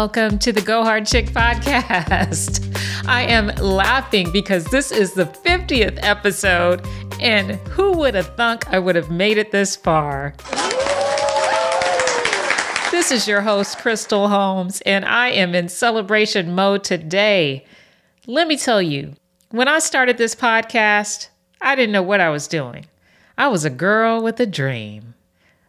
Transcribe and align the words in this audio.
Welcome 0.00 0.38
to 0.38 0.50
the 0.50 0.62
Go 0.62 0.82
Hard 0.82 1.04
Chick 1.04 1.26
podcast. 1.26 2.64
I 3.06 3.20
am 3.24 3.48
laughing 3.56 4.32
because 4.32 4.64
this 4.64 4.90
is 4.90 5.12
the 5.12 5.26
50th 5.26 5.98
episode, 6.00 6.86
and 7.20 7.56
who 7.68 7.92
would 7.98 8.14
have 8.14 8.34
thunk 8.34 8.66
I 8.72 8.78
would 8.78 8.96
have 8.96 9.10
made 9.10 9.36
it 9.36 9.52
this 9.52 9.76
far? 9.76 10.34
This 12.90 13.12
is 13.12 13.28
your 13.28 13.42
host, 13.42 13.76
Crystal 13.76 14.28
Holmes, 14.28 14.80
and 14.86 15.04
I 15.04 15.28
am 15.28 15.54
in 15.54 15.68
celebration 15.68 16.54
mode 16.54 16.82
today. 16.82 17.66
Let 18.26 18.48
me 18.48 18.56
tell 18.56 18.80
you, 18.80 19.16
when 19.50 19.68
I 19.68 19.80
started 19.80 20.16
this 20.16 20.34
podcast, 20.34 21.28
I 21.60 21.74
didn't 21.74 21.92
know 21.92 22.02
what 22.02 22.22
I 22.22 22.30
was 22.30 22.48
doing. 22.48 22.86
I 23.36 23.48
was 23.48 23.66
a 23.66 23.70
girl 23.70 24.22
with 24.22 24.40
a 24.40 24.46
dream. 24.46 25.12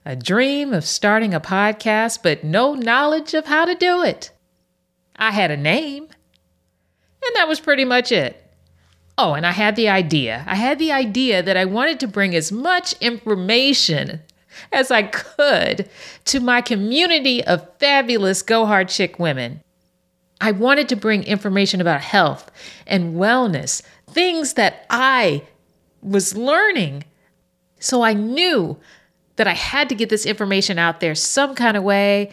A 0.04 0.16
dream 0.16 0.74
of 0.74 0.84
starting 0.84 1.34
a 1.34 1.40
podcast, 1.40 2.20
but 2.24 2.44
no 2.44 2.74
knowledge 2.74 3.34
of 3.34 3.46
how 3.46 3.66
to 3.66 3.76
do 3.76 4.02
it. 4.04 4.32
I 5.16 5.32
had 5.32 5.52
a 5.52 5.58
name, 5.58 6.04
and 6.04 7.36
that 7.36 7.48
was 7.48 7.60
pretty 7.60 7.86
much 7.86 8.12
it. 8.12 8.44
Oh, 9.18 9.34
and 9.34 9.46
I 9.46 9.52
had 9.52 9.76
the 9.76 9.90
idea. 9.90 10.44
I 10.48 10.56
had 10.56 10.80
the 10.80 10.92
idea 10.92 11.44
that 11.44 11.56
I 11.56 11.66
wanted 11.66 12.00
to 12.00 12.08
bring 12.08 12.34
as 12.34 12.52
much 12.52 12.94
information 12.94 14.22
as 14.72 14.90
I 14.90 15.04
could 15.04 15.88
to 16.26 16.40
my 16.40 16.62
community 16.62 17.44
of 17.44 17.68
fabulous 17.78 18.42
Go 18.42 18.66
Hard 18.66 18.90
Chick 18.90 19.20
women. 19.20 19.62
I 20.40 20.52
wanted 20.52 20.90
to 20.90 20.96
bring 20.96 21.24
information 21.24 21.80
about 21.80 22.02
health 22.02 22.50
and 22.88 23.16
wellness, 23.16 23.84
things 24.10 24.54
that 24.54 24.88
I 24.90 25.44
was 26.02 26.36
learning. 26.36 27.04
So 27.80 28.02
I 28.02 28.14
knew 28.14 28.80
that 29.42 29.48
I 29.48 29.54
had 29.56 29.90
to 29.90 29.96
get 29.96 30.10
this 30.10 30.28
information 30.28 30.78
out 30.78 31.00
there 31.00 31.16
some 31.16 31.56
kind 31.56 31.76
of 31.76 31.82
way. 31.82 32.32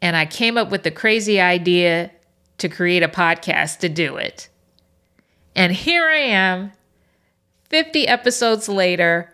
And 0.00 0.16
I 0.16 0.26
came 0.26 0.58
up 0.58 0.72
with 0.72 0.82
the 0.82 0.90
crazy 0.90 1.40
idea 1.40 2.10
to 2.58 2.68
create 2.68 3.04
a 3.04 3.08
podcast 3.08 3.78
to 3.78 3.88
do 3.88 4.16
it. 4.16 4.48
And 5.54 5.70
here 5.70 6.04
I 6.04 6.16
am, 6.16 6.72
50 7.68 8.08
episodes 8.08 8.68
later, 8.68 9.32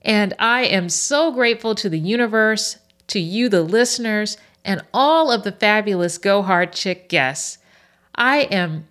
and 0.00 0.32
I 0.38 0.62
am 0.62 0.88
so 0.88 1.32
grateful 1.32 1.74
to 1.74 1.90
the 1.90 1.98
universe, 1.98 2.78
to 3.08 3.20
you, 3.20 3.50
the 3.50 3.60
listeners, 3.60 4.38
and 4.64 4.80
all 4.94 5.30
of 5.30 5.44
the 5.44 5.52
fabulous 5.52 6.16
Go 6.16 6.40
Hard 6.40 6.72
Chick 6.72 7.10
guests. 7.10 7.58
I 8.14 8.48
am 8.50 8.88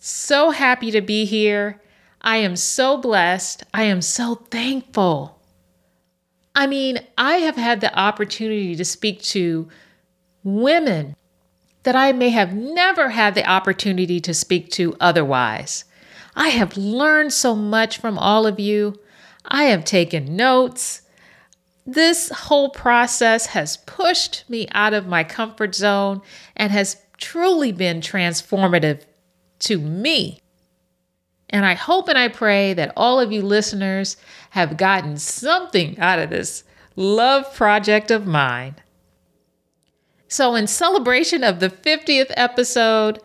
so 0.00 0.50
happy 0.50 0.90
to 0.90 1.00
be 1.00 1.26
here. 1.26 1.80
I 2.22 2.38
am 2.38 2.56
so 2.56 2.96
blessed. 2.96 3.62
I 3.72 3.84
am 3.84 4.02
so 4.02 4.34
thankful. 4.34 5.37
I 6.58 6.66
mean, 6.66 6.98
I 7.16 7.34
have 7.36 7.54
had 7.54 7.80
the 7.80 7.96
opportunity 7.96 8.74
to 8.74 8.84
speak 8.84 9.22
to 9.22 9.68
women 10.42 11.14
that 11.84 11.94
I 11.94 12.10
may 12.10 12.30
have 12.30 12.52
never 12.52 13.10
had 13.10 13.36
the 13.36 13.48
opportunity 13.48 14.18
to 14.18 14.34
speak 14.34 14.68
to 14.72 14.96
otherwise. 14.98 15.84
I 16.34 16.48
have 16.48 16.76
learned 16.76 17.32
so 17.32 17.54
much 17.54 17.98
from 17.98 18.18
all 18.18 18.44
of 18.44 18.58
you. 18.58 18.98
I 19.44 19.66
have 19.66 19.84
taken 19.84 20.34
notes. 20.34 21.02
This 21.86 22.28
whole 22.30 22.70
process 22.70 23.46
has 23.46 23.76
pushed 23.76 24.42
me 24.50 24.66
out 24.72 24.94
of 24.94 25.06
my 25.06 25.22
comfort 25.22 25.76
zone 25.76 26.22
and 26.56 26.72
has 26.72 26.96
truly 27.18 27.70
been 27.70 28.00
transformative 28.00 29.02
to 29.60 29.78
me. 29.78 30.40
And 31.50 31.64
I 31.64 31.74
hope 31.74 32.08
and 32.08 32.18
I 32.18 32.28
pray 32.28 32.74
that 32.74 32.92
all 32.96 33.20
of 33.20 33.32
you 33.32 33.42
listeners 33.42 34.16
have 34.50 34.76
gotten 34.76 35.16
something 35.16 35.98
out 35.98 36.18
of 36.18 36.30
this 36.30 36.64
love 36.96 37.54
project 37.54 38.10
of 38.10 38.26
mine. 38.26 38.76
So, 40.28 40.54
in 40.54 40.66
celebration 40.66 41.42
of 41.42 41.60
the 41.60 41.70
50th 41.70 42.30
episode, 42.36 43.20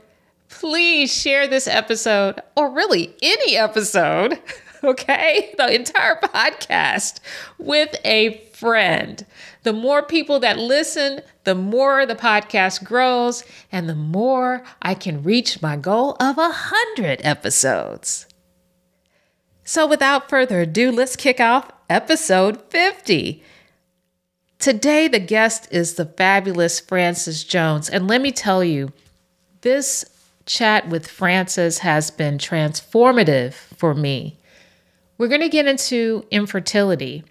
please 0.47 1.13
share 1.13 1.47
this 1.47 1.67
episode, 1.67 2.39
or 2.56 2.72
really 2.72 3.13
any 3.22 3.57
episode, 3.57 4.40
okay? 4.84 5.53
The 5.57 5.75
entire 5.75 6.16
podcast 6.22 7.19
with 7.57 7.94
a 8.05 8.38
friend. 8.53 9.25
The 9.63 9.74
more 9.74 10.03
people 10.03 10.40
that 10.41 10.59
listen, 10.59 11.22
the 11.46 11.56
more 11.56 12.06
the 12.06 12.16
podcast 12.16 12.84
grows, 12.84 13.44
and 13.72 13.88
the 13.88 13.96
more 13.96 14.63
I 14.81 14.94
can 14.94 15.24
reach 15.24 15.62
my 15.62 15.78
goal 15.78 16.18
of 16.19 16.38
a 16.38 16.50
100 16.50 17.22
episodes. 17.24 18.28
So, 19.63 19.88
without 19.88 20.29
further 20.29 20.62
ado, 20.62 20.91
let's 20.91 21.16
kick 21.16 21.40
off 21.40 21.72
episode 21.90 22.62
50. 22.69 23.41
Today, 24.59 25.07
the 25.07 25.19
guest 25.19 25.69
is 25.72 25.96
the 25.96 26.06
fabulous 26.06 26.81
Frances 26.81 27.46
Jones. 27.46 27.90
And 27.90 28.07
let 28.07 28.22
me 28.22 28.31
tell 28.31 28.63
you, 28.63 28.91
this 29.62 30.03
chat 30.46 30.90
with 30.90 31.07
Frances 31.07 31.79
has 31.79 32.12
been 32.12 32.38
transformative 32.38 33.53
for 33.53 33.94
me. 33.94 34.38
We're 35.18 35.29
going 35.29 35.41
to 35.41 35.50
get 35.50 35.68
into 35.68 36.25
infertility, 36.31 37.23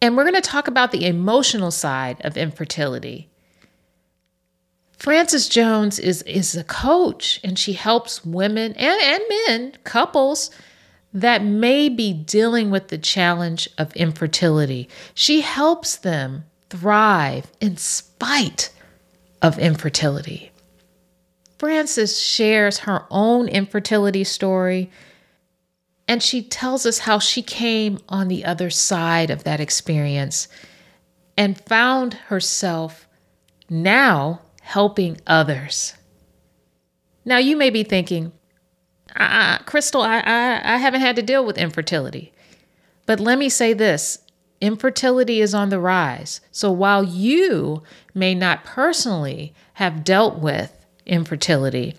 and 0.00 0.16
we're 0.16 0.24
going 0.24 0.34
to 0.34 0.40
talk 0.40 0.68
about 0.68 0.92
the 0.92 1.06
emotional 1.06 1.70
side 1.70 2.20
of 2.24 2.36
infertility. 2.36 3.28
Frances 4.98 5.48
Jones 5.48 5.98
is, 5.98 6.22
is 6.22 6.54
a 6.54 6.64
coach, 6.64 7.40
and 7.44 7.58
she 7.58 7.74
helps 7.74 8.24
women 8.24 8.72
and, 8.74 9.00
and 9.00 9.22
men, 9.46 9.76
couples, 9.84 10.50
that 11.12 11.42
may 11.44 11.88
be 11.88 12.12
dealing 12.12 12.70
with 12.70 12.88
the 12.88 12.98
challenge 12.98 13.68
of 13.78 13.94
infertility. 13.94 14.88
She 15.14 15.42
helps 15.42 15.96
them 15.96 16.44
thrive 16.68 17.50
in 17.60 17.76
spite 17.76 18.70
of 19.42 19.58
infertility. 19.58 20.50
Frances 21.58 22.20
shares 22.20 22.80
her 22.80 23.04
own 23.10 23.48
infertility 23.48 24.24
story, 24.24 24.90
and 26.08 26.22
she 26.22 26.42
tells 26.42 26.86
us 26.86 27.00
how 27.00 27.18
she 27.18 27.42
came 27.42 27.98
on 28.08 28.28
the 28.28 28.44
other 28.44 28.70
side 28.70 29.30
of 29.30 29.44
that 29.44 29.60
experience 29.60 30.48
and 31.36 31.60
found 31.60 32.14
herself 32.14 33.08
now 33.68 34.40
helping 34.62 35.20
others. 35.26 35.94
Now, 37.24 37.38
you 37.38 37.56
may 37.56 37.70
be 37.70 37.82
thinking, 37.82 38.32
I, 39.14 39.60
Crystal, 39.66 40.02
I, 40.02 40.18
I, 40.20 40.74
I 40.74 40.76
haven't 40.76 41.00
had 41.00 41.16
to 41.16 41.22
deal 41.22 41.44
with 41.44 41.58
infertility. 41.58 42.32
But 43.06 43.20
let 43.20 43.38
me 43.38 43.48
say 43.48 43.72
this 43.72 44.18
infertility 44.60 45.40
is 45.40 45.54
on 45.54 45.68
the 45.68 45.78
rise. 45.78 46.40
So 46.50 46.72
while 46.72 47.04
you 47.04 47.82
may 48.14 48.34
not 48.34 48.64
personally 48.64 49.52
have 49.74 50.04
dealt 50.04 50.38
with 50.38 50.72
infertility, 51.04 51.94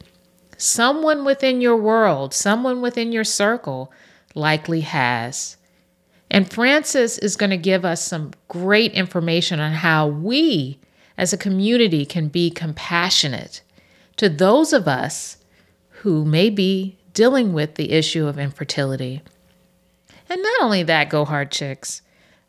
someone 0.58 1.24
within 1.24 1.62
your 1.62 1.78
world, 1.78 2.34
someone 2.34 2.82
within 2.82 3.12
your 3.12 3.24
circle 3.24 3.92
likely 4.36 4.82
has. 4.82 5.58
And 6.30 6.52
Frances 6.52 7.18
is 7.18 7.38
going 7.38 7.52
to 7.52 7.58
give 7.58 7.86
us 7.86 8.04
some 8.04 8.32
great 8.48 8.92
information 8.94 9.60
on 9.60 9.72
how 9.72 10.08
we 10.08 10.80
as 11.18 11.32
a 11.32 11.38
community 11.38 12.06
can 12.06 12.28
be 12.28 12.50
compassionate 12.50 13.62
to 14.18 14.28
those 14.30 14.74
of 14.74 14.88
us 14.88 15.38
who 15.90 16.26
may 16.26 16.50
be 16.50 16.98
dealing 17.14 17.54
with 17.54 17.76
the 17.76 17.92
issue 17.92 18.28
of 18.28 18.38
infertility. 18.38 19.22
And 20.30 20.42
not 20.42 20.62
only 20.62 20.84
that, 20.84 21.10
Go 21.10 21.26
Hard 21.26 21.52
Chicks, 21.52 22.02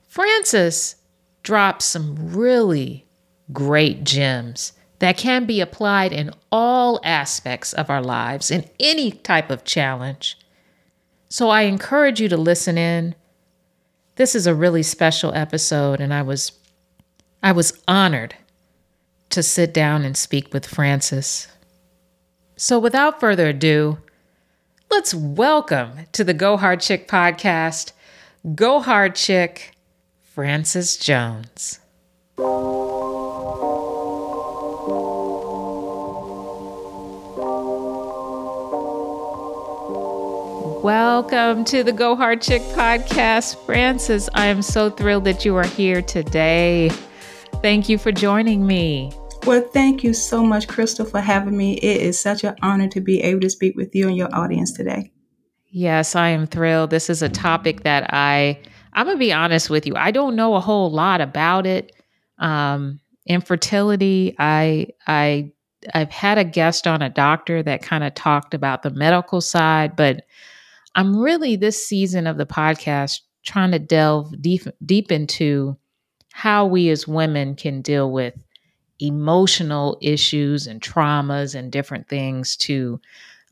Frances 0.06 0.96
drops 1.42 1.84
some 1.84 2.34
really 2.34 3.06
great 3.52 4.04
gems 4.04 4.72
that 4.98 5.16
can 5.16 5.44
be 5.44 5.60
applied 5.60 6.12
in 6.12 6.30
all 6.50 7.00
aspects 7.04 7.72
of 7.72 7.90
our 7.90 8.02
lives 8.02 8.50
in 8.50 8.68
any 8.80 9.10
type 9.10 9.50
of 9.50 9.64
challenge. 9.64 10.38
So 11.28 11.50
I 11.50 11.62
encourage 11.62 12.20
you 12.20 12.28
to 12.28 12.36
listen 12.36 12.78
in. 12.78 13.14
This 14.16 14.34
is 14.34 14.46
a 14.46 14.54
really 14.54 14.82
special 14.82 15.32
episode 15.34 16.00
and 16.00 16.12
I 16.12 16.22
was 16.22 16.52
I 17.42 17.52
was 17.52 17.80
honored 17.86 18.34
to 19.30 19.42
sit 19.42 19.72
down 19.72 20.04
and 20.04 20.16
speak 20.16 20.52
with 20.52 20.66
Frances. 20.66 21.46
So 22.56 22.78
without 22.78 23.20
further 23.20 23.48
ado, 23.48 23.98
Let's 24.90 25.12
welcome 25.12 26.06
to 26.12 26.24
the 26.24 26.32
Go 26.32 26.56
Hard 26.56 26.80
Chick 26.80 27.08
podcast, 27.08 27.92
Go 28.54 28.80
Hard 28.80 29.14
Chick, 29.14 29.76
Frances 30.22 30.96
Jones. 30.96 31.80
Welcome 40.82 41.64
to 41.64 41.82
the 41.82 41.90
Go 41.90 42.14
Hard 42.14 42.40
Chick 42.40 42.62
podcast, 42.62 43.56
Frances. 43.66 44.30
I 44.34 44.46
am 44.46 44.62
so 44.62 44.90
thrilled 44.90 45.24
that 45.24 45.44
you 45.44 45.56
are 45.56 45.66
here 45.66 46.00
today. 46.00 46.90
Thank 47.62 47.88
you 47.88 47.98
for 47.98 48.12
joining 48.12 48.64
me. 48.64 49.12
Well, 49.44 49.60
thank 49.60 50.04
you 50.04 50.14
so 50.14 50.44
much, 50.44 50.68
Crystal, 50.68 51.04
for 51.04 51.20
having 51.20 51.56
me. 51.56 51.78
It 51.78 52.00
is 52.00 52.16
such 52.16 52.44
an 52.44 52.54
honor 52.62 52.86
to 52.90 53.00
be 53.00 53.20
able 53.22 53.40
to 53.40 53.50
speak 53.50 53.76
with 53.76 53.92
you 53.92 54.06
and 54.06 54.16
your 54.16 54.32
audience 54.32 54.70
today. 54.70 55.10
Yes, 55.66 56.14
I 56.14 56.28
am 56.28 56.46
thrilled. 56.46 56.90
This 56.90 57.10
is 57.10 57.22
a 57.22 57.28
topic 57.28 57.82
that 57.82 58.14
I 58.14 58.60
I'm 58.92 59.06
gonna 59.06 59.18
be 59.18 59.32
honest 59.32 59.70
with 59.70 59.84
you. 59.84 59.96
I 59.96 60.12
don't 60.12 60.36
know 60.36 60.54
a 60.54 60.60
whole 60.60 60.92
lot 60.92 61.20
about 61.20 61.66
it. 61.66 61.92
Um, 62.38 63.00
infertility. 63.26 64.36
I 64.38 64.88
I 65.08 65.50
I've 65.92 66.12
had 66.12 66.38
a 66.38 66.44
guest 66.44 66.86
on 66.86 67.02
a 67.02 67.10
doctor 67.10 67.64
that 67.64 67.82
kind 67.82 68.04
of 68.04 68.14
talked 68.14 68.54
about 68.54 68.84
the 68.84 68.90
medical 68.90 69.40
side, 69.40 69.96
but 69.96 70.22
I'm 70.98 71.16
really 71.16 71.54
this 71.54 71.86
season 71.86 72.26
of 72.26 72.38
the 72.38 72.44
podcast 72.44 73.20
trying 73.44 73.70
to 73.70 73.78
delve 73.78 74.34
deep 74.42 74.62
deep 74.84 75.12
into 75.12 75.78
how 76.32 76.66
we 76.66 76.90
as 76.90 77.06
women 77.06 77.54
can 77.54 77.82
deal 77.82 78.10
with 78.10 78.34
emotional 78.98 79.96
issues 80.02 80.66
and 80.66 80.80
traumas 80.80 81.54
and 81.54 81.70
different 81.70 82.08
things 82.08 82.56
to 82.56 83.00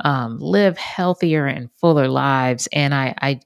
um, 0.01 0.39
live 0.41 0.77
healthier 0.77 1.47
and 1.47 1.71
fuller 1.75 2.09
lives. 2.09 2.67
And 2.73 2.93
I, 2.93 3.15
I 3.23 3.41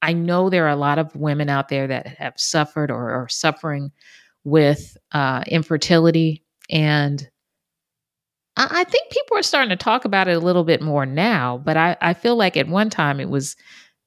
I 0.00 0.12
know 0.12 0.48
there 0.48 0.66
are 0.66 0.68
a 0.68 0.76
lot 0.76 1.00
of 1.00 1.16
women 1.16 1.48
out 1.48 1.68
there 1.68 1.88
that 1.88 2.06
have 2.06 2.34
suffered 2.36 2.92
or 2.92 3.10
are 3.10 3.28
suffering 3.28 3.90
with 4.44 4.96
uh, 5.10 5.42
infertility, 5.48 6.44
and 6.70 7.28
I, 8.56 8.68
I 8.70 8.84
think 8.84 9.10
people 9.10 9.36
are 9.36 9.42
starting 9.42 9.70
to 9.70 9.76
talk 9.76 10.04
about 10.04 10.28
it 10.28 10.36
a 10.36 10.40
little 10.40 10.64
bit 10.64 10.82
more 10.82 11.06
now. 11.06 11.58
But 11.64 11.76
I, 11.76 11.96
I 12.00 12.14
feel 12.14 12.36
like 12.36 12.56
at 12.56 12.68
one 12.68 12.90
time 12.90 13.20
it 13.20 13.28
was 13.28 13.56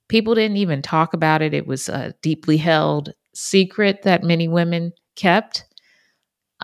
people 0.10 0.36
didn't 0.36 0.58
even 0.58 0.82
talk 0.82 1.14
about 1.14 1.42
it. 1.42 1.54
It 1.54 1.68
was 1.68 1.90
a 1.90 2.14
deeply 2.22 2.58
held 2.58 3.14
secret 3.34 4.04
that 4.04 4.24
many 4.24 4.48
women 4.48 4.94
kept. 5.16 5.66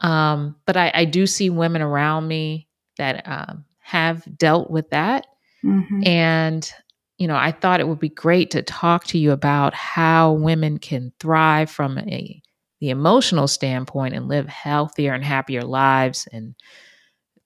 Um, 0.02 0.56
but 0.66 0.78
I, 0.78 0.92
I, 0.94 1.06
do 1.06 1.28
see 1.28 1.50
women 1.50 1.82
around 1.82 2.28
me 2.28 2.70
that 2.98 3.28
um, 3.28 3.66
have 3.80 4.24
dealt 4.38 4.70
with 4.70 4.90
that. 4.92 5.26
Mm-hmm. 5.66 6.08
And, 6.08 6.72
you 7.18 7.28
know, 7.28 7.36
I 7.36 7.52
thought 7.52 7.82
it 7.82 7.88
would 7.88 8.00
be 8.00 8.10
great 8.10 8.52
to 8.52 8.62
talk 8.62 9.06
to 9.08 9.18
you 9.18 9.32
about 9.32 9.74
how 9.74 10.34
women 10.34 10.78
can 10.78 11.12
thrive 11.20 11.70
from 11.70 11.98
a 11.98 12.42
the 12.80 12.92
emotional 12.92 13.48
standpoint 13.48 14.16
and 14.16 14.30
live 14.30 14.48
healthier 14.48 15.14
and 15.14 15.24
happier 15.24 15.64
lives 15.64 16.30
and 16.32 16.56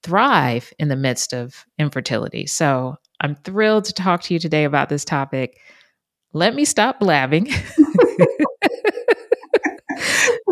thrive 0.04 0.72
in 0.78 0.88
the 0.88 0.96
midst 0.96 1.32
of 1.32 1.66
infertility. 1.78 2.46
So 2.46 2.96
I'm 3.20 3.34
thrilled 3.34 3.86
to 3.86 3.92
talk 3.92 4.22
to 4.22 4.34
you 4.34 4.38
today 4.38 4.64
about 4.64 4.88
this 4.88 5.04
topic. 5.04 5.58
Let 6.32 6.54
me 6.54 6.64
stop 6.64 7.00
blabbing. 7.00 7.48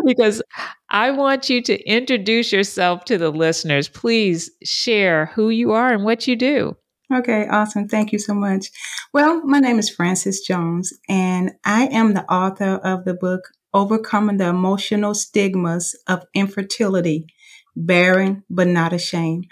because 0.05 0.41
I 0.89 1.11
want 1.11 1.49
you 1.49 1.61
to 1.61 1.79
introduce 1.87 2.51
yourself 2.51 3.05
to 3.05 3.17
the 3.17 3.29
listeners. 3.29 3.87
Please 3.87 4.51
share 4.63 5.27
who 5.27 5.49
you 5.49 5.71
are 5.71 5.93
and 5.93 6.03
what 6.03 6.27
you 6.27 6.35
do. 6.35 6.75
Okay, 7.13 7.47
awesome. 7.47 7.87
Thank 7.87 8.11
you 8.11 8.19
so 8.19 8.33
much. 8.33 8.67
Well, 9.13 9.45
my 9.45 9.59
name 9.59 9.77
is 9.77 9.89
Frances 9.89 10.41
Jones, 10.41 10.91
and 11.07 11.51
I 11.63 11.85
am 11.87 12.13
the 12.13 12.25
author 12.31 12.77
of 12.83 13.05
the 13.05 13.13
book 13.13 13.41
Overcoming 13.73 14.37
the 14.37 14.47
Emotional 14.47 15.13
Stigmas 15.13 15.95
of 16.07 16.23
Infertility 16.33 17.27
Barren 17.75 18.43
but 18.49 18.67
Not 18.67 18.93
Ashamed. 18.93 19.47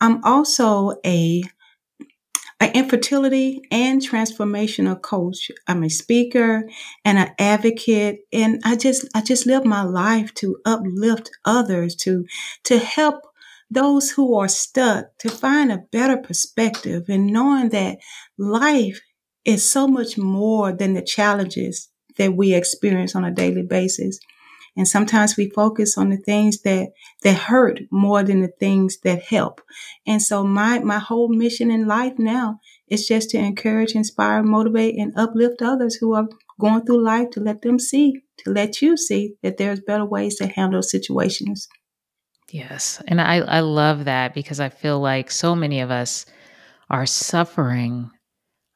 I'm 0.00 0.22
also 0.24 0.94
a 1.04 1.42
an 2.60 2.70
infertility 2.72 3.62
and 3.70 4.00
transformational 4.00 5.00
coach. 5.00 5.50
I'm 5.66 5.82
a 5.82 5.90
speaker 5.90 6.68
and 7.04 7.18
an 7.18 7.30
advocate. 7.38 8.20
And 8.32 8.60
I 8.64 8.76
just, 8.76 9.06
I 9.14 9.20
just 9.20 9.44
live 9.46 9.64
my 9.64 9.82
life 9.82 10.32
to 10.34 10.56
uplift 10.64 11.30
others, 11.44 11.94
to, 11.96 12.24
to 12.64 12.78
help 12.78 13.16
those 13.70 14.10
who 14.12 14.38
are 14.38 14.48
stuck 14.48 15.06
to 15.18 15.28
find 15.28 15.72
a 15.72 15.84
better 15.90 16.16
perspective 16.16 17.04
and 17.08 17.26
knowing 17.26 17.70
that 17.70 17.98
life 18.38 19.00
is 19.44 19.68
so 19.68 19.86
much 19.86 20.16
more 20.16 20.72
than 20.72 20.94
the 20.94 21.02
challenges 21.02 21.88
that 22.16 22.34
we 22.34 22.54
experience 22.54 23.16
on 23.16 23.24
a 23.24 23.30
daily 23.30 23.62
basis. 23.62 24.18
And 24.76 24.88
sometimes 24.88 25.36
we 25.36 25.50
focus 25.50 25.96
on 25.96 26.10
the 26.10 26.16
things 26.16 26.62
that, 26.62 26.92
that 27.22 27.36
hurt 27.36 27.80
more 27.90 28.22
than 28.22 28.40
the 28.40 28.52
things 28.58 28.98
that 29.04 29.22
help. 29.22 29.60
And 30.06 30.20
so 30.20 30.44
my, 30.44 30.80
my 30.80 30.98
whole 30.98 31.28
mission 31.28 31.70
in 31.70 31.86
life 31.86 32.14
now 32.18 32.60
is 32.88 33.06
just 33.06 33.30
to 33.30 33.38
encourage, 33.38 33.94
inspire, 33.94 34.42
motivate, 34.42 34.98
and 34.98 35.12
uplift 35.16 35.62
others 35.62 35.94
who 35.96 36.14
are 36.14 36.26
going 36.60 36.84
through 36.84 37.04
life 37.04 37.30
to 37.30 37.40
let 37.40 37.62
them 37.62 37.78
see, 37.78 38.22
to 38.38 38.50
let 38.50 38.82
you 38.82 38.96
see 38.96 39.34
that 39.42 39.58
there's 39.58 39.80
better 39.80 40.04
ways 40.04 40.36
to 40.36 40.46
handle 40.46 40.82
situations. 40.82 41.68
Yes. 42.50 43.02
And 43.08 43.20
I, 43.20 43.36
I 43.38 43.60
love 43.60 44.04
that 44.04 44.34
because 44.34 44.60
I 44.60 44.68
feel 44.68 45.00
like 45.00 45.30
so 45.30 45.54
many 45.54 45.80
of 45.80 45.90
us 45.90 46.26
are 46.90 47.06
suffering 47.06 48.10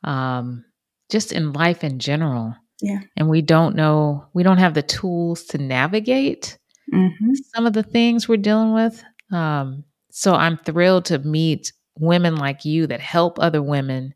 um, 0.04 0.64
just 1.10 1.32
in 1.32 1.52
life 1.52 1.84
in 1.84 1.98
general. 1.98 2.56
Yeah. 2.80 3.00
And 3.16 3.28
we 3.28 3.42
don't 3.42 3.74
know, 3.74 4.26
we 4.34 4.42
don't 4.42 4.58
have 4.58 4.74
the 4.74 4.82
tools 4.82 5.44
to 5.46 5.58
navigate 5.58 6.58
mm-hmm. 6.92 7.34
some 7.54 7.66
of 7.66 7.72
the 7.72 7.82
things 7.82 8.28
we're 8.28 8.36
dealing 8.36 8.72
with. 8.72 9.02
Um, 9.32 9.84
so 10.10 10.34
I'm 10.34 10.58
thrilled 10.58 11.06
to 11.06 11.18
meet 11.18 11.72
women 11.98 12.36
like 12.36 12.64
you 12.64 12.86
that 12.86 13.00
help 13.00 13.38
other 13.38 13.62
women 13.62 14.14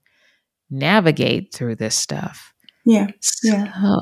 navigate 0.70 1.52
through 1.54 1.76
this 1.76 1.94
stuff. 1.94 2.52
Yeah. 2.84 3.08
Yeah. 3.42 3.72
So, 3.72 4.00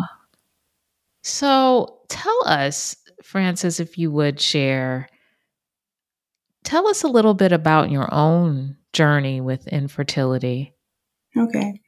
so 1.22 1.98
tell 2.08 2.42
us, 2.46 2.96
Frances, 3.22 3.80
if 3.80 3.98
you 3.98 4.10
would 4.10 4.40
share, 4.40 5.08
tell 6.64 6.86
us 6.86 7.02
a 7.02 7.08
little 7.08 7.34
bit 7.34 7.52
about 7.52 7.90
your 7.90 8.12
own 8.12 8.76
journey 8.92 9.40
with 9.40 9.66
infertility. 9.68 10.74
Okay. 11.36 11.80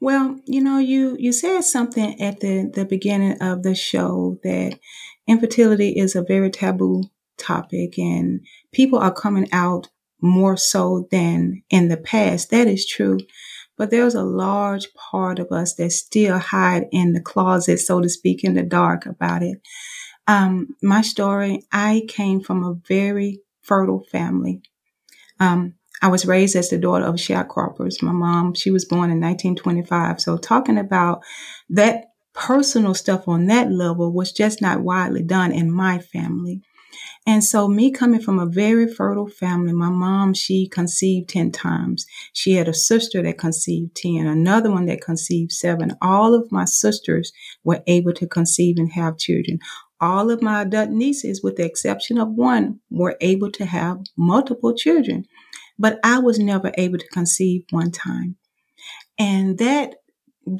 Well, 0.00 0.38
you 0.46 0.62
know, 0.62 0.78
you 0.78 1.16
you 1.18 1.32
said 1.32 1.62
something 1.62 2.20
at 2.20 2.40
the 2.40 2.70
the 2.72 2.84
beginning 2.84 3.40
of 3.40 3.62
the 3.62 3.74
show 3.74 4.38
that 4.44 4.78
infertility 5.26 5.90
is 5.90 6.14
a 6.14 6.22
very 6.22 6.50
taboo 6.50 7.04
topic 7.36 7.98
and 7.98 8.40
people 8.72 8.98
are 8.98 9.12
coming 9.12 9.48
out 9.52 9.88
more 10.20 10.56
so 10.56 11.06
than 11.10 11.62
in 11.70 11.88
the 11.88 11.96
past. 11.96 12.50
That 12.50 12.66
is 12.66 12.86
true. 12.86 13.18
But 13.76 13.90
there's 13.90 14.16
a 14.16 14.24
large 14.24 14.92
part 14.94 15.38
of 15.38 15.52
us 15.52 15.74
that 15.74 15.92
still 15.92 16.38
hide 16.38 16.86
in 16.90 17.12
the 17.12 17.20
closet, 17.20 17.78
so 17.78 18.00
to 18.00 18.08
speak, 18.08 18.42
in 18.42 18.54
the 18.54 18.64
dark 18.64 19.06
about 19.06 19.44
it. 19.44 19.60
Um, 20.26 20.76
my 20.82 21.00
story, 21.00 21.62
I 21.70 22.02
came 22.08 22.40
from 22.40 22.64
a 22.64 22.76
very 22.88 23.40
fertile 23.62 24.04
family. 24.10 24.62
Um, 25.38 25.74
I 26.00 26.08
was 26.08 26.26
raised 26.26 26.56
as 26.56 26.70
the 26.70 26.78
daughter 26.78 27.04
of 27.04 27.16
sharecroppers. 27.16 28.02
My 28.02 28.12
mom, 28.12 28.54
she 28.54 28.70
was 28.70 28.84
born 28.84 29.10
in 29.10 29.20
1925. 29.20 30.20
So 30.20 30.36
talking 30.36 30.78
about 30.78 31.22
that 31.70 32.12
personal 32.34 32.94
stuff 32.94 33.26
on 33.26 33.46
that 33.46 33.70
level 33.70 34.12
was 34.12 34.32
just 34.32 34.62
not 34.62 34.80
widely 34.80 35.22
done 35.22 35.52
in 35.52 35.70
my 35.70 35.98
family. 35.98 36.62
And 37.26 37.44
so 37.44 37.68
me 37.68 37.90
coming 37.90 38.22
from 38.22 38.38
a 38.38 38.46
very 38.46 38.90
fertile 38.90 39.28
family, 39.28 39.72
my 39.72 39.90
mom, 39.90 40.32
she 40.32 40.66
conceived 40.66 41.28
10 41.28 41.52
times. 41.52 42.06
She 42.32 42.54
had 42.54 42.68
a 42.68 42.74
sister 42.74 43.22
that 43.22 43.36
conceived 43.36 43.94
10, 43.96 44.26
another 44.26 44.70
one 44.70 44.86
that 44.86 45.02
conceived 45.02 45.52
seven. 45.52 45.94
All 46.00 46.34
of 46.34 46.50
my 46.50 46.64
sisters 46.64 47.32
were 47.64 47.82
able 47.86 48.14
to 48.14 48.26
conceive 48.26 48.76
and 48.78 48.92
have 48.92 49.18
children. 49.18 49.58
All 50.00 50.30
of 50.30 50.40
my 50.40 50.62
adult 50.62 50.90
nieces, 50.90 51.42
with 51.42 51.56
the 51.56 51.66
exception 51.66 52.18
of 52.18 52.30
one, 52.30 52.80
were 52.88 53.16
able 53.20 53.50
to 53.52 53.66
have 53.66 53.98
multiple 54.16 54.74
children 54.74 55.26
but 55.78 55.98
I 56.04 56.18
was 56.18 56.38
never 56.38 56.72
able 56.76 56.98
to 56.98 57.08
conceive 57.08 57.62
one 57.70 57.90
time. 57.90 58.36
And 59.18 59.58
that 59.58 59.94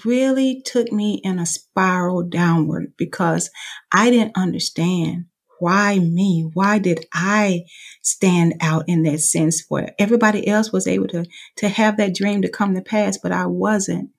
really 0.05 0.63
took 0.65 0.93
me 0.93 1.21
in 1.25 1.39
a 1.39 1.47
spiral 1.47 2.23
downward 2.23 2.93
because 2.97 3.51
I 3.93 4.11
didn't 4.11 4.37
understand 4.37 5.27
why 5.61 5.99
me? 5.99 6.49
Why 6.55 6.79
did 6.79 7.07
I 7.13 7.65
stand 8.03 8.55
out 8.61 8.85
in 8.87 9.03
that 9.05 9.21
sense 9.21 9.65
where 9.69 9.93
everybody 9.99 10.47
else 10.47 10.73
was 10.73 10.87
able 10.87 11.09
to, 11.09 11.25
to 11.57 11.69
have 11.69 11.97
that 11.97 12.15
dream 12.15 12.43
to 12.43 12.49
come 12.49 12.75
to 12.75 12.81
pass, 12.81 13.19
but 13.19 13.33
I 13.33 13.47
wasn't? 13.47 14.11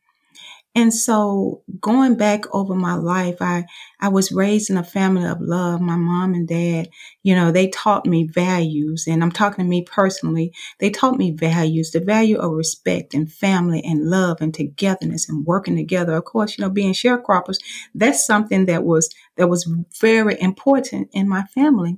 And 0.80 0.94
so 0.94 1.62
going 1.82 2.16
back 2.16 2.46
over 2.56 2.74
my 2.74 2.94
life, 2.94 3.42
I, 3.42 3.66
I 4.00 4.08
was 4.08 4.32
raised 4.32 4.70
in 4.70 4.78
a 4.78 4.84
family 4.84 5.26
of 5.26 5.42
love. 5.42 5.82
My 5.82 5.98
mom 5.98 6.34
and 6.34 6.48
dad, 6.48 6.88
you 7.22 7.36
know, 7.36 7.52
they 7.52 7.68
taught 7.68 8.06
me 8.06 8.24
values 8.24 9.04
and 9.06 9.22
I'm 9.22 9.34
talking 9.34 9.66
to 9.66 9.70
me 9.70 9.84
personally. 9.84 10.54
They 10.80 10.90
taught 10.90 11.18
me 11.18 11.32
values, 11.32 11.92
the 11.92 12.00
value 12.00 12.38
of 12.38 12.54
respect 12.54 13.14
and 13.14 13.30
family 13.30 13.84
and 13.84 14.10
love 14.10 14.38
and 14.40 14.54
togetherness 14.54 15.28
and 15.28 15.46
working 15.46 15.76
together. 15.76 16.14
Of 16.14 16.24
course, 16.24 16.58
you 16.58 16.62
know, 16.64 16.70
being 16.70 16.94
sharecroppers, 16.94 17.58
that's 17.94 18.26
something 18.26 18.66
that 18.68 18.86
was, 18.86 19.14
that 19.36 19.50
was 19.50 19.70
very 20.00 20.40
important 20.40 21.10
in 21.12 21.28
my 21.28 21.44
family. 21.44 21.98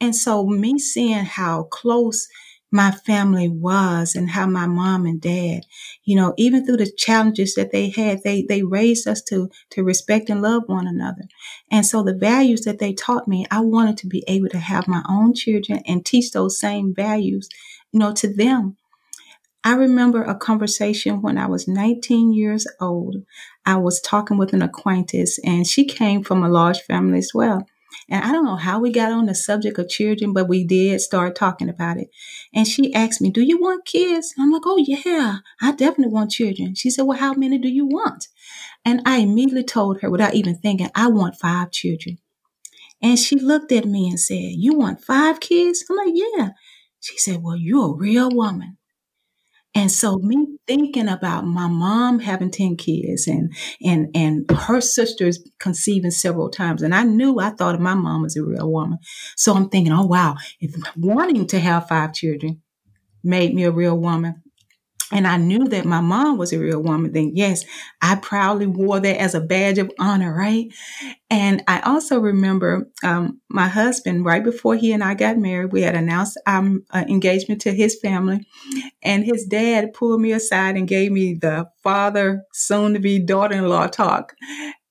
And 0.00 0.16
so 0.16 0.46
me 0.46 0.78
seeing 0.78 1.26
how 1.26 1.64
close 1.64 2.28
my 2.76 2.92
family 2.92 3.48
was 3.48 4.14
and 4.14 4.30
how 4.30 4.46
my 4.46 4.66
mom 4.66 5.06
and 5.06 5.20
dad, 5.20 5.62
you 6.04 6.14
know, 6.14 6.34
even 6.36 6.64
through 6.64 6.76
the 6.76 6.92
challenges 6.98 7.54
that 7.54 7.72
they 7.72 7.90
had, 7.90 8.22
they, 8.22 8.42
they 8.42 8.62
raised 8.62 9.08
us 9.08 9.22
to, 9.22 9.50
to 9.70 9.82
respect 9.82 10.30
and 10.30 10.42
love 10.42 10.64
one 10.66 10.86
another. 10.86 11.22
And 11.70 11.86
so 11.86 12.04
the 12.04 12.14
values 12.14 12.62
that 12.62 12.78
they 12.78 12.92
taught 12.92 13.26
me, 13.26 13.46
I 13.50 13.60
wanted 13.60 13.96
to 13.98 14.06
be 14.06 14.22
able 14.28 14.50
to 14.50 14.58
have 14.58 14.86
my 14.86 15.02
own 15.08 15.34
children 15.34 15.82
and 15.86 16.04
teach 16.04 16.32
those 16.32 16.60
same 16.60 16.94
values, 16.94 17.48
you 17.92 17.98
know, 17.98 18.12
to 18.14 18.32
them. 18.32 18.76
I 19.64 19.74
remember 19.74 20.22
a 20.22 20.36
conversation 20.36 21.22
when 21.22 21.38
I 21.38 21.46
was 21.46 21.66
19 21.66 22.32
years 22.32 22.66
old. 22.80 23.16
I 23.66 23.76
was 23.76 24.00
talking 24.00 24.38
with 24.38 24.52
an 24.52 24.62
acquaintance 24.62 25.40
and 25.44 25.66
she 25.66 25.86
came 25.86 26.22
from 26.22 26.44
a 26.44 26.48
large 26.48 26.82
family 26.82 27.18
as 27.18 27.32
well. 27.34 27.66
And 28.08 28.24
I 28.24 28.32
don't 28.32 28.44
know 28.44 28.56
how 28.56 28.78
we 28.78 28.92
got 28.92 29.12
on 29.12 29.26
the 29.26 29.34
subject 29.34 29.78
of 29.78 29.88
children, 29.88 30.32
but 30.32 30.48
we 30.48 30.64
did 30.64 31.00
start 31.00 31.34
talking 31.34 31.68
about 31.68 31.98
it. 31.98 32.08
And 32.54 32.66
she 32.66 32.94
asked 32.94 33.20
me, 33.20 33.30
Do 33.30 33.42
you 33.42 33.60
want 33.60 33.84
kids? 33.84 34.34
I'm 34.38 34.50
like, 34.52 34.62
Oh, 34.64 34.78
yeah, 34.78 35.38
I 35.60 35.72
definitely 35.72 36.12
want 36.12 36.30
children. 36.30 36.74
She 36.74 36.90
said, 36.90 37.02
Well, 37.02 37.18
how 37.18 37.34
many 37.34 37.58
do 37.58 37.68
you 37.68 37.86
want? 37.86 38.28
And 38.84 39.02
I 39.04 39.18
immediately 39.18 39.64
told 39.64 40.00
her 40.00 40.10
without 40.10 40.34
even 40.34 40.56
thinking, 40.56 40.90
I 40.94 41.08
want 41.08 41.36
five 41.36 41.72
children. 41.72 42.18
And 43.02 43.18
she 43.18 43.36
looked 43.36 43.72
at 43.72 43.84
me 43.84 44.08
and 44.08 44.20
said, 44.20 44.52
You 44.52 44.74
want 44.74 45.02
five 45.02 45.40
kids? 45.40 45.84
I'm 45.90 45.96
like, 45.96 46.14
Yeah. 46.14 46.50
She 47.00 47.18
said, 47.18 47.42
Well, 47.42 47.56
you're 47.56 47.92
a 47.94 47.96
real 47.96 48.30
woman. 48.30 48.78
And 49.76 49.92
so 49.92 50.16
me 50.16 50.46
thinking 50.66 51.06
about 51.06 51.44
my 51.46 51.68
mom 51.68 52.20
having 52.20 52.50
10 52.50 52.76
kids 52.76 53.26
and 53.28 53.54
and 53.84 54.08
and 54.14 54.50
her 54.50 54.80
sisters 54.80 55.44
conceiving 55.60 56.10
several 56.10 56.48
times. 56.48 56.80
And 56.80 56.94
I 56.94 57.02
knew 57.02 57.38
I 57.40 57.50
thought 57.50 57.74
of 57.74 57.82
my 57.82 57.92
mom 57.92 58.22
was 58.22 58.36
a 58.36 58.42
real 58.42 58.72
woman. 58.72 58.98
So 59.36 59.54
I'm 59.54 59.68
thinking, 59.68 59.92
oh 59.92 60.06
wow, 60.06 60.36
if 60.60 60.74
wanting 60.96 61.46
to 61.48 61.60
have 61.60 61.88
five 61.88 62.14
children 62.14 62.62
made 63.22 63.54
me 63.54 63.64
a 63.64 63.70
real 63.70 63.98
woman, 63.98 64.42
and 65.12 65.26
I 65.26 65.36
knew 65.36 65.64
that 65.68 65.84
my 65.84 66.00
mom 66.00 66.36
was 66.36 66.52
a 66.52 66.58
real 66.58 66.80
woman, 66.82 67.12
then 67.12 67.32
yes, 67.34 67.64
I 68.02 68.16
proudly 68.16 68.66
wore 68.66 68.98
that 68.98 69.20
as 69.20 69.34
a 69.34 69.40
badge 69.40 69.78
of 69.78 69.90
honor, 70.00 70.34
right? 70.34 70.66
And 71.30 71.62
I 71.68 71.80
also 71.80 72.18
remember 72.18 72.88
um, 73.04 73.40
my 73.48 73.68
husband, 73.68 74.24
right 74.24 74.42
before 74.44 74.76
he 74.76 74.92
and 74.92 75.04
I 75.04 75.14
got 75.14 75.38
married, 75.38 75.72
we 75.72 75.82
had 75.82 75.94
announced 75.94 76.40
our 76.46 76.58
um, 76.58 76.84
uh, 76.92 77.04
engagement 77.08 77.60
to 77.62 77.72
his 77.74 77.98
family, 78.00 78.46
and 79.02 79.24
his 79.24 79.46
dad 79.46 79.94
pulled 79.94 80.20
me 80.20 80.32
aside 80.32 80.76
and 80.76 80.88
gave 80.88 81.12
me 81.12 81.34
the 81.34 81.68
father, 81.82 82.44
soon 82.52 82.94
to 82.94 83.00
be 83.00 83.18
daughter 83.18 83.56
in 83.56 83.68
law 83.68 83.86
talk. 83.86 84.34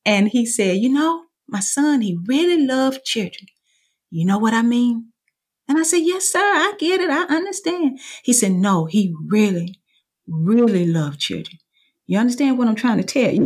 And 0.05 0.29
he 0.29 0.45
said, 0.45 0.77
You 0.77 0.89
know, 0.89 1.23
my 1.47 1.59
son, 1.61 2.01
he 2.01 2.17
really 2.27 2.65
loved 2.65 3.03
children. 3.03 3.47
You 4.11 4.25
know 4.25 4.37
what 4.37 4.53
I 4.53 4.61
mean? 4.61 5.11
And 5.67 5.77
I 5.79 5.83
said, 5.83 5.99
Yes, 6.01 6.25
sir, 6.25 6.39
I 6.39 6.73
get 6.79 7.01
it. 7.01 7.09
I 7.09 7.23
understand. 7.23 7.99
He 8.23 8.33
said, 8.33 8.53
No, 8.53 8.85
he 8.85 9.13
really 9.27 9.75
really 10.27 10.85
love 10.85 11.17
children. 11.17 11.59
You 12.07 12.19
understand 12.19 12.57
what 12.57 12.67
I'm 12.67 12.75
trying 12.75 12.97
to 12.97 13.03
tell 13.03 13.31
you? 13.31 13.45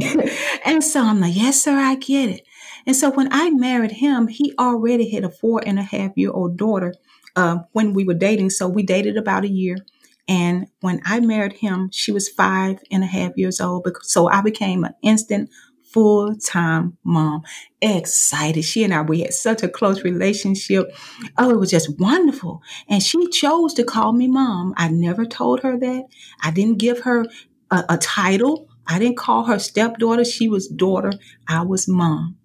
and 0.66 0.84
so 0.84 1.02
I'm 1.02 1.22
like, 1.22 1.36
yes, 1.36 1.62
sir, 1.64 1.76
I 1.76 1.96
get 1.96 2.30
it. 2.30 2.42
And 2.86 2.96
so 2.96 3.12
when 3.12 3.30
I 3.32 3.50
married 3.52 3.92
him, 3.92 4.28
he 4.28 4.54
already 4.60 5.10
had 5.12 5.24
a 5.24 5.30
four 5.30 5.62
and 5.66 5.80
a 5.80 5.84
half 5.84 6.12
year 6.16 6.32
old 6.32 6.58
daughter 6.58 6.94
uh, 7.36 7.60
when 7.72 7.94
we 7.94 8.04
were 8.04 8.14
dating. 8.14 8.50
So 8.50 8.68
we 8.68 8.84
dated 8.84 9.18
about 9.18 9.46
a 9.46 9.50
year. 9.50 9.78
And 10.28 10.68
when 10.82 11.02
I 11.06 11.20
married 11.22 11.54
him, 11.54 11.90
she 11.92 12.12
was 12.12 12.30
five 12.30 12.80
and 12.92 13.04
a 13.04 13.08
half 13.08 13.32
years 13.36 13.60
old. 13.60 13.88
So 14.04 14.30
I 14.30 14.42
became 14.42 14.84
an 14.84 14.94
instant 15.02 15.50
full 15.92 16.36
time 16.36 16.98
mom. 17.04 17.44
Excited. 17.82 18.64
She 18.64 18.84
and 18.84 18.94
I, 18.94 19.02
we 19.02 19.22
had 19.22 19.34
such 19.34 19.64
a 19.64 19.70
close 19.70 20.04
relationship. 20.04 20.92
Oh, 21.38 21.50
it 21.50 21.60
was 21.60 21.72
just 21.72 22.00
wonderful. 22.00 22.62
And 22.88 23.02
she 23.02 23.28
chose 23.30 23.74
to 23.76 23.84
call 23.84 24.14
me 24.14 24.28
mom. 24.28 24.74
I 24.78 24.90
never 24.90 25.26
told 25.26 25.62
her 25.62 25.78
that. 25.78 26.04
I 26.42 26.52
didn't 26.52 26.80
give 26.80 27.02
her 27.02 27.26
a, 27.72 27.86
a 27.90 27.98
title. 27.98 28.68
I 28.88 29.00
didn't 29.00 29.18
call 29.18 29.46
her 29.46 29.60
stepdaughter. 29.60 30.26
She 30.26 30.48
was 30.48 30.68
daughter. 30.68 31.14
I 31.48 31.64
was 31.64 31.88
mom. 31.88 32.38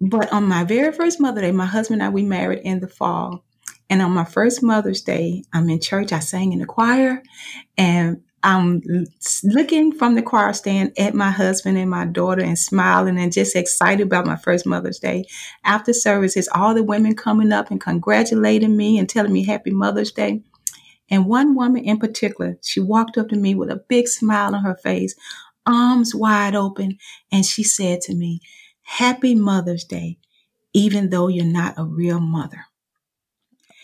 But 0.00 0.32
on 0.32 0.44
my 0.44 0.64
very 0.64 0.92
first 0.92 1.20
Mother 1.20 1.40
Day, 1.40 1.52
my 1.52 1.66
husband 1.66 2.02
and 2.02 2.08
I, 2.08 2.12
we 2.12 2.22
married 2.22 2.60
in 2.64 2.80
the 2.80 2.88
fall. 2.88 3.44
And 3.88 4.02
on 4.02 4.10
my 4.10 4.24
first 4.24 4.62
Mother's 4.62 5.00
Day, 5.00 5.44
I'm 5.52 5.70
in 5.70 5.80
church. 5.80 6.12
I 6.12 6.18
sang 6.18 6.52
in 6.52 6.58
the 6.58 6.66
choir, 6.66 7.22
and 7.78 8.22
I'm 8.46 8.80
looking 9.42 9.90
from 9.90 10.14
the 10.14 10.22
choir 10.22 10.52
stand 10.52 10.92
at 10.96 11.14
my 11.14 11.32
husband 11.32 11.76
and 11.78 11.90
my 11.90 12.06
daughter 12.06 12.42
and 12.42 12.56
smiling 12.56 13.18
and 13.18 13.32
just 13.32 13.56
excited 13.56 14.06
about 14.06 14.24
my 14.24 14.36
first 14.36 14.64
Mother's 14.64 15.00
Day. 15.00 15.24
After 15.64 15.92
services, 15.92 16.48
all 16.54 16.72
the 16.72 16.84
women 16.84 17.16
coming 17.16 17.50
up 17.50 17.72
and 17.72 17.80
congratulating 17.80 18.76
me 18.76 18.98
and 18.98 19.08
telling 19.08 19.32
me 19.32 19.44
Happy 19.44 19.72
Mother's 19.72 20.12
Day. 20.12 20.42
And 21.10 21.26
one 21.26 21.56
woman 21.56 21.82
in 21.82 21.98
particular, 21.98 22.56
she 22.62 22.78
walked 22.78 23.18
up 23.18 23.30
to 23.30 23.36
me 23.36 23.56
with 23.56 23.68
a 23.68 23.82
big 23.88 24.06
smile 24.06 24.54
on 24.54 24.62
her 24.62 24.76
face, 24.76 25.16
arms 25.66 26.14
wide 26.14 26.54
open, 26.54 26.98
and 27.32 27.44
she 27.44 27.64
said 27.64 28.00
to 28.02 28.14
me, 28.14 28.40
Happy 28.82 29.34
Mother's 29.34 29.82
Day, 29.82 30.18
even 30.72 31.10
though 31.10 31.26
you're 31.26 31.44
not 31.44 31.74
a 31.76 31.84
real 31.84 32.20
mother. 32.20 32.66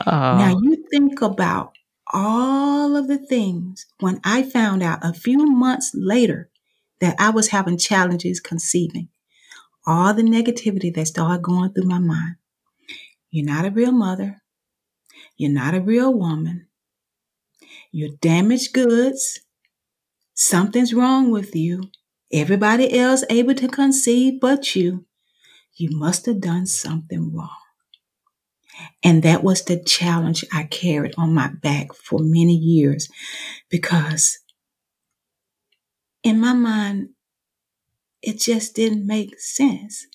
Oh. 0.06 0.10
Now 0.10 0.56
you 0.62 0.84
think 0.88 1.20
about 1.20 1.72
all 2.12 2.96
of 2.96 3.08
the 3.08 3.18
things 3.18 3.86
when 4.00 4.20
I 4.24 4.42
found 4.42 4.82
out 4.82 5.00
a 5.02 5.14
few 5.14 5.46
months 5.46 5.92
later 5.94 6.50
that 7.00 7.16
I 7.18 7.30
was 7.30 7.48
having 7.48 7.78
challenges 7.78 8.40
conceiving, 8.40 9.08
all 9.86 10.14
the 10.14 10.22
negativity 10.22 10.94
that 10.94 11.08
started 11.08 11.42
going 11.42 11.72
through 11.72 11.88
my 11.88 11.98
mind. 11.98 12.36
You're 13.30 13.46
not 13.46 13.64
a 13.64 13.70
real 13.70 13.92
mother. 13.92 14.42
You're 15.36 15.52
not 15.52 15.74
a 15.74 15.80
real 15.80 16.12
woman. 16.14 16.68
You're 17.90 18.16
damaged 18.20 18.72
goods. 18.72 19.40
Something's 20.34 20.94
wrong 20.94 21.30
with 21.30 21.56
you. 21.56 21.84
Everybody 22.32 22.98
else 22.98 23.24
able 23.30 23.54
to 23.54 23.68
conceive 23.68 24.40
but 24.40 24.76
you. 24.76 25.06
You 25.76 25.90
must 25.96 26.26
have 26.26 26.40
done 26.40 26.66
something 26.66 27.34
wrong. 27.34 27.61
And 29.02 29.22
that 29.22 29.42
was 29.42 29.64
the 29.64 29.82
challenge 29.82 30.44
I 30.52 30.64
carried 30.64 31.14
on 31.18 31.34
my 31.34 31.48
back 31.48 31.94
for 31.94 32.18
many 32.20 32.54
years 32.54 33.08
because 33.68 34.38
in 36.22 36.40
my 36.40 36.52
mind, 36.52 37.10
it 38.22 38.38
just 38.38 38.74
didn't 38.74 39.06
make 39.06 39.38
sense. 39.40 40.06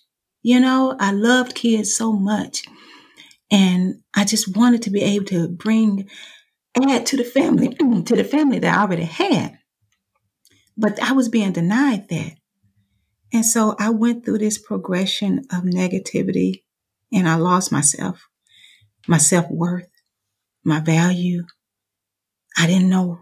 You 0.42 0.60
know, 0.60 0.96
I 1.00 1.12
loved 1.12 1.56
kids 1.56 1.94
so 1.94 2.14
much 2.14 2.64
and 3.52 4.02
I 4.16 4.24
just 4.24 4.56
wanted 4.56 4.82
to 4.84 4.90
be 4.90 5.02
able 5.02 5.26
to 5.26 5.50
bring, 5.50 6.10
add 6.76 7.06
to 7.08 7.18
the 7.18 7.26
family, 7.26 7.70
to 8.06 8.16
the 8.16 8.24
family 8.24 8.60
that 8.60 8.78
I 8.78 8.82
already 8.82 9.04
had. 9.04 9.58
But 10.78 11.02
I 11.02 11.12
was 11.12 11.28
being 11.28 11.52
denied 11.52 12.08
that. 12.10 12.34
And 13.34 13.46
so 13.46 13.76
I 13.78 13.90
went 13.90 14.24
through 14.24 14.38
this 14.38 14.58
progression 14.58 15.40
of 15.52 15.64
negativity 15.64 16.64
and 17.12 17.28
I 17.28 17.36
lost 17.36 17.72
myself 17.72 18.30
my 19.08 19.18
self 19.18 19.50
worth, 19.50 19.88
my 20.64 20.80
value. 20.80 21.46
I 22.58 22.68
didn't 22.68 22.90
know 22.90 23.20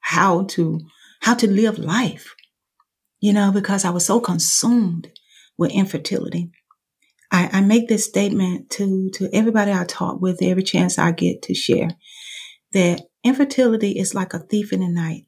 how 0.00 0.44
to, 0.44 0.80
how 1.20 1.34
to 1.34 1.50
live 1.50 1.78
life, 1.78 2.34
you 3.20 3.32
know, 3.32 3.50
because 3.52 3.84
I 3.84 3.90
was 3.90 4.06
so 4.06 4.20
consumed 4.20 5.10
with 5.56 5.72
infertility. 5.72 6.50
I, 7.30 7.50
I 7.52 7.60
make 7.60 7.88
this 7.88 8.04
statement 8.04 8.70
to, 8.70 9.10
to 9.14 9.28
everybody 9.32 9.72
I 9.72 9.84
talk 9.84 10.20
with 10.20 10.42
every 10.42 10.62
chance 10.62 10.98
I 10.98 11.12
get 11.12 11.42
to 11.42 11.54
share 11.54 11.90
that 12.72 13.02
infertility 13.24 13.98
is 13.98 14.14
like 14.14 14.34
a 14.34 14.38
thief 14.38 14.72
in 14.72 14.80
the 14.80 14.88
night. 14.88 15.26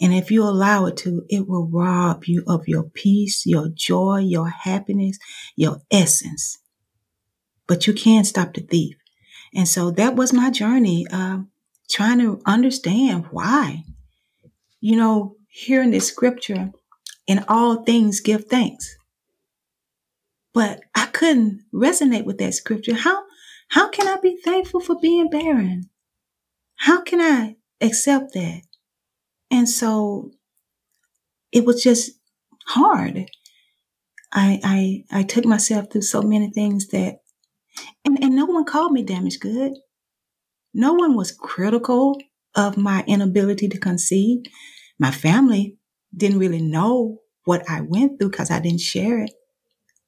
And 0.00 0.12
if 0.12 0.30
you 0.30 0.42
allow 0.42 0.86
it 0.86 0.96
to, 0.98 1.24
it 1.28 1.48
will 1.48 1.68
rob 1.68 2.24
you 2.24 2.42
of 2.48 2.66
your 2.66 2.82
peace, 2.82 3.46
your 3.46 3.68
joy, 3.72 4.18
your 4.18 4.48
happiness, 4.48 5.18
your 5.56 5.78
essence. 5.90 6.58
But 7.66 7.86
you 7.86 7.94
can't 7.94 8.26
stop 8.26 8.54
the 8.54 8.60
thief. 8.60 8.96
And 9.54 9.68
so 9.68 9.90
that 9.92 10.16
was 10.16 10.32
my 10.32 10.50
journey, 10.50 11.06
uh, 11.12 11.40
trying 11.88 12.18
to 12.20 12.40
understand 12.46 13.26
why. 13.30 13.84
You 14.80 14.96
know, 14.96 15.36
hearing 15.48 15.90
this 15.90 16.08
scripture, 16.08 16.72
in 17.26 17.44
all 17.48 17.84
things 17.84 18.20
give 18.20 18.46
thanks. 18.46 18.96
But 20.52 20.80
I 20.94 21.06
couldn't 21.06 21.62
resonate 21.72 22.24
with 22.24 22.38
that 22.38 22.54
scripture. 22.54 22.94
How 22.94 23.24
how 23.68 23.88
can 23.88 24.06
I 24.06 24.16
be 24.20 24.36
thankful 24.44 24.80
for 24.80 24.98
being 25.00 25.30
barren? 25.30 25.90
How 26.76 27.00
can 27.00 27.20
I 27.20 27.56
accept 27.80 28.34
that? 28.34 28.62
And 29.50 29.68
so 29.68 30.32
it 31.52 31.64
was 31.64 31.82
just 31.82 32.12
hard. 32.66 33.30
I 34.32 34.60
I 34.62 35.20
I 35.20 35.22
took 35.22 35.44
myself 35.44 35.90
through 35.90 36.02
so 36.02 36.22
many 36.22 36.50
things 36.50 36.88
that 36.88 37.20
and, 38.04 38.22
and 38.22 38.34
no 38.34 38.44
one 38.46 38.64
called 38.64 38.92
me 38.92 39.02
damaged 39.02 39.40
good. 39.40 39.72
No 40.72 40.92
one 40.92 41.14
was 41.14 41.32
critical 41.32 42.20
of 42.54 42.76
my 42.76 43.04
inability 43.06 43.68
to 43.68 43.78
conceive. 43.78 44.44
My 44.98 45.10
family 45.10 45.76
didn't 46.16 46.38
really 46.38 46.62
know 46.62 47.20
what 47.44 47.68
I 47.68 47.80
went 47.80 48.18
through 48.18 48.30
because 48.30 48.50
I 48.50 48.60
didn't 48.60 48.80
share 48.80 49.20
it. 49.20 49.32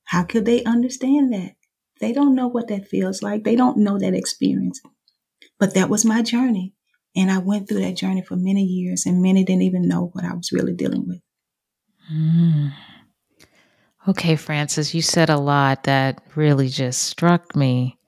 How 0.04 0.22
could 0.24 0.44
they 0.44 0.62
understand 0.64 1.32
that? 1.32 1.52
They 2.00 2.12
don't 2.12 2.34
know 2.34 2.48
what 2.48 2.68
that 2.68 2.88
feels 2.88 3.22
like. 3.22 3.44
They 3.44 3.56
don't 3.56 3.78
know 3.78 3.98
that 3.98 4.14
experience. 4.14 4.80
But 5.58 5.74
that 5.74 5.88
was 5.88 6.04
my 6.04 6.22
journey. 6.22 6.74
And 7.14 7.30
I 7.30 7.38
went 7.38 7.68
through 7.68 7.80
that 7.80 7.96
journey 7.96 8.22
for 8.22 8.36
many 8.36 8.62
years, 8.62 9.06
and 9.06 9.22
many 9.22 9.42
didn't 9.42 9.62
even 9.62 9.88
know 9.88 10.10
what 10.12 10.24
I 10.24 10.34
was 10.34 10.52
really 10.52 10.74
dealing 10.74 11.08
with. 11.08 11.20
Mm. 12.12 12.72
Okay, 14.08 14.36
Frances, 14.36 14.94
you 14.94 15.02
said 15.02 15.30
a 15.30 15.38
lot 15.38 15.84
that 15.84 16.22
really 16.36 16.68
just 16.68 17.02
struck 17.04 17.56
me, 17.56 17.98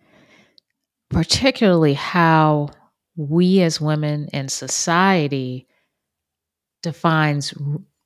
particularly 1.11 1.95
how 1.95 2.69
we 3.17 3.63
as 3.63 3.81
women 3.81 4.29
in 4.33 4.49
society 4.49 5.67
defines 6.83 7.53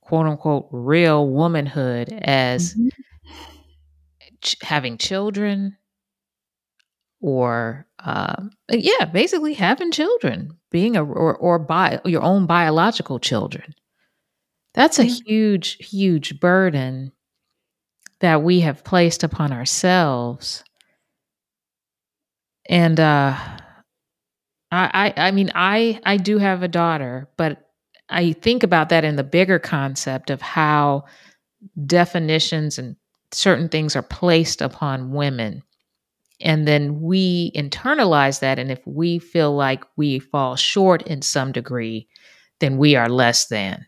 quote 0.01 0.25
unquote 0.25 0.67
real 0.71 1.29
womanhood 1.29 2.11
as 2.23 2.73
mm-hmm. 2.73 2.87
ch- 4.41 4.57
having 4.61 4.97
children 4.97 5.77
or 7.21 7.87
uh, 8.03 8.43
yeah 8.69 9.05
basically 9.05 9.53
having 9.53 9.91
children 9.91 10.57
being 10.71 10.97
a 10.97 11.03
or, 11.03 11.35
or 11.35 11.59
by 11.59 12.01
your 12.05 12.23
own 12.23 12.47
biological 12.47 13.19
children 13.19 13.73
that's 14.73 14.99
a 14.99 15.05
yeah. 15.05 15.15
huge 15.25 15.77
huge 15.79 16.39
burden 16.39 17.11
that 18.23 18.41
we 18.41 18.61
have 18.61 18.83
placed 18.83 19.23
upon 19.23 19.51
ourselves 19.51 20.63
and 22.67 22.99
uh 22.99 23.37
I, 24.71 25.13
I 25.15 25.31
mean 25.31 25.51
I 25.53 25.99
I 26.03 26.17
do 26.17 26.39
have 26.39 26.63
a 26.63 26.67
daughter, 26.67 27.29
but 27.37 27.69
I 28.09 28.33
think 28.33 28.63
about 28.63 28.89
that 28.89 29.03
in 29.03 29.15
the 29.15 29.23
bigger 29.23 29.59
concept 29.59 30.29
of 30.29 30.41
how 30.41 31.05
definitions 31.85 32.77
and 32.77 32.95
certain 33.31 33.69
things 33.69 33.95
are 33.95 34.01
placed 34.03 34.61
upon 34.61 35.11
women. 35.11 35.63
And 36.41 36.67
then 36.67 37.01
we 37.01 37.51
internalize 37.51 38.39
that. 38.41 38.59
And 38.59 38.71
if 38.71 38.85
we 38.85 39.19
feel 39.19 39.55
like 39.55 39.83
we 39.95 40.19
fall 40.19 40.55
short 40.55 41.03
in 41.03 41.21
some 41.21 41.51
degree, 41.51 42.07
then 42.59 42.77
we 42.77 42.95
are 42.95 43.09
less 43.09 43.47
than. 43.47 43.85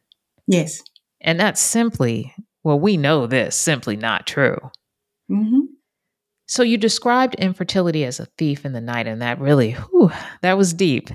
Yes. 0.48 0.82
And 1.20 1.40
that's 1.40 1.62
simply, 1.62 2.34
well, 2.66 2.80
we 2.80 2.98
know 2.98 3.28
this, 3.28 3.56
simply 3.56 3.96
not 3.96 4.26
true. 4.26 4.58
Mm-hmm. 5.30 5.60
So 6.48 6.64
you 6.64 6.80
described 6.80 7.36
infertility 7.36 8.04
as 8.04 8.20
a 8.20 8.26
thief 8.40 8.66
in 8.66 8.74
the 8.74 8.82
night, 8.82 9.06
and 9.06 9.22
that 9.22 9.40
really, 9.40 9.74
whew, 9.74 10.12
that 10.42 10.58
was 10.58 10.74
deep. 10.74 11.12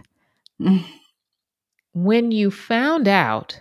Mm. 0.61 0.85
When 1.93 2.31
you 2.31 2.53
found 2.53 3.09
out 3.09 3.61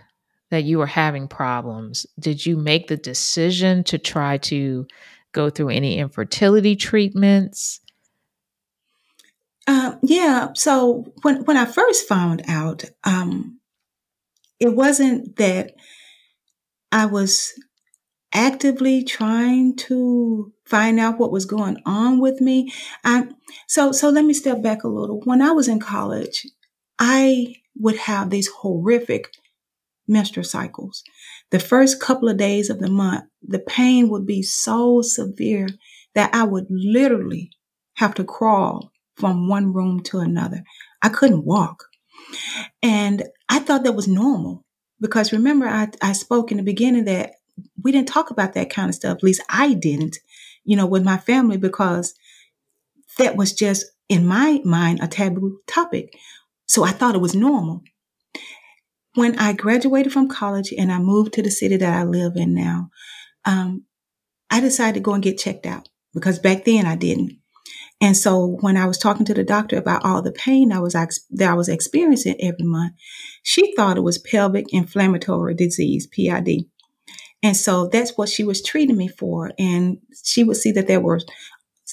that 0.52 0.62
you 0.62 0.78
were 0.78 0.86
having 0.86 1.26
problems, 1.26 2.06
did 2.18 2.46
you 2.46 2.56
make 2.56 2.86
the 2.86 2.96
decision 2.96 3.82
to 3.84 3.98
try 3.98 4.38
to 4.38 4.86
go 5.32 5.50
through 5.50 5.70
any 5.70 5.98
infertility 5.98 6.76
treatments? 6.76 7.80
Uh, 9.66 9.96
yeah. 10.02 10.50
So 10.54 11.12
when 11.22 11.44
when 11.44 11.56
I 11.56 11.64
first 11.64 12.06
found 12.06 12.42
out, 12.46 12.84
um, 13.02 13.58
it 14.60 14.76
wasn't 14.76 15.36
that 15.36 15.72
I 16.92 17.06
was 17.06 17.52
actively 18.32 19.02
trying 19.02 19.76
to 19.76 20.52
find 20.64 21.00
out 21.00 21.18
what 21.18 21.32
was 21.32 21.44
going 21.44 21.78
on 21.84 22.20
with 22.20 22.40
me. 22.40 22.72
I, 23.04 23.28
so, 23.66 23.92
so 23.92 24.08
let 24.08 24.24
me 24.24 24.34
step 24.34 24.62
back 24.62 24.84
a 24.84 24.88
little. 24.88 25.20
When 25.24 25.42
I 25.42 25.50
was 25.50 25.68
in 25.68 25.80
college, 25.80 26.46
I 26.98 27.56
would 27.76 27.96
have 27.96 28.30
these 28.30 28.48
horrific 28.48 29.32
menstrual 30.06 30.44
cycles. 30.44 31.02
The 31.50 31.58
first 31.58 32.00
couple 32.00 32.28
of 32.28 32.36
days 32.36 32.70
of 32.70 32.78
the 32.78 32.90
month, 32.90 33.24
the 33.42 33.58
pain 33.58 34.08
would 34.10 34.26
be 34.26 34.42
so 34.42 35.02
severe 35.02 35.68
that 36.14 36.34
I 36.34 36.44
would 36.44 36.66
literally 36.68 37.50
have 37.94 38.14
to 38.14 38.24
crawl 38.24 38.92
from 39.16 39.48
one 39.48 39.72
room 39.72 40.02
to 40.04 40.18
another. 40.18 40.62
I 41.02 41.08
couldn't 41.08 41.44
walk. 41.44 41.84
And 42.82 43.24
I 43.48 43.58
thought 43.58 43.84
that 43.84 43.94
was 43.94 44.08
normal 44.08 44.64
because 45.00 45.32
remember, 45.32 45.66
I, 45.66 45.88
I 46.02 46.12
spoke 46.12 46.50
in 46.50 46.56
the 46.58 46.62
beginning 46.62 47.04
that 47.04 47.32
we 47.82 47.92
didn't 47.92 48.08
talk 48.08 48.30
about 48.30 48.54
that 48.54 48.70
kind 48.70 48.88
of 48.88 48.94
stuff. 48.94 49.16
At 49.16 49.22
least 49.22 49.42
I 49.48 49.74
didn't, 49.74 50.18
you 50.64 50.76
know, 50.76 50.86
with 50.86 51.04
my 51.04 51.18
family 51.18 51.56
because 51.56 52.14
that 53.18 53.36
was 53.36 53.52
just 53.52 53.86
in 54.08 54.26
my 54.26 54.60
mind 54.64 55.00
a 55.02 55.08
taboo 55.08 55.60
topic. 55.66 56.14
So 56.66 56.84
I 56.84 56.90
thought 56.90 57.14
it 57.14 57.20
was 57.20 57.34
normal. 57.34 57.82
When 59.14 59.38
I 59.38 59.52
graduated 59.52 60.12
from 60.12 60.28
college 60.28 60.72
and 60.76 60.92
I 60.92 60.98
moved 60.98 61.32
to 61.34 61.42
the 61.42 61.50
city 61.50 61.76
that 61.76 61.92
I 62.00 62.04
live 62.04 62.36
in 62.36 62.54
now, 62.54 62.90
um, 63.44 63.84
I 64.50 64.60
decided 64.60 64.94
to 64.94 65.00
go 65.00 65.14
and 65.14 65.22
get 65.22 65.38
checked 65.38 65.66
out 65.66 65.88
because 66.14 66.38
back 66.38 66.64
then 66.64 66.86
I 66.86 66.96
didn't. 66.96 67.32
And 68.00 68.16
so 68.16 68.56
when 68.60 68.76
I 68.76 68.86
was 68.86 68.98
talking 68.98 69.26
to 69.26 69.34
the 69.34 69.44
doctor 69.44 69.76
about 69.76 70.04
all 70.04 70.22
the 70.22 70.32
pain 70.32 70.72
I 70.72 70.80
was 70.80 70.94
that 70.94 71.50
I 71.50 71.54
was 71.54 71.68
experiencing 71.68 72.36
every 72.40 72.64
month, 72.64 72.94
she 73.42 73.74
thought 73.74 73.98
it 73.98 74.02
was 74.02 74.18
pelvic 74.18 74.72
inflammatory 74.72 75.54
disease 75.54 76.06
(PID). 76.06 76.69
And 77.42 77.56
so 77.56 77.88
that's 77.88 78.16
what 78.16 78.28
she 78.28 78.44
was 78.44 78.62
treating 78.62 78.96
me 78.96 79.08
for. 79.08 79.52
And 79.58 79.98
she 80.24 80.44
would 80.44 80.56
see 80.56 80.72
that 80.72 80.86
there 80.86 81.00
were 81.00 81.20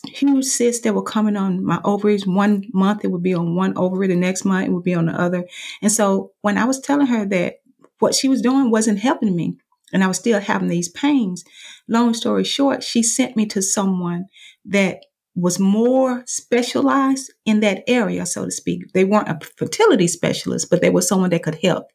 huge 0.05 0.45
cysts 0.45 0.83
that 0.83 0.93
were 0.93 1.03
coming 1.03 1.37
on 1.37 1.63
my 1.63 1.79
ovaries. 1.83 2.27
One 2.27 2.65
month 2.73 3.03
it 3.03 3.11
would 3.11 3.23
be 3.23 3.33
on 3.33 3.55
one 3.55 3.77
ovary, 3.77 4.07
the 4.07 4.15
next 4.15 4.45
month 4.45 4.67
it 4.67 4.71
would 4.71 4.83
be 4.83 4.93
on 4.93 5.05
the 5.05 5.13
other. 5.13 5.45
And 5.81 5.91
so 5.91 6.31
when 6.41 6.57
I 6.57 6.65
was 6.65 6.79
telling 6.79 7.07
her 7.07 7.25
that 7.27 7.55
what 7.99 8.13
she 8.13 8.27
was 8.27 8.41
doing 8.41 8.69
wasn't 8.69 8.99
helping 8.99 9.35
me, 9.35 9.57
and 9.93 10.03
I 10.03 10.07
was 10.07 10.17
still 10.17 10.39
having 10.39 10.67
these 10.67 10.89
pains, 10.89 11.43
long 11.87 12.13
story 12.13 12.43
short, 12.43 12.83
she 12.83 13.01
sent 13.01 13.37
me 13.37 13.45
to 13.47 13.61
someone 13.61 14.25
that 14.65 14.99
was 15.37 15.59
more 15.59 16.23
specialized 16.25 17.31
in 17.45 17.59
that 17.59 17.83
area, 17.87 18.25
so 18.25 18.45
to 18.45 18.51
speak. 18.51 18.91
They 18.93 19.05
weren't 19.05 19.29
a 19.29 19.39
fertility 19.55 20.07
specialist, 20.07 20.67
but 20.71 20.81
they 20.81 20.89
were 20.89 21.01
someone 21.01 21.29
that 21.29 21.43
could 21.43 21.59
help. 21.61 21.85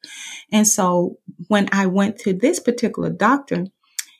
And 0.52 0.66
so 0.66 1.16
when 1.48 1.68
I 1.72 1.86
went 1.86 2.18
to 2.20 2.32
this 2.32 2.60
particular 2.60 3.10
doctor, 3.10 3.66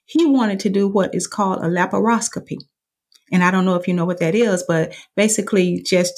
he 0.07 0.27
wanted 0.27 0.59
to 0.61 0.71
do 0.71 0.89
what 0.89 1.15
is 1.15 1.29
called 1.29 1.61
a 1.61 1.69
laparoscopy. 1.69 2.59
And 3.31 3.45
I 3.45 3.53
don't 3.53 3.65
know 3.65 3.77
if 3.77 3.87
you 3.87 3.95
know 3.95 4.05
what 4.05 4.19
that 4.19 4.35
is, 4.35 4.65
but 4.67 4.93
basically 5.15 5.81
just 5.87 6.15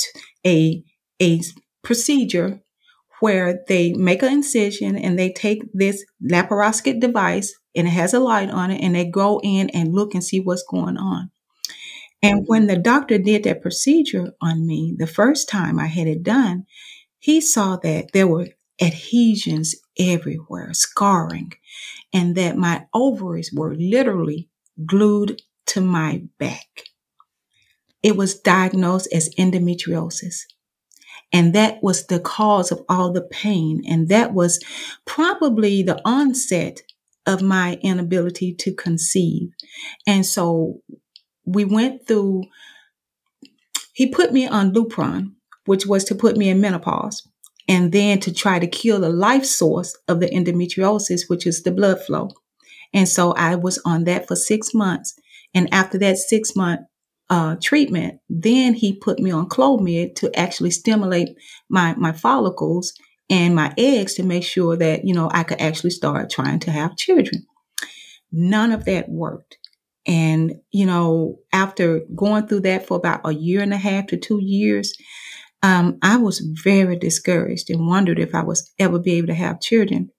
a, 0.47 0.83
a 1.21 1.43
procedure 1.83 2.62
where 3.21 3.61
they 3.69 3.93
make 3.93 4.23
an 4.23 4.33
incision 4.33 4.97
and 4.97 5.19
they 5.19 5.31
take 5.31 5.62
this 5.75 6.05
laparoscopic 6.27 7.01
device 7.01 7.55
and 7.77 7.87
it 7.87 7.90
has 7.90 8.14
a 8.14 8.19
light 8.19 8.49
on 8.49 8.71
it 8.71 8.81
and 8.83 8.95
they 8.95 9.05
go 9.05 9.40
in 9.45 9.69
and 9.71 9.93
look 9.93 10.14
and 10.14 10.25
see 10.25 10.40
what's 10.40 10.64
going 10.64 10.97
on. 10.97 11.31
And 12.25 12.45
when 12.49 12.69
the 12.69 12.79
doctor 12.79 13.19
did 13.19 13.45
that 13.45 13.63
procedure 13.63 14.33
on 14.43 14.67
me, 14.67 14.97
the 14.99 15.07
first 15.07 15.49
time 15.49 15.79
I 15.79 15.89
had 15.89 16.09
it 16.09 16.25
done, 16.25 16.67
he 17.21 17.43
saw 17.43 17.77
that 17.79 18.13
there 18.15 18.27
were 18.27 18.49
adhesions 18.81 19.77
everywhere, 19.99 20.71
scarring, 20.73 21.53
and 22.15 22.35
that 22.37 22.57
my 22.57 22.87
ovaries 22.95 23.53
were 23.53 23.75
literally 23.75 24.49
glued 24.87 25.43
to 25.67 25.83
my 25.83 26.23
back. 26.39 26.85
It 28.03 28.17
was 28.17 28.41
diagnosed 28.41 29.09
as 29.13 29.35
endometriosis. 29.39 30.45
And 31.33 31.55
that 31.55 31.83
was 31.83 32.07
the 32.07 32.21
cause 32.21 32.73
of 32.73 32.83
all 32.89 33.13
the 33.13 33.23
pain. 33.23 33.83
And 33.89 34.09
that 34.09 34.33
was 34.35 34.61
probably 35.07 35.83
the 35.83 36.01
onset 36.05 36.83
of 37.27 37.43
my 37.43 37.79
inability 37.83 38.55
to 38.55 38.75
conceive. 38.75 39.51
And 40.07 40.25
so 40.27 40.81
we 41.44 41.64
went 41.64 42.07
through, 42.07 42.44
he 43.92 44.09
put 44.09 44.33
me 44.33 44.46
on 44.46 44.72
Lupron, 44.72 45.33
which 45.66 45.87
was 45.87 46.04
to 46.04 46.14
put 46.14 46.37
me 46.37 46.48
in 46.48 46.61
menopause, 46.61 47.26
and 47.68 47.92
then 47.92 48.20
to 48.20 48.33
try 48.33 48.59
to 48.59 48.66
kill 48.66 49.00
the 49.00 49.09
life 49.09 49.44
source 49.44 49.96
of 50.09 50.20
the 50.20 50.28
endometriosis, 50.28 51.22
which 51.28 51.46
is 51.46 51.62
the 51.62 51.72
blood 51.72 52.00
flow. 52.00 52.30
And 52.92 53.09
so 53.09 53.33
I 53.33 53.57
was 53.57 53.80
on 53.85 54.04
that 54.04 54.28
for 54.28 54.37
six 54.37 54.74
months. 54.74 55.14
And 55.54 55.72
after 55.72 55.98
that 55.98 56.18
six 56.18 56.54
month 56.54 56.80
uh, 57.30 57.57
treatment, 57.62 58.20
then 58.28 58.74
he 58.74 58.94
put 58.94 59.18
me 59.18 59.30
on 59.30 59.48
Clomid 59.48 60.14
to 60.16 60.38
actually 60.38 60.70
stimulate 60.70 61.30
my, 61.68 61.94
my 61.96 62.12
follicles 62.12 62.92
and 63.30 63.54
my 63.54 63.72
eggs 63.78 64.14
to 64.14 64.22
make 64.22 64.44
sure 64.44 64.76
that, 64.76 65.04
you 65.04 65.14
know, 65.14 65.30
I 65.33 65.42
could 65.44 65.61
actually 65.61 65.90
start 65.90 66.30
trying 66.30 66.61
to 66.61 66.70
have 66.70 66.96
children. 66.96 67.46
None 68.30 68.72
of 68.72 68.85
that 68.85 69.09
worked. 69.09 69.59
And, 70.07 70.57
you 70.71 70.87
know, 70.87 71.38
after 71.53 72.03
going 72.14 72.47
through 72.47 72.61
that 72.61 72.87
for 72.87 72.97
about 72.97 73.23
a 73.25 73.33
year 73.33 73.62
and 73.62 73.73
a 73.73 73.79
half 73.79 74.07
to 74.09 74.17
two 74.17 74.38
years, 74.43 74.95
um, 75.62 75.99
I 76.03 76.19
was 76.19 76.40
very 76.40 76.97
discouraged 76.97 77.71
and 77.71 77.87
wondered 77.87 78.19
if 78.19 78.35
I 78.35 78.43
was 78.43 78.73
ever 78.79 78.99
be 78.99 79.14
able 79.14 79.29
to 79.29 79.35
have 79.35 79.61
children. 79.61 80.11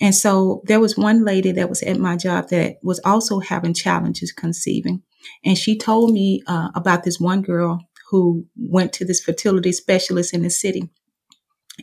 And 0.00 0.14
so 0.14 0.62
there 0.66 0.78
was 0.78 0.96
one 0.96 1.24
lady 1.24 1.50
that 1.52 1.68
was 1.68 1.82
at 1.82 1.98
my 1.98 2.16
job 2.16 2.50
that 2.50 2.76
was 2.82 3.00
also 3.04 3.40
having 3.40 3.74
challenges 3.74 4.30
conceiving. 4.30 5.02
And 5.44 5.58
she 5.58 5.76
told 5.76 6.12
me 6.12 6.42
uh, 6.46 6.68
about 6.76 7.02
this 7.02 7.18
one 7.18 7.42
girl 7.42 7.80
who 8.10 8.46
went 8.56 8.92
to 8.94 9.04
this 9.04 9.20
fertility 9.20 9.72
specialist 9.72 10.32
in 10.32 10.42
the 10.42 10.50
city. 10.50 10.88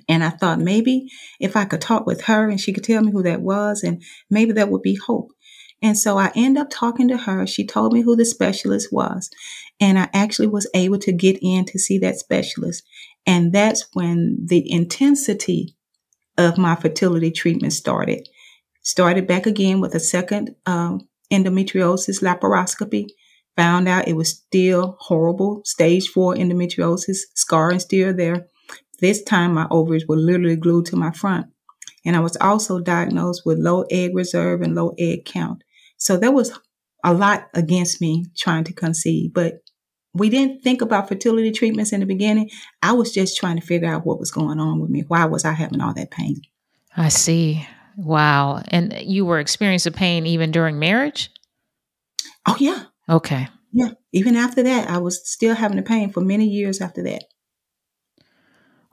And 0.08 0.24
I 0.24 0.30
thought 0.30 0.60
maybe 0.60 1.08
if 1.40 1.56
I 1.56 1.66
could 1.66 1.82
talk 1.82 2.06
with 2.06 2.22
her 2.24 2.50
and 2.50 2.60
she 2.60 2.74
could 2.74 2.84
tell 2.84 3.02
me 3.02 3.12
who 3.12 3.24
that 3.24 3.42
was, 3.42 3.84
and 3.84 4.02
maybe 4.30 4.54
that 4.54 4.70
would 4.70 4.82
be 4.82 4.96
hope. 4.96 5.32
And 5.86 5.96
so 5.96 6.18
I 6.18 6.32
end 6.36 6.58
up 6.58 6.72
talking 6.72 7.08
to 7.10 7.18
her. 7.18 7.46
She 7.46 7.64
told 7.64 7.94
me 7.94 8.02
who 8.02 8.16
the 8.16 8.26
specialist 8.26 8.92
was. 8.92 9.30
And 9.80 10.00
I 10.00 10.10
actually 10.16 10.48
was 10.48 10.68
able 10.74 10.98
to 10.98 11.12
get 11.12 11.38
in 11.44 11.64
to 11.66 11.78
see 11.78 12.00
that 12.00 12.18
specialist. 12.18 12.84
And 13.28 13.54
that's 13.54 13.86
when 13.94 14.40
the 14.44 14.68
intensity 14.72 15.76
of 16.40 16.58
my 16.58 16.76
fertility 16.76 17.30
treatment 17.30 17.74
started. 17.74 18.28
Started 18.82 19.28
back 19.28 19.46
again 19.46 19.80
with 19.80 19.94
a 19.94 20.00
second 20.00 20.56
um, 20.66 21.08
endometriosis 21.32 22.20
laparoscopy. 22.20 23.06
Found 23.56 23.88
out 23.88 24.08
it 24.08 24.16
was 24.16 24.32
still 24.32 24.98
horrible, 25.00 25.62
stage 25.66 26.08
four 26.08 26.34
endometriosis, 26.34 27.20
scarring 27.36 27.80
still 27.80 28.12
there. 28.12 28.48
This 29.02 29.22
time 29.22 29.54
my 29.54 29.68
ovaries 29.70 30.08
were 30.08 30.18
literally 30.18 30.56
glued 30.56 30.88
to 30.88 30.96
my 30.96 31.12
front. 31.12 31.46
And 32.04 32.16
I 32.16 32.22
was 32.22 32.38
also 32.38 32.80
diagnosed 32.80 33.44
with 33.46 33.60
low 33.60 33.86
egg 33.92 34.16
reserve 34.16 34.64
and 34.64 34.74
low 34.74 34.96
egg 34.98 35.26
count. 35.26 35.62
So 35.98 36.18
there 36.18 36.32
was 36.32 36.58
a 37.04 37.14
lot 37.14 37.50
against 37.54 38.02
me 38.02 38.26
trying 38.38 38.64
to 38.66 38.74
conceive, 38.74 39.34
but 39.34 39.56
we 40.14 40.30
didn't 40.30 40.64
think 40.64 40.82
about 40.82 41.08
fertility 41.08 41.52
treatments 41.52 41.92
in 41.92 42.00
the 42.00 42.06
beginning. 42.06 42.50
I 42.82 42.94
was 42.94 43.14
just 43.14 43.38
trying 43.38 43.60
to 43.60 43.66
figure 43.66 43.90
out 43.90 44.06
what 44.06 44.20
was 44.20 44.32
going 44.32 44.60
on 44.60 44.80
with 44.80 44.90
me. 44.90 45.04
Why 45.08 45.26
was 45.26 45.44
I 45.46 45.52
having 45.52 45.82
all 45.82 45.94
that 45.94 46.12
pain? 46.12 46.42
I 46.96 47.10
see. 47.10 47.68
Wow. 47.98 48.64
And 48.70 48.94
you 49.02 49.26
were 49.26 49.40
experiencing 49.40 49.94
pain 49.94 50.26
even 50.26 50.52
during 50.52 50.80
marriage? 50.80 51.32
Oh, 52.48 52.56
yeah. 52.60 52.84
Okay. 53.10 53.48
Yeah. 53.74 53.92
Even 54.14 54.36
after 54.38 54.64
that, 54.64 54.90
I 54.90 55.00
was 55.00 55.30
still 55.30 55.54
having 55.54 55.78
the 55.78 55.84
pain 55.84 56.10
for 56.12 56.22
many 56.22 56.48
years 56.48 56.80
after 56.80 57.04
that. 57.04 57.24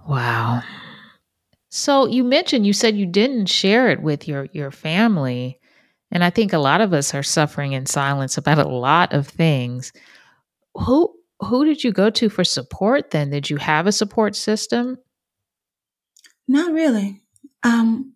Wow. 0.07 0.63
So 1.71 2.07
you 2.07 2.25
mentioned 2.25 2.67
you 2.67 2.73
said 2.73 2.97
you 2.97 3.07
didn't 3.07 3.47
share 3.47 3.89
it 3.91 4.03
with 4.03 4.27
your 4.27 4.49
your 4.53 4.71
family. 4.71 5.59
And 6.13 6.23
I 6.23 6.31
think 6.31 6.53
a 6.53 6.59
lot 6.59 6.83
of 6.83 6.93
us 6.93 7.15
are 7.15 7.23
suffering 7.23 7.73
in 7.73 7.87
silence 7.87 8.37
about 8.37 8.59
a 8.59 8.69
lot 8.69 9.15
of 9.15 9.27
things. 9.27 9.93
Who 10.75 11.13
who 11.41 11.65
did 11.65 11.83
you 11.83 11.91
go 11.91 12.11
to 12.11 12.29
for 12.29 12.45
support 12.45 13.11
then? 13.11 13.31
Did 13.31 13.51
you 13.51 13.57
have 13.57 13.87
a 13.89 13.93
support 13.93 14.37
system? 14.37 14.99
Not 16.47 16.73
really. 16.73 17.23
Um 17.65 18.13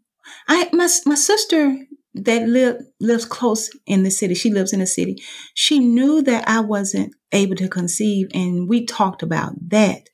I 0.46 0.68
my 0.72 0.88
my 1.06 1.14
sister 1.14 1.78
that 2.14 2.48
live 2.48 2.82
lives 3.00 3.24
close 3.24 3.70
in 3.86 4.02
the 4.02 4.10
city. 4.10 4.34
She 4.34 4.50
lives 4.50 4.72
in 4.72 4.80
the 4.80 4.86
city. 4.86 5.22
She 5.54 5.78
knew 5.78 6.22
that 6.22 6.48
I 6.48 6.60
wasn't 6.60 7.14
able 7.32 7.56
to 7.56 7.68
conceive 7.68 8.28
and 8.34 8.68
we 8.68 8.84
talked 8.84 9.22
about 9.22 9.54
that. 9.70 10.08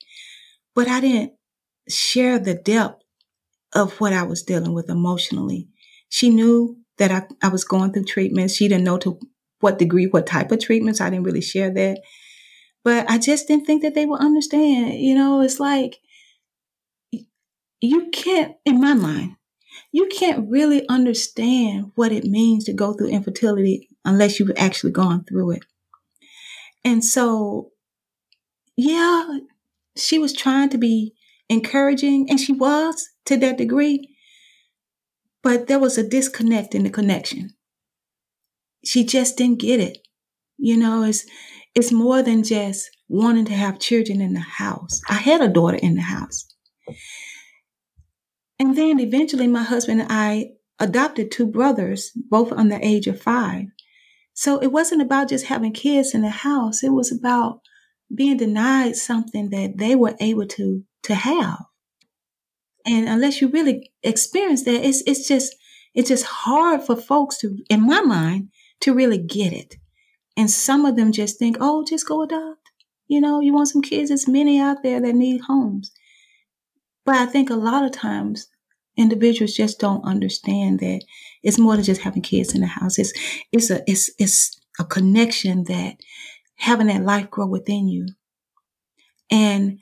But 0.75 0.89
I 0.89 1.01
didn't 1.01 1.33
share 1.89 2.39
the 2.39 2.55
depth 2.55 3.03
of 3.75 4.01
what 4.01 4.13
I 4.13 4.23
was 4.23 4.43
dealing 4.43 4.73
with 4.73 4.89
emotionally. 4.89 5.69
She 6.09 6.31
knew 6.31 6.82
that 7.03 7.11
I, 7.43 7.47
I 7.47 7.49
was 7.49 7.65
going 7.65 7.93
through 7.93 8.05
treatments. 8.05 8.55
She 8.55 8.69
didn't 8.69 8.85
know 8.85 8.97
to 8.99 9.19
what 9.59 9.79
degree, 9.79 10.07
what 10.07 10.27
type 10.27 10.53
of 10.53 10.61
treatments. 10.61 11.01
I 11.01 11.11
didn't 11.11 11.25
really 11.25 11.41
share 11.41 11.71
that. 11.71 12.01
But 12.85 13.11
I 13.11 13.19
just 13.19 13.49
didn't 13.49 13.67
think 13.67 13.83
that 13.83 13.95
they 13.95 14.07
would 14.07 14.21
understand. 14.21 14.95
You 14.95 15.17
know, 15.17 15.41
it's 15.41 15.59
like 15.59 15.99
you 17.81 18.11
can't, 18.11 18.55
in 18.65 18.81
my 18.81 18.95
mind, 18.95 19.35
you 19.91 20.07
can't 20.07 20.49
really 20.49 20.89
understand 20.89 21.91
what 21.97 22.13
it 22.13 22.25
means 22.25 22.65
to 22.65 22.73
go 22.73 22.93
through 22.93 23.09
infertility 23.09 23.89
unless 24.05 24.39
you've 24.39 24.53
actually 24.57 24.93
gone 24.93 25.25
through 25.25 25.53
it. 25.53 25.65
And 26.85 27.05
so, 27.05 27.71
yeah, 28.77 29.39
she 29.97 30.19
was 30.19 30.33
trying 30.33 30.71
to 30.71 30.79
be 30.79 31.15
encouraging, 31.49 32.31
and 32.31 32.39
she 32.41 32.53
was 32.53 33.09
to 33.27 33.37
that 33.39 33.59
degree, 33.59 34.12
but 35.43 35.67
there 35.67 35.79
was 35.79 35.99
a 35.99 36.09
disconnect 36.09 36.75
in 36.75 36.85
the 36.85 36.91
connection. 36.91 37.51
She 38.85 39.05
just 39.05 39.37
didn't 39.37 39.61
get 39.61 39.81
it. 39.81 39.99
You 40.59 40.77
know, 40.77 41.03
it's 41.05 41.25
it's 41.75 41.93
more 41.93 42.23
than 42.23 42.43
just 42.43 42.91
wanting 43.09 43.45
to 43.47 43.55
have 43.55 43.79
children 43.79 44.21
in 44.21 44.35
the 44.35 44.41
house. 44.41 45.01
I 45.09 45.15
had 45.15 45.41
a 45.41 45.49
daughter 45.49 45.79
in 45.81 45.95
the 45.95 46.03
house. 46.03 46.47
And 48.59 48.77
then 48.77 49.01
eventually 49.01 49.47
my 49.47 49.63
husband 49.63 50.03
and 50.03 50.13
I 50.13 50.51
adopted 50.79 51.31
two 51.31 51.47
brothers, 51.47 52.13
both 52.15 52.53
under 52.53 52.79
the 52.79 52.87
age 52.87 53.07
of 53.07 53.21
five. 53.21 53.67
So 54.35 54.59
it 54.59 54.69
wasn't 54.69 55.03
about 55.03 55.29
just 55.29 55.47
having 55.47 55.73
kids 55.73 56.15
in 56.15 56.23
the 56.23 56.31
house. 56.31 56.83
It 56.83 56.93
was 56.93 57.13
about 57.13 57.61
being 58.15 58.37
denied 58.37 58.97
something 58.97 59.51
that 59.51 59.79
they 59.79 59.97
were 59.97 60.15
able 60.21 60.47
to 60.47 60.85
to 61.05 61.15
have. 61.15 61.59
And 62.87 63.09
unless 63.09 63.41
you 63.41 63.49
really 63.49 63.93
experience 64.03 64.65
that, 64.65 64.85
it's 64.85 65.03
it's 65.07 65.29
just 65.29 65.55
it's 65.95 66.09
just 66.09 66.25
hard 66.25 66.83
for 66.83 66.97
folks 66.97 67.39
to, 67.39 67.57
in 67.69 67.87
my 67.87 68.01
mind, 68.01 68.49
to 68.81 68.95
really 68.95 69.19
get 69.19 69.53
it. 69.53 69.77
And 70.37 70.51
some 70.51 70.87
of 70.87 70.97
them 70.97 71.13
just 71.13 71.39
think, 71.39 71.59
oh, 71.61 71.85
just 71.85 72.09
go 72.09 72.23
adopt. 72.23 72.71
You 73.09 73.21
know, 73.21 73.41
you 73.41 73.53
want 73.53 73.69
some 73.69 73.83
kids. 73.83 74.09
There's 74.09 74.29
many 74.29 74.59
out 74.59 74.83
there 74.83 75.01
that 75.01 75.15
need 75.15 75.43
homes. 75.43 75.93
But 77.05 77.17
I 77.17 77.27
think 77.27 77.51
a 77.51 77.55
lot 77.55 77.85
of 77.85 77.93
times 77.93 78.49
individuals 78.97 79.55
just 79.55 79.79
don't 79.81 80.05
understand 80.05 80.81
that 80.81 81.03
it's 81.43 81.59
more 81.59 81.77
than 81.77 81.85
just 81.85 82.03
having 82.03 82.23
kids 82.23 82.55
in 82.55 82.61
the 82.61 82.67
house. 82.67 82.99
It's 82.99 83.13
it's 83.53 83.71
a 83.71 83.83
it's 83.87 84.11
it's 84.19 84.61
a 84.79 84.85
connection 84.85 85.65
that 85.65 85.97
having 86.57 86.87
that 86.87 87.03
life 87.03 87.31
grow 87.31 87.47
within 87.47 87.89
you. 87.89 88.07
And 89.31 89.79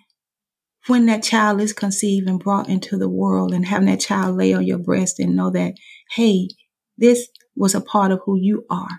when 0.86 1.06
that 1.06 1.22
child 1.22 1.60
is 1.60 1.72
conceived 1.72 2.28
and 2.28 2.40
brought 2.40 2.68
into 2.68 2.96
the 2.96 3.08
world 3.08 3.52
and 3.52 3.66
having 3.66 3.86
that 3.86 4.00
child 4.00 4.36
lay 4.36 4.52
on 4.52 4.66
your 4.66 4.78
breast 4.78 5.18
and 5.18 5.36
know 5.36 5.50
that, 5.50 5.74
hey, 6.12 6.48
this 6.96 7.28
was 7.54 7.74
a 7.74 7.80
part 7.80 8.10
of 8.10 8.20
who 8.24 8.36
you 8.38 8.64
are. 8.70 8.98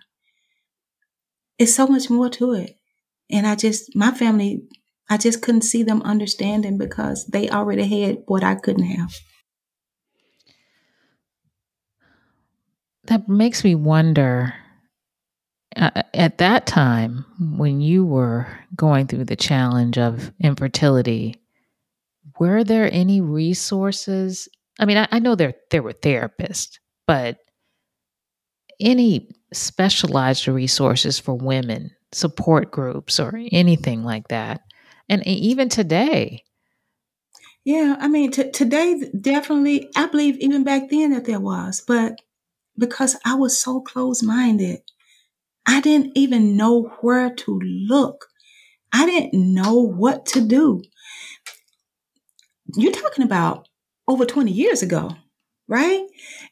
It's 1.57 1.73
so 1.73 1.87
much 1.87 2.09
more 2.09 2.29
to 2.29 2.53
it. 2.53 2.77
And 3.31 3.47
I 3.47 3.55
just, 3.55 3.95
my 3.95 4.11
family, 4.11 4.63
I 5.09 5.17
just 5.17 5.41
couldn't 5.41 5.61
see 5.61 5.83
them 5.83 6.01
understanding 6.03 6.77
because 6.77 7.25
they 7.27 7.49
already 7.49 7.87
had 7.87 8.23
what 8.27 8.43
I 8.43 8.55
couldn't 8.55 8.85
have. 8.85 9.13
That 13.05 13.27
makes 13.27 13.63
me 13.63 13.75
wonder 13.75 14.53
uh, 15.75 16.03
at 16.13 16.37
that 16.37 16.67
time 16.67 17.25
when 17.39 17.81
you 17.81 18.05
were 18.05 18.47
going 18.75 19.07
through 19.07 19.25
the 19.25 19.35
challenge 19.35 19.97
of 19.97 20.31
infertility 20.39 21.40
were 22.41 22.63
there 22.63 22.89
any 22.91 23.21
resources? 23.21 24.49
I 24.79 24.85
mean, 24.85 24.97
I, 24.97 25.07
I 25.11 25.19
know 25.19 25.35
there 25.35 25.53
there 25.69 25.83
were 25.83 25.93
therapists, 25.93 26.79
but 27.05 27.37
any 28.79 29.29
specialized 29.53 30.47
resources 30.47 31.19
for 31.19 31.35
women, 31.35 31.91
support 32.11 32.71
groups, 32.71 33.19
or 33.19 33.39
anything 33.51 34.03
like 34.03 34.29
that? 34.29 34.61
And 35.07 35.21
even 35.27 35.69
today, 35.69 36.43
yeah, 37.63 37.97
I 37.99 38.07
mean, 38.07 38.31
t- 38.31 38.49
today 38.49 39.11
definitely, 39.21 39.91
I 39.95 40.07
believe 40.07 40.37
even 40.37 40.63
back 40.63 40.89
then 40.89 41.11
that 41.11 41.25
there 41.25 41.39
was, 41.39 41.83
but 41.85 42.21
because 42.75 43.15
I 43.23 43.35
was 43.35 43.59
so 43.59 43.81
close 43.81 44.23
minded, 44.23 44.79
I 45.67 45.79
didn't 45.79 46.13
even 46.15 46.57
know 46.57 46.91
where 47.01 47.31
to 47.31 47.59
look. 47.87 48.29
I 48.91 49.05
didn't 49.05 49.53
know 49.53 49.75
what 49.75 50.25
to 50.33 50.41
do 50.41 50.81
you're 52.75 52.91
talking 52.91 53.23
about 53.23 53.67
over 54.07 54.25
20 54.25 54.51
years 54.51 54.81
ago, 54.81 55.11
right? 55.67 56.05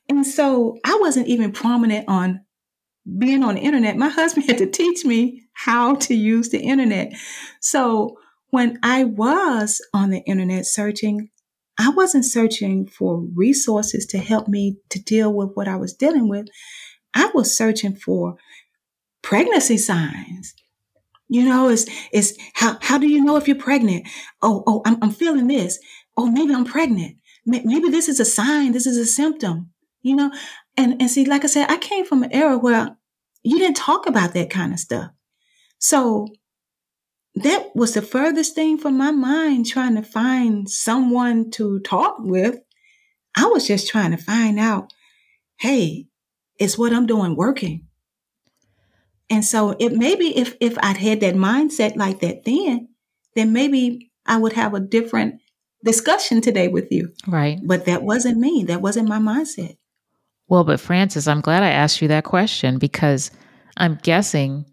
And 0.08 0.26
so 0.26 0.78
I 0.86 0.98
wasn't 1.02 1.28
even 1.28 1.52
prominent 1.52 2.06
on 2.08 2.42
being 3.18 3.44
on 3.44 3.56
the 3.56 3.62
internet. 3.62 3.98
My 3.98 4.10
husband 4.10 4.48
had 4.48 4.58
to 4.60 4.70
teach 4.70 5.06
me 5.06 5.44
how 5.54 5.96
to 5.96 6.16
use 6.16 6.50
the 6.50 6.60
internet. 6.60 7.14
So 7.60 8.18
when 8.52 8.80
I 8.82 9.04
was 9.04 9.82
on 9.94 10.10
the 10.10 10.20
internet 10.20 10.66
searching, 10.66 11.30
I 11.78 11.90
wasn't 11.90 12.26
searching 12.26 12.88
for 12.88 13.26
resources 13.36 14.06
to 14.08 14.18
help 14.18 14.48
me 14.48 14.78
to 14.90 15.02
deal 15.02 15.34
with 15.34 15.52
what 15.54 15.68
I 15.68 15.76
was 15.76 15.94
dealing 15.94 16.28
with. 16.28 16.48
I 17.14 17.30
was 17.34 17.56
searching 17.56 17.96
for 17.96 18.36
pregnancy 19.22 19.78
signs. 19.78 20.54
You 21.30 21.46
know, 21.46 21.70
it's, 21.70 21.86
it's 22.12 22.34
how, 22.54 22.78
how 22.82 22.98
do 22.98 23.08
you 23.08 23.24
know 23.24 23.38
if 23.38 23.48
you're 23.48 23.56
pregnant? 23.56 24.08
Oh, 24.42 24.64
oh, 24.66 24.82
I'm, 24.86 24.98
I'm 25.02 25.12
feeling 25.12 25.48
this 25.48 25.80
oh, 26.20 26.30
maybe 26.30 26.54
I'm 26.54 26.66
pregnant. 26.66 27.16
Maybe 27.46 27.90
this 27.90 28.10
is 28.10 28.20
a 28.20 28.26
sign. 28.26 28.74
This 28.74 28.86
is 28.86 28.98
a 28.98 29.06
symptom, 29.06 29.72
you 30.02 30.16
know? 30.16 30.32
And, 30.76 31.02
and 31.02 31.10
see, 31.10 31.26
like 31.26 31.46
I 31.46 31.48
said, 31.48 31.72
I 31.72 31.78
came 31.78 32.06
from 32.06 32.24
an 32.24 32.32
era 32.34 32.58
where 32.58 32.98
you 33.42 33.58
didn't 33.58 33.78
talk 33.78 34.06
about 34.06 34.34
that 34.34 34.50
kind 34.50 34.74
of 34.74 34.80
stuff. 34.80 35.12
So 35.80 36.28
that 37.36 37.74
was 37.74 37.94
the 37.94 38.02
furthest 38.02 38.54
thing 38.54 38.78
from 38.78 38.98
my 38.98 39.12
mind 39.12 39.66
trying 39.66 39.96
to 39.96 40.04
find 40.04 40.70
someone 40.70 41.52
to 41.52 41.80
talk 41.80 42.18
with. 42.20 42.60
I 43.36 43.46
was 43.46 43.66
just 43.66 43.88
trying 43.88 44.12
to 44.12 44.18
find 44.18 44.60
out, 44.60 44.92
hey, 45.58 46.08
is 46.60 46.78
what 46.78 46.92
I'm 46.92 47.06
doing 47.06 47.38
working? 47.38 47.88
And 49.30 49.46
so 49.46 49.76
it 49.80 49.94
maybe 49.94 50.38
if 50.38 50.58
if 50.60 50.78
I'd 50.80 50.98
had 50.98 51.22
that 51.22 51.36
mindset 51.36 51.96
like 51.96 52.20
that 52.20 52.44
then, 52.44 52.90
then 53.36 53.54
maybe 53.54 54.12
I 54.26 54.38
would 54.38 54.54
have 54.54 54.74
a 54.74 54.80
different 54.80 55.40
discussion 55.84 56.42
today 56.42 56.68
with 56.68 56.92
you. 56.92 57.14
Right. 57.28 57.60
But 57.64 57.86
that 57.86 58.04
wasn't 58.04 58.38
me. 58.38 58.64
That 58.68 58.82
wasn't 58.82 59.10
my 59.10 59.20
mindset. 59.20 59.78
Well, 60.48 60.64
but 60.64 60.80
Frances, 60.80 61.28
I'm 61.28 61.42
glad 61.42 61.64
I 61.64 61.70
asked 61.70 62.02
you 62.02 62.08
that 62.08 62.24
question 62.24 62.80
because 62.80 63.32
I'm 63.78 64.00
guessing 64.02 64.66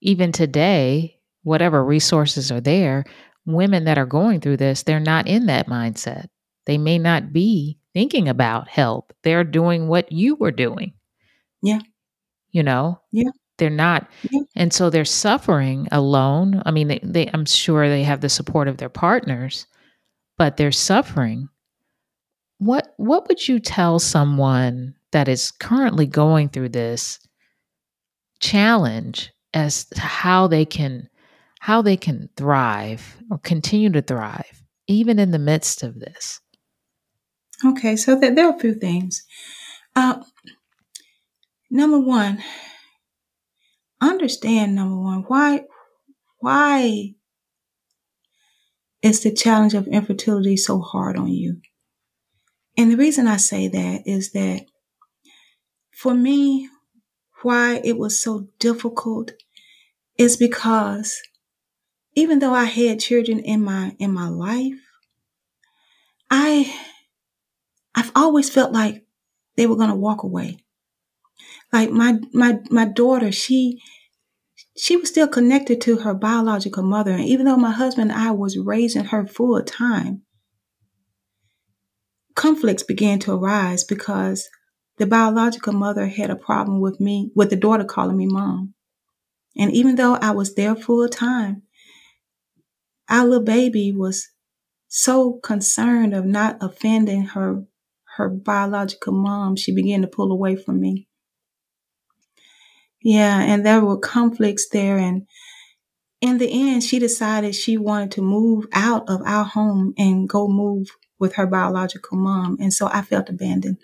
even 0.00 0.32
today, 0.32 1.20
whatever 1.44 1.84
resources 1.84 2.50
are 2.50 2.60
there, 2.60 3.04
women 3.46 3.84
that 3.84 3.98
are 3.98 4.06
going 4.06 4.40
through 4.40 4.56
this, 4.56 4.82
they're 4.82 5.00
not 5.00 5.28
in 5.28 5.46
that 5.46 5.68
mindset. 5.68 6.26
They 6.66 6.78
may 6.78 6.98
not 6.98 7.32
be 7.32 7.78
thinking 7.92 8.28
about 8.28 8.68
help. 8.68 9.12
They're 9.22 9.44
doing 9.44 9.86
what 9.86 10.10
you 10.10 10.34
were 10.34 10.50
doing. 10.50 10.94
Yeah. 11.62 11.80
You 12.50 12.62
know? 12.62 13.00
Yeah. 13.12 13.30
They're 13.58 13.70
not. 13.70 14.08
Yeah. 14.30 14.40
And 14.56 14.72
so 14.72 14.90
they're 14.90 15.04
suffering 15.04 15.86
alone. 15.92 16.62
I 16.66 16.70
mean, 16.70 16.88
they, 16.88 17.00
they, 17.02 17.30
I'm 17.32 17.46
sure 17.46 17.88
they 17.88 18.02
have 18.02 18.20
the 18.20 18.28
support 18.28 18.66
of 18.66 18.78
their 18.78 18.88
partners, 18.88 19.66
but 20.36 20.56
they're 20.56 20.72
suffering. 20.72 21.48
What 22.58 22.94
what 22.96 23.28
would 23.28 23.46
you 23.46 23.58
tell 23.58 23.98
someone 23.98 24.94
that 25.12 25.28
is 25.28 25.50
currently 25.50 26.06
going 26.06 26.48
through 26.48 26.70
this 26.70 27.18
challenge 28.40 29.32
as 29.52 29.84
to 29.86 30.00
how 30.00 30.46
they 30.46 30.64
can 30.64 31.08
how 31.60 31.82
they 31.82 31.96
can 31.96 32.28
thrive 32.36 33.16
or 33.30 33.38
continue 33.38 33.90
to 33.90 34.02
thrive 34.02 34.62
even 34.86 35.18
in 35.18 35.30
the 35.30 35.38
midst 35.38 35.82
of 35.82 35.98
this 35.98 36.40
Okay, 37.64 37.96
so 37.96 38.14
there, 38.18 38.34
there 38.34 38.48
are 38.48 38.56
a 38.56 38.58
few 38.58 38.74
things. 38.74 39.24
Uh, 39.94 40.22
number 41.70 41.98
one, 41.98 42.42
understand 44.00 44.74
number 44.74 44.98
one 44.98 45.24
why 45.28 45.62
why 46.38 47.14
is 49.04 49.22
the 49.22 49.32
challenge 49.32 49.74
of 49.74 49.86
infertility 49.88 50.56
so 50.56 50.80
hard 50.80 51.16
on 51.16 51.28
you? 51.28 51.60
And 52.76 52.90
the 52.90 52.96
reason 52.96 53.28
I 53.28 53.36
say 53.36 53.68
that 53.68 54.02
is 54.06 54.32
that 54.32 54.66
for 55.92 56.14
me, 56.14 56.68
why 57.42 57.80
it 57.84 57.98
was 57.98 58.18
so 58.18 58.48
difficult 58.58 59.32
is 60.18 60.36
because 60.36 61.20
even 62.14 62.38
though 62.38 62.54
I 62.54 62.64
had 62.64 63.00
children 63.00 63.40
in 63.40 63.62
my 63.62 63.96
in 63.98 64.12
my 64.12 64.28
life, 64.28 64.80
I 66.30 66.74
I've 67.94 68.12
always 68.14 68.50
felt 68.50 68.72
like 68.72 69.04
they 69.56 69.66
were 69.66 69.76
to 69.90 69.96
walk 69.96 70.22
away. 70.22 70.58
Like 71.72 71.90
my 71.90 72.18
my 72.32 72.60
my 72.70 72.86
daughter, 72.86 73.32
she 73.32 73.80
she 74.76 74.96
was 74.96 75.08
still 75.08 75.28
connected 75.28 75.80
to 75.82 75.98
her 75.98 76.14
biological 76.14 76.82
mother, 76.82 77.12
and 77.12 77.24
even 77.24 77.46
though 77.46 77.56
my 77.56 77.70
husband 77.70 78.10
and 78.10 78.20
I 78.20 78.32
was 78.32 78.58
raising 78.58 79.04
her 79.06 79.26
full 79.26 79.62
time, 79.62 80.22
conflicts 82.34 82.82
began 82.82 83.18
to 83.20 83.32
arise 83.32 83.84
because 83.84 84.48
the 84.98 85.06
biological 85.06 85.72
mother 85.72 86.06
had 86.06 86.30
a 86.30 86.36
problem 86.36 86.80
with 86.80 87.00
me, 87.00 87.30
with 87.34 87.50
the 87.50 87.56
daughter 87.56 87.84
calling 87.84 88.16
me 88.16 88.26
mom. 88.26 88.74
And 89.56 89.72
even 89.72 89.94
though 89.96 90.16
I 90.16 90.32
was 90.32 90.54
there 90.54 90.74
full 90.74 91.08
time, 91.08 91.62
our 93.08 93.24
little 93.24 93.44
baby 93.44 93.92
was 93.92 94.28
so 94.88 95.34
concerned 95.42 96.14
of 96.14 96.24
not 96.24 96.58
offending 96.60 97.26
her 97.26 97.64
her 98.16 98.28
biological 98.28 99.12
mom, 99.12 99.56
she 99.56 99.74
began 99.74 100.00
to 100.02 100.06
pull 100.06 100.30
away 100.30 100.54
from 100.54 100.80
me. 100.80 101.08
Yeah, 103.04 103.40
and 103.42 103.66
there 103.66 103.82
were 103.82 103.98
conflicts 103.98 104.70
there. 104.70 104.98
And 104.98 105.28
in 106.20 106.38
the 106.38 106.50
end, 106.50 106.84
she 106.84 106.98
decided 106.98 107.54
she 107.54 107.78
wanted 107.78 108.12
to 108.12 108.22
move 108.22 108.66
out 108.72 109.08
of 109.08 109.22
our 109.26 109.44
home 109.44 109.94
and 109.98 110.28
go 110.28 110.48
move 110.48 110.88
with 111.18 111.34
her 111.34 111.46
biological 111.46 112.18
mom. 112.18 112.58
And 112.60 112.72
so 112.74 112.88
I 112.88 113.02
felt 113.02 113.30
abandoned. 113.30 113.78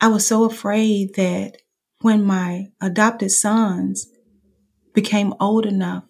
I 0.00 0.08
was 0.08 0.26
so 0.26 0.44
afraid 0.44 1.14
that 1.16 1.58
when 2.02 2.24
my 2.24 2.68
adopted 2.80 3.32
sons 3.32 4.08
became 4.94 5.34
old 5.40 5.66
enough, 5.66 6.04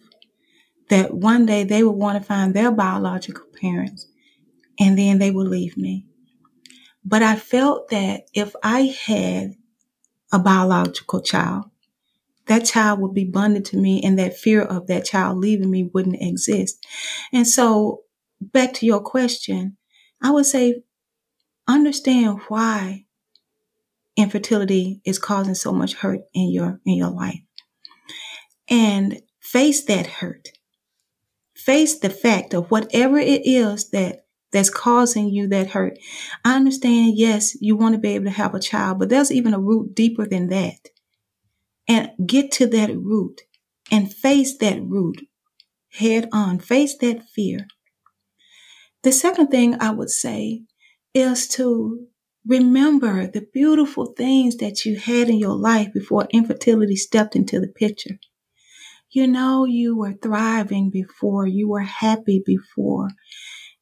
that 0.91 1.15
one 1.15 1.47
day 1.47 1.65
they 1.65 1.83
would 1.83 1.93
want 1.93 2.19
to 2.19 2.25
find 2.27 2.55
their 2.55 2.73
biological 2.73 3.47
parents 3.61 4.07
and 4.81 4.99
then 4.99 5.19
they 5.19 5.31
would 5.31 5.49
leave 5.49 5.77
me. 5.77 6.07
But 7.05 7.23
I 7.23 7.37
felt 7.37 7.91
that 7.91 8.25
if 8.35 8.55
I 8.63 8.95
had 9.07 9.55
a 10.33 10.39
biological 10.39 11.21
child, 11.21 11.65
that 12.47 12.65
child 12.65 13.01
would 13.01 13.15
be 13.15 13.25
bonded 13.25 13.65
to 13.67 13.77
me 13.77 14.03
and 14.03 14.19
that 14.19 14.37
fear 14.37 14.63
of 14.63 14.87
that 14.89 15.05
child 15.05 15.39
leaving 15.39 15.71
me 15.71 15.91
wouldn't 15.93 16.21
exist. 16.21 16.85
And 17.33 17.47
so 17.47 18.03
back 18.41 18.73
to 18.75 18.87
your 18.87 19.01
question, 19.01 19.77
I 20.23 20.31
would 20.31 20.47
say 20.47 20.83
understand 21.69 22.41
why 22.49 23.07
infertility 24.17 25.01
is 25.05 25.19
causing 25.19 25.55
so 25.55 25.73
much 25.73 25.95
hurt 25.95 26.21
in 26.35 26.51
your 26.51 26.81
in 26.85 26.95
your 26.95 27.11
life. 27.11 27.41
And 28.69 29.23
face 29.41 29.85
that 29.85 30.07
hurt. 30.07 30.49
Face 31.55 31.99
the 31.99 32.11
fact 32.11 32.55
of 32.55 32.71
whatever 32.71 33.19
it 33.19 33.43
is 33.45 33.91
that 33.91 34.27
that's 34.53 34.71
causing 34.71 35.29
you 35.29 35.49
that 35.49 35.71
hurt. 35.71 35.99
I 36.45 36.57
understand, 36.57 37.17
yes, 37.17 37.57
you 37.61 37.77
want 37.77 37.95
to 37.95 38.01
be 38.01 38.15
able 38.15 38.27
to 38.27 38.31
have 38.31 38.55
a 38.55 38.61
child, 38.61 38.99
but 38.99 39.09
there's 39.09 39.33
even 39.33 39.55
a 39.55 39.61
root 39.61 39.95
deeper 39.95 40.27
than 40.27 40.49
that. 40.49 40.89
And 41.89 42.11
get 42.25 42.53
to 42.53 42.67
that 42.69 42.97
root 42.97 43.43
and 43.91 44.13
face 44.13 44.57
that 44.59 44.83
root 44.83 45.27
head 45.93 46.29
on, 46.33 46.59
face 46.59 46.97
that 46.99 47.29
fear. 47.29 47.67
The 49.03 49.13
second 49.13 49.49
thing 49.49 49.81
I 49.81 49.91
would 49.91 50.11
say 50.11 50.63
is 51.15 51.49
to 51.49 52.07
remember 52.47 53.27
the 53.27 53.47
beautiful 53.53 54.13
things 54.17 54.57
that 54.57 54.85
you 54.85 54.99
had 54.99 55.29
in 55.29 55.39
your 55.39 55.57
life 55.57 55.93
before 55.93 56.29
infertility 56.31 56.97
stepped 56.97 57.35
into 57.35 57.61
the 57.61 57.69
picture. 57.69 58.19
You 59.11 59.27
know, 59.27 59.65
you 59.65 59.97
were 59.97 60.13
thriving 60.13 60.91
before, 60.91 61.47
you 61.47 61.69
were 61.69 61.81
happy 61.81 62.43
before. 62.45 63.09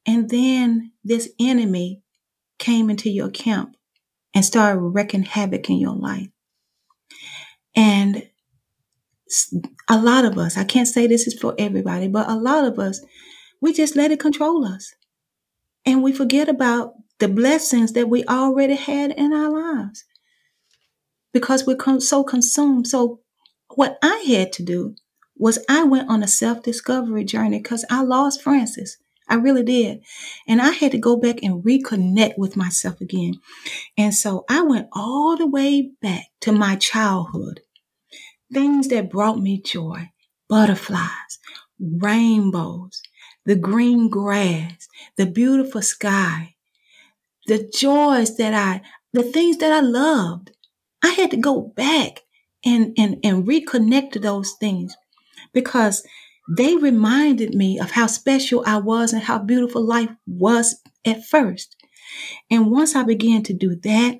And 0.09 0.27
then 0.31 0.91
this 1.03 1.29
enemy 1.39 2.01
came 2.57 2.89
into 2.89 3.11
your 3.11 3.29
camp 3.29 3.75
and 4.33 4.43
started 4.43 4.79
wreaking 4.79 5.21
havoc 5.21 5.69
in 5.69 5.77
your 5.77 5.95
life. 5.95 6.29
And 7.75 8.27
a 9.87 9.99
lot 10.01 10.25
of 10.25 10.35
us, 10.35 10.57
I 10.57 10.63
can't 10.63 10.87
say 10.87 11.05
this 11.05 11.27
is 11.27 11.39
for 11.39 11.53
everybody, 11.59 12.07
but 12.07 12.27
a 12.27 12.33
lot 12.33 12.65
of 12.65 12.79
us, 12.79 13.05
we 13.61 13.71
just 13.71 13.95
let 13.95 14.09
it 14.09 14.19
control 14.19 14.65
us. 14.65 14.95
And 15.85 16.01
we 16.01 16.11
forget 16.11 16.49
about 16.49 16.95
the 17.19 17.27
blessings 17.27 17.93
that 17.93 18.09
we 18.09 18.25
already 18.25 18.77
had 18.77 19.11
in 19.11 19.31
our 19.31 19.51
lives 19.51 20.05
because 21.33 21.67
we're 21.67 21.99
so 21.99 22.23
consumed. 22.23 22.87
So, 22.87 23.19
what 23.75 23.99
I 24.01 24.25
had 24.27 24.53
to 24.53 24.63
do 24.63 24.95
was 25.37 25.63
I 25.69 25.83
went 25.83 26.09
on 26.09 26.23
a 26.23 26.27
self 26.27 26.63
discovery 26.63 27.25
journey 27.25 27.59
because 27.59 27.85
I 27.91 28.01
lost 28.01 28.41
Frances. 28.41 28.97
I 29.29 29.35
really 29.35 29.63
did. 29.63 30.01
And 30.47 30.61
I 30.61 30.71
had 30.71 30.91
to 30.93 30.97
go 30.97 31.17
back 31.17 31.43
and 31.43 31.63
reconnect 31.63 32.37
with 32.37 32.57
myself 32.57 33.01
again. 33.01 33.35
And 33.97 34.13
so 34.13 34.45
I 34.49 34.61
went 34.63 34.89
all 34.93 35.37
the 35.37 35.47
way 35.47 35.91
back 36.01 36.27
to 36.41 36.51
my 36.51 36.75
childhood. 36.77 37.61
Things 38.53 38.87
that 38.89 39.11
brought 39.11 39.39
me 39.39 39.61
joy, 39.61 40.11
butterflies, 40.49 41.39
rainbows, 41.79 43.01
the 43.45 43.55
green 43.55 44.09
grass, 44.09 44.87
the 45.17 45.25
beautiful 45.27 45.81
sky, 45.81 46.55
the 47.47 47.69
joys 47.75 48.37
that 48.37 48.53
I, 48.53 48.81
the 49.13 49.23
things 49.23 49.57
that 49.57 49.71
I 49.73 49.81
loved. 49.81 50.51
I 51.03 51.09
had 51.09 51.31
to 51.31 51.37
go 51.37 51.61
back 51.75 52.23
and, 52.65 52.93
and, 52.97 53.17
and 53.23 53.47
reconnect 53.47 54.11
to 54.13 54.19
those 54.19 54.53
things 54.59 54.95
because 55.53 56.05
they 56.49 56.75
reminded 56.75 57.53
me 57.53 57.79
of 57.79 57.91
how 57.91 58.07
special 58.07 58.63
I 58.65 58.77
was 58.77 59.13
and 59.13 59.21
how 59.21 59.37
beautiful 59.37 59.85
life 59.85 60.09
was 60.25 60.81
at 61.05 61.23
first. 61.25 61.75
And 62.49 62.71
once 62.71 62.95
I 62.95 63.03
began 63.03 63.43
to 63.43 63.53
do 63.53 63.75
that, 63.83 64.19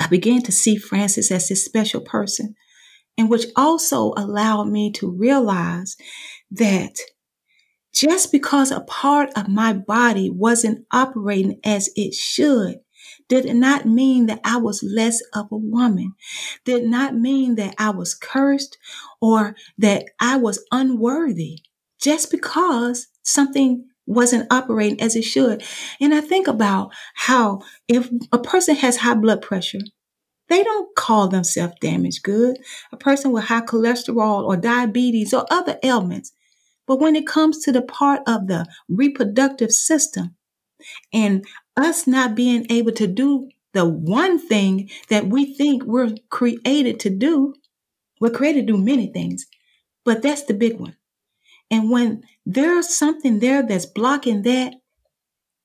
I 0.00 0.06
began 0.08 0.42
to 0.42 0.52
see 0.52 0.76
Frances 0.76 1.30
as 1.30 1.48
this 1.48 1.64
special 1.64 2.00
person, 2.00 2.56
and 3.16 3.30
which 3.30 3.46
also 3.54 4.12
allowed 4.16 4.64
me 4.64 4.90
to 4.92 5.10
realize 5.10 5.96
that 6.50 6.96
just 7.94 8.32
because 8.32 8.70
a 8.70 8.80
part 8.80 9.30
of 9.36 9.48
my 9.48 9.72
body 9.72 10.30
wasn't 10.30 10.86
operating 10.90 11.60
as 11.64 11.88
it 11.94 12.14
should 12.14 12.80
did 13.28 13.54
not 13.54 13.86
mean 13.86 14.26
that 14.26 14.40
I 14.44 14.56
was 14.56 14.82
less 14.82 15.20
of 15.34 15.46
a 15.52 15.56
woman, 15.56 16.14
did 16.64 16.84
not 16.84 17.14
mean 17.14 17.54
that 17.56 17.74
I 17.78 17.90
was 17.90 18.14
cursed 18.14 18.76
or 19.20 19.54
that 19.78 20.06
I 20.20 20.36
was 20.36 20.64
unworthy 20.70 21.60
just 22.00 22.30
because 22.30 23.08
something 23.22 23.84
wasn't 24.06 24.50
operating 24.52 25.00
as 25.00 25.16
it 25.16 25.22
should. 25.22 25.62
And 26.00 26.14
I 26.14 26.20
think 26.20 26.48
about 26.48 26.92
how 27.14 27.60
if 27.88 28.10
a 28.32 28.38
person 28.38 28.74
has 28.76 28.96
high 28.98 29.14
blood 29.14 29.42
pressure, 29.42 29.80
they 30.48 30.62
don't 30.62 30.94
call 30.96 31.28
themselves 31.28 31.74
damaged 31.80 32.22
good. 32.22 32.58
A 32.90 32.96
person 32.96 33.32
with 33.32 33.44
high 33.44 33.60
cholesterol 33.60 34.44
or 34.44 34.56
diabetes 34.56 35.34
or 35.34 35.46
other 35.50 35.78
ailments. 35.82 36.32
But 36.86 37.00
when 37.00 37.16
it 37.16 37.26
comes 37.26 37.58
to 37.64 37.72
the 37.72 37.82
part 37.82 38.22
of 38.26 38.46
the 38.46 38.66
reproductive 38.88 39.72
system 39.72 40.34
and 41.12 41.44
us 41.76 42.06
not 42.06 42.34
being 42.34 42.66
able 42.70 42.92
to 42.92 43.06
do 43.06 43.50
the 43.74 43.84
one 43.84 44.38
thing 44.38 44.88
that 45.10 45.26
we 45.26 45.54
think 45.54 45.84
we're 45.84 46.14
created 46.30 46.98
to 47.00 47.10
do, 47.10 47.54
we're 48.20 48.30
created 48.30 48.66
to 48.66 48.74
do 48.74 48.82
many 48.82 49.12
things, 49.12 49.46
but 50.04 50.22
that's 50.22 50.44
the 50.44 50.54
big 50.54 50.78
one. 50.80 50.96
And 51.70 51.90
when 51.90 52.22
there's 52.46 52.96
something 52.96 53.40
there 53.40 53.62
that's 53.66 53.86
blocking 53.86 54.42
that, 54.42 54.74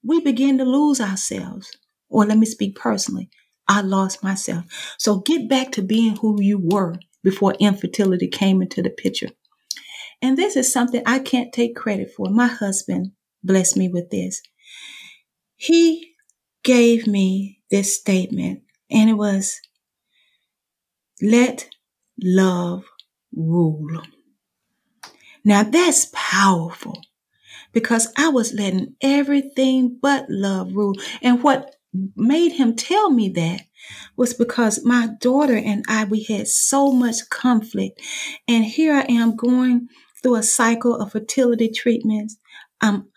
we 0.04 0.22
begin 0.22 0.58
to 0.60 0.66
lose 0.66 1.02
ourselves. 1.02 1.72
Or 2.10 2.26
let 2.26 2.38
me 2.38 2.46
speak 2.46 2.76
personally. 2.76 3.30
I 3.68 3.82
lost 3.82 4.24
myself. 4.24 4.66
So 5.00 5.20
get 5.20 5.50
back 5.50 5.72
to 5.74 5.82
being 5.82 6.18
who 6.18 6.42
you 6.42 6.60
were 6.60 6.96
before 7.24 7.56
infertility 7.60 8.28
came 8.28 8.62
into 8.62 8.82
the 8.82 8.90
picture. 8.92 9.30
And 10.22 10.38
this 10.38 10.56
is 10.56 10.72
something 10.72 11.04
I 11.06 11.20
can't 11.20 11.54
take 11.54 11.76
credit 11.76 12.12
for. 12.12 12.30
My 12.30 12.48
husband 12.48 13.12
blessed 13.44 13.78
me 13.78 13.90
with 13.90 14.10
this. 14.12 14.42
He 15.58 16.14
gave 16.64 17.08
me 17.08 17.62
this 17.72 17.96
statement, 17.98 18.64
and 18.92 19.10
it 19.10 19.14
was 19.16 19.60
let 21.22 21.70
love 22.22 22.84
rule. 23.36 24.02
Now 25.44 25.64
that's 25.64 26.08
powerful 26.14 27.02
because 27.74 28.12
I 28.18 28.30
was 28.30 28.54
letting 28.54 28.96
everything 29.02 29.98
but 30.02 30.26
love 30.30 30.74
rule. 30.74 30.96
And 31.22 31.44
what 31.44 31.76
made 32.16 32.54
him 32.54 32.76
tell 32.76 33.10
me 33.10 33.30
that 33.30 33.62
was 34.16 34.34
because 34.34 34.86
my 34.86 35.10
daughter 35.20 35.58
and 35.58 35.84
I, 35.88 36.06
we 36.06 36.24
had 36.24 36.48
so 36.48 36.92
much 36.92 37.30
conflict. 37.30 38.02
And 38.48 38.66
here 38.66 38.94
I 38.96 39.06
am 39.12 39.36
going 39.36 39.88
through 40.22 40.36
a 40.36 40.44
cycle 40.44 40.96
of 40.96 41.12
fertility 41.12 41.70
treatments. 41.70 42.38
I'm 42.82 43.08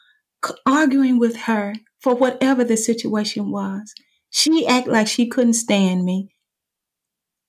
arguing 0.67 1.19
with 1.19 1.37
her 1.43 1.75
for 2.01 2.15
whatever 2.15 2.65
the 2.65 2.77
situation 2.77 3.51
was. 3.51 3.95
She 4.31 4.67
acted 4.67 4.93
like 4.93 5.09
she 5.09 5.29
couldn't 5.29 5.55
stand 5.55 6.05
me. 6.05 6.31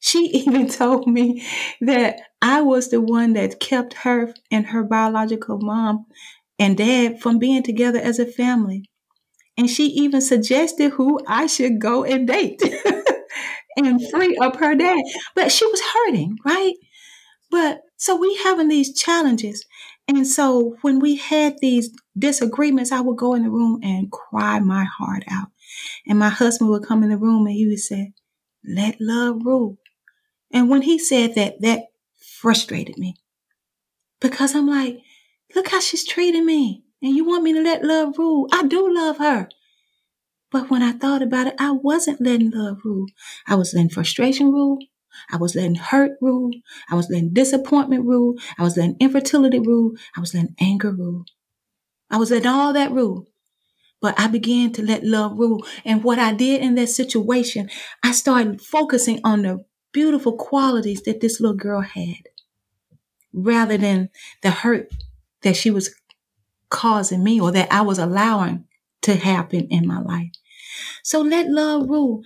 She 0.07 0.25
even 0.47 0.67
told 0.67 1.07
me 1.07 1.43
that 1.81 2.19
I 2.41 2.61
was 2.61 2.89
the 2.89 3.01
one 3.01 3.33
that 3.33 3.59
kept 3.59 3.93
her 4.05 4.33
and 4.51 4.67
her 4.67 4.83
biological 4.83 5.59
mom 5.59 6.05
and 6.59 6.77
dad 6.77 7.21
from 7.21 7.39
being 7.39 7.63
together 7.63 7.99
as 7.99 8.19
a 8.19 8.25
family. 8.25 8.89
And 9.57 9.69
she 9.69 9.87
even 9.87 10.21
suggested 10.21 10.91
who 10.93 11.19
I 11.27 11.47
should 11.47 11.79
go 11.81 12.03
and 12.05 12.27
date 12.27 12.61
and 13.77 14.01
free 14.11 14.37
up 14.37 14.57
her 14.57 14.75
dad. 14.75 14.99
But 15.35 15.51
she 15.51 15.65
was 15.67 15.81
hurting, 15.81 16.37
right? 16.45 16.73
But 17.51 17.81
so 17.97 18.15
we 18.15 18.35
having 18.43 18.67
these 18.69 18.93
challenges. 18.97 19.65
And 20.07 20.27
so 20.27 20.77
when 20.81 20.99
we 20.99 21.17
had 21.17 21.57
these 21.61 21.91
disagreements, 22.17 22.91
I 22.91 23.01
would 23.01 23.17
go 23.17 23.33
in 23.35 23.43
the 23.43 23.49
room 23.49 23.79
and 23.83 24.11
cry 24.11 24.59
my 24.59 24.85
heart 24.85 25.23
out. 25.29 25.49
And 26.07 26.19
my 26.19 26.29
husband 26.29 26.69
would 26.71 26.85
come 26.85 27.03
in 27.03 27.09
the 27.09 27.17
room 27.17 27.47
and 27.47 27.55
he 27.55 27.67
would 27.67 27.79
say, 27.79 28.13
let 28.65 28.97
love 29.01 29.41
rule. 29.45 29.77
And 30.51 30.69
when 30.69 30.83
he 30.83 30.97
said 30.97 31.35
that, 31.35 31.61
that 31.61 31.87
frustrated 32.39 32.97
me 32.97 33.15
because 34.19 34.55
I'm 34.55 34.67
like, 34.67 34.99
look 35.55 35.69
how 35.69 35.79
she's 35.79 36.05
treating 36.05 36.45
me. 36.45 36.83
And 37.01 37.15
you 37.15 37.25
want 37.25 37.43
me 37.43 37.53
to 37.53 37.61
let 37.61 37.83
love 37.83 38.17
rule. 38.17 38.47
I 38.51 38.63
do 38.63 38.93
love 38.93 39.17
her. 39.17 39.49
But 40.51 40.69
when 40.69 40.81
I 40.81 40.93
thought 40.93 41.21
about 41.21 41.47
it, 41.47 41.55
I 41.59 41.71
wasn't 41.71 42.21
letting 42.21 42.51
love 42.51 42.79
rule. 42.83 43.07
I 43.47 43.55
was 43.55 43.73
letting 43.73 43.89
frustration 43.89 44.51
rule. 44.51 44.79
I 45.31 45.37
was 45.37 45.55
letting 45.55 45.75
hurt 45.75 46.11
rule. 46.21 46.51
I 46.89 46.95
was 46.95 47.09
letting 47.09 47.33
disappointment 47.33 48.05
rule. 48.05 48.35
I 48.57 48.63
was 48.63 48.77
letting 48.77 48.97
infertility 48.99 49.59
rule. 49.59 49.93
I 50.15 50.19
was 50.19 50.33
letting 50.33 50.55
anger 50.59 50.91
rule. 50.91 51.25
I 52.09 52.17
was 52.17 52.31
letting 52.31 52.47
all 52.47 52.73
that 52.73 52.91
rule. 52.91 53.27
But 53.99 54.19
I 54.19 54.27
began 54.27 54.71
to 54.73 54.83
let 54.83 55.03
love 55.03 55.37
rule. 55.37 55.65
And 55.83 56.03
what 56.03 56.19
I 56.19 56.33
did 56.33 56.61
in 56.61 56.75
that 56.75 56.89
situation, 56.89 57.69
I 58.03 58.11
started 58.11 58.61
focusing 58.61 59.19
on 59.23 59.41
the 59.41 59.65
beautiful 59.97 60.33
qualities 60.33 61.01
that 61.01 61.21
this 61.21 61.41
little 61.41 61.57
girl 61.57 61.81
had 61.81 62.29
rather 63.33 63.79
than 63.79 64.07
the 64.43 64.51
hurt 64.51 64.91
that 65.41 65.55
she 65.55 65.71
was 65.71 65.95
causing 66.69 67.23
me 67.23 67.41
or 67.41 67.51
that 67.51 67.73
I 67.73 67.81
was 67.81 67.97
allowing 67.97 68.65
to 69.01 69.15
happen 69.15 69.67
in 69.71 69.87
my 69.87 69.99
life. 69.99 70.29
So 71.01 71.21
let 71.21 71.49
love 71.49 71.89
rule. 71.89 72.21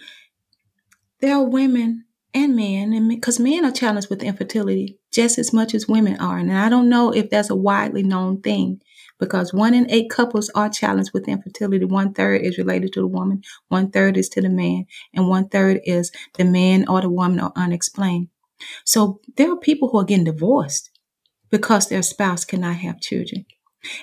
There 1.21 1.33
are 1.33 1.45
women 1.45 2.03
and 2.33 2.57
men, 2.57 2.91
and 2.91 3.07
because 3.07 3.39
men 3.39 3.63
are 3.63 3.71
challenged 3.71 4.09
with 4.09 4.21
infertility 4.21 4.97
just 5.09 5.39
as 5.39 5.53
much 5.53 5.73
as 5.73 5.87
women 5.87 6.19
are. 6.19 6.37
And 6.37 6.51
I 6.51 6.67
don't 6.67 6.89
know 6.89 7.13
if 7.13 7.29
that's 7.29 7.49
a 7.49 7.55
widely 7.55 8.03
known 8.03 8.41
thing 8.41 8.81
because 9.21 9.53
one 9.53 9.75
in 9.75 9.89
eight 9.91 10.09
couples 10.09 10.49
are 10.55 10.67
challenged 10.67 11.11
with 11.13 11.27
infertility. 11.27 11.85
One 11.85 12.11
third 12.11 12.41
is 12.41 12.57
related 12.57 12.91
to 12.93 13.01
the 13.01 13.07
woman, 13.07 13.43
one 13.69 13.91
third 13.91 14.17
is 14.17 14.27
to 14.29 14.41
the 14.41 14.49
man, 14.49 14.87
and 15.13 15.29
one 15.29 15.47
third 15.47 15.79
is 15.85 16.11
the 16.37 16.43
man 16.43 16.89
or 16.89 17.01
the 17.01 17.09
woman 17.09 17.39
are 17.39 17.53
unexplained. 17.55 18.29
So 18.83 19.21
there 19.37 19.51
are 19.51 19.57
people 19.57 19.89
who 19.89 19.99
are 19.99 20.03
getting 20.03 20.25
divorced 20.25 20.89
because 21.51 21.87
their 21.87 22.01
spouse 22.01 22.43
cannot 22.43 22.77
have 22.77 22.99
children. 22.99 23.45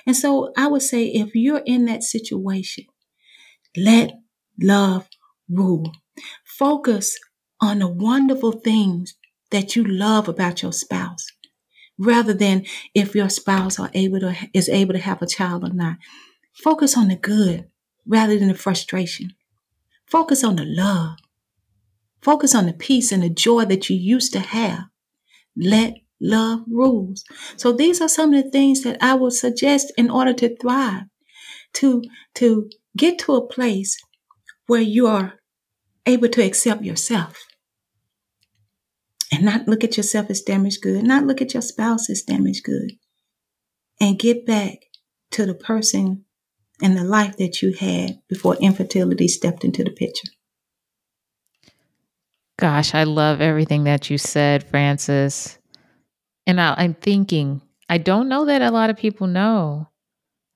And 0.07 0.15
so 0.15 0.53
I 0.57 0.67
would 0.67 0.81
say 0.81 1.05
if 1.07 1.35
you're 1.35 1.63
in 1.65 1.85
that 1.85 2.03
situation, 2.03 2.85
let 3.77 4.13
love 4.61 5.07
rule. 5.49 5.91
Focus 6.45 7.17
on 7.61 7.79
the 7.79 7.87
wonderful 7.87 8.53
things 8.53 9.15
that 9.51 9.75
you 9.75 9.83
love 9.83 10.29
about 10.29 10.61
your 10.61 10.73
spouse 10.73 11.27
rather 11.99 12.33
than 12.33 12.65
if 12.95 13.13
your 13.13 13.29
spouse 13.29 13.77
are 13.79 13.91
able 13.93 14.21
to 14.21 14.35
is 14.53 14.69
able 14.69 14.93
to 14.93 14.99
have 14.99 15.21
a 15.21 15.27
child 15.27 15.63
or 15.63 15.73
not. 15.73 15.97
Focus 16.53 16.97
on 16.97 17.09
the 17.09 17.15
good 17.15 17.67
rather 18.07 18.39
than 18.39 18.47
the 18.47 18.55
frustration. 18.55 19.31
Focus 20.07 20.43
on 20.43 20.55
the 20.55 20.65
love. 20.65 21.17
Focus 22.21 22.55
on 22.55 22.65
the 22.65 22.73
peace 22.73 23.11
and 23.11 23.21
the 23.21 23.29
joy 23.29 23.65
that 23.65 23.89
you 23.89 23.95
used 23.95 24.33
to 24.33 24.39
have. 24.39 24.85
Let 25.55 25.95
love 26.19 26.63
rules. 26.67 27.23
So 27.57 27.71
these 27.71 28.01
are 28.01 28.09
some 28.09 28.33
of 28.33 28.43
the 28.43 28.49
things 28.49 28.81
that 28.83 28.97
I 29.01 29.13
would 29.13 29.33
suggest 29.33 29.91
in 29.97 30.09
order 30.09 30.33
to 30.33 30.55
thrive, 30.57 31.03
to, 31.75 32.01
to 32.35 32.69
get 32.97 33.19
to 33.19 33.35
a 33.35 33.47
place 33.47 33.97
where 34.67 34.81
you 34.81 35.07
are 35.07 35.33
able 36.05 36.29
to 36.29 36.43
accept 36.43 36.83
yourself 36.83 37.48
and 39.31 39.43
not 39.43 39.67
look 39.67 39.83
at 39.83 39.97
yourself 39.97 40.29
as 40.29 40.41
damaged 40.41 40.81
good, 40.81 41.03
not 41.03 41.25
look 41.25 41.41
at 41.41 41.53
your 41.53 41.61
spouse 41.61 42.09
as 42.09 42.21
damaged 42.21 42.63
good, 42.63 42.93
and 43.99 44.19
get 44.19 44.45
back 44.45 44.79
to 45.31 45.45
the 45.45 45.53
person 45.53 46.25
and 46.81 46.97
the 46.97 47.03
life 47.03 47.37
that 47.37 47.61
you 47.61 47.73
had 47.73 48.19
before 48.27 48.55
infertility 48.55 49.27
stepped 49.27 49.63
into 49.63 49.83
the 49.83 49.91
picture. 49.91 50.29
Gosh, 52.57 52.93
I 52.93 53.03
love 53.03 53.41
everything 53.41 53.85
that 53.85 54.09
you 54.09 54.17
said, 54.17 54.63
Frances. 54.63 55.57
And 56.45 56.59
I, 56.59 56.83
am 56.83 56.93
thinking, 56.93 57.61
I 57.87 57.99
don't 57.99 58.27
know 58.27 58.45
that 58.45 58.61
a 58.61 58.71
lot 58.71 58.89
of 58.89 58.97
people 58.97 59.27
know 59.27 59.87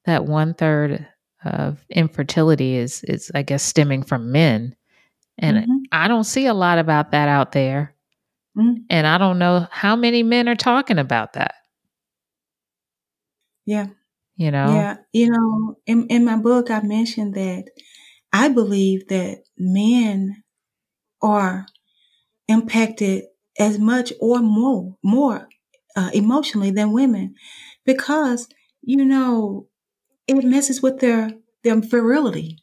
that 0.05 0.25
one 0.25 0.53
third 0.53 1.07
of 1.45 1.85
infertility 1.89 2.75
is, 2.75 3.03
is 3.03 3.31
I 3.33 3.43
guess, 3.43 3.63
stemming 3.63 4.03
from 4.03 4.31
men. 4.31 4.75
And 5.37 5.57
mm-hmm. 5.57 5.77
I 5.91 6.07
don't 6.07 6.23
see 6.25 6.45
a 6.45 6.53
lot 6.53 6.77
about 6.77 7.11
that 7.11 7.27
out 7.27 7.51
there. 7.51 7.93
Mm-hmm. 8.57 8.83
And 8.89 9.07
I 9.07 9.17
don't 9.17 9.39
know 9.39 9.67
how 9.71 9.95
many 9.95 10.23
men 10.23 10.47
are 10.47 10.55
talking 10.55 10.99
about 10.99 11.33
that. 11.33 11.55
Yeah. 13.65 13.87
You 14.35 14.51
know? 14.51 14.73
Yeah. 14.73 14.97
You 15.11 15.31
know, 15.31 15.77
in, 15.85 16.07
in 16.07 16.25
my 16.25 16.37
book, 16.37 16.69
I 16.69 16.81
mentioned 16.81 17.35
that 17.35 17.65
I 18.31 18.49
believe 18.49 19.07
that 19.07 19.43
men 19.57 20.43
are 21.21 21.65
impacted 22.47 23.25
as 23.57 23.79
much 23.79 24.11
or 24.19 24.39
more, 24.39 24.97
more 25.03 25.47
uh, 25.95 26.09
emotionally 26.13 26.71
than 26.71 26.91
women 26.91 27.35
because, 27.85 28.47
you 28.81 29.05
know, 29.05 29.67
it 30.27 30.43
messes 30.43 30.81
with 30.81 30.99
their, 30.99 31.31
their 31.63 31.79
virility, 31.79 32.59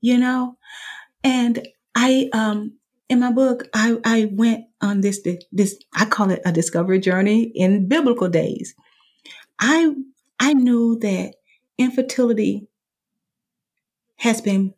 you 0.00 0.18
know? 0.18 0.56
And 1.22 1.66
I, 1.94 2.28
um, 2.32 2.78
in 3.08 3.20
my 3.20 3.30
book, 3.30 3.68
I, 3.74 3.98
I 4.04 4.30
went 4.32 4.64
on 4.84 5.00
this, 5.00 5.26
this, 5.50 5.76
I 5.94 6.04
call 6.04 6.30
it 6.30 6.42
a 6.44 6.52
discovery 6.52 7.00
journey 7.00 7.50
in 7.54 7.88
biblical 7.88 8.28
days. 8.28 8.74
I, 9.58 9.94
I 10.38 10.52
knew 10.52 10.98
that 11.00 11.34
infertility 11.78 12.68
has 14.16 14.40
been 14.40 14.74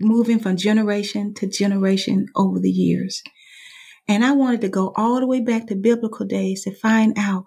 moving 0.00 0.38
from 0.38 0.56
generation 0.56 1.34
to 1.34 1.46
generation 1.46 2.26
over 2.36 2.58
the 2.58 2.70
years. 2.70 3.22
And 4.08 4.24
I 4.24 4.32
wanted 4.32 4.60
to 4.62 4.68
go 4.68 4.92
all 4.96 5.20
the 5.20 5.26
way 5.26 5.40
back 5.40 5.66
to 5.68 5.74
biblical 5.74 6.26
days 6.26 6.64
to 6.64 6.74
find 6.74 7.16
out 7.18 7.44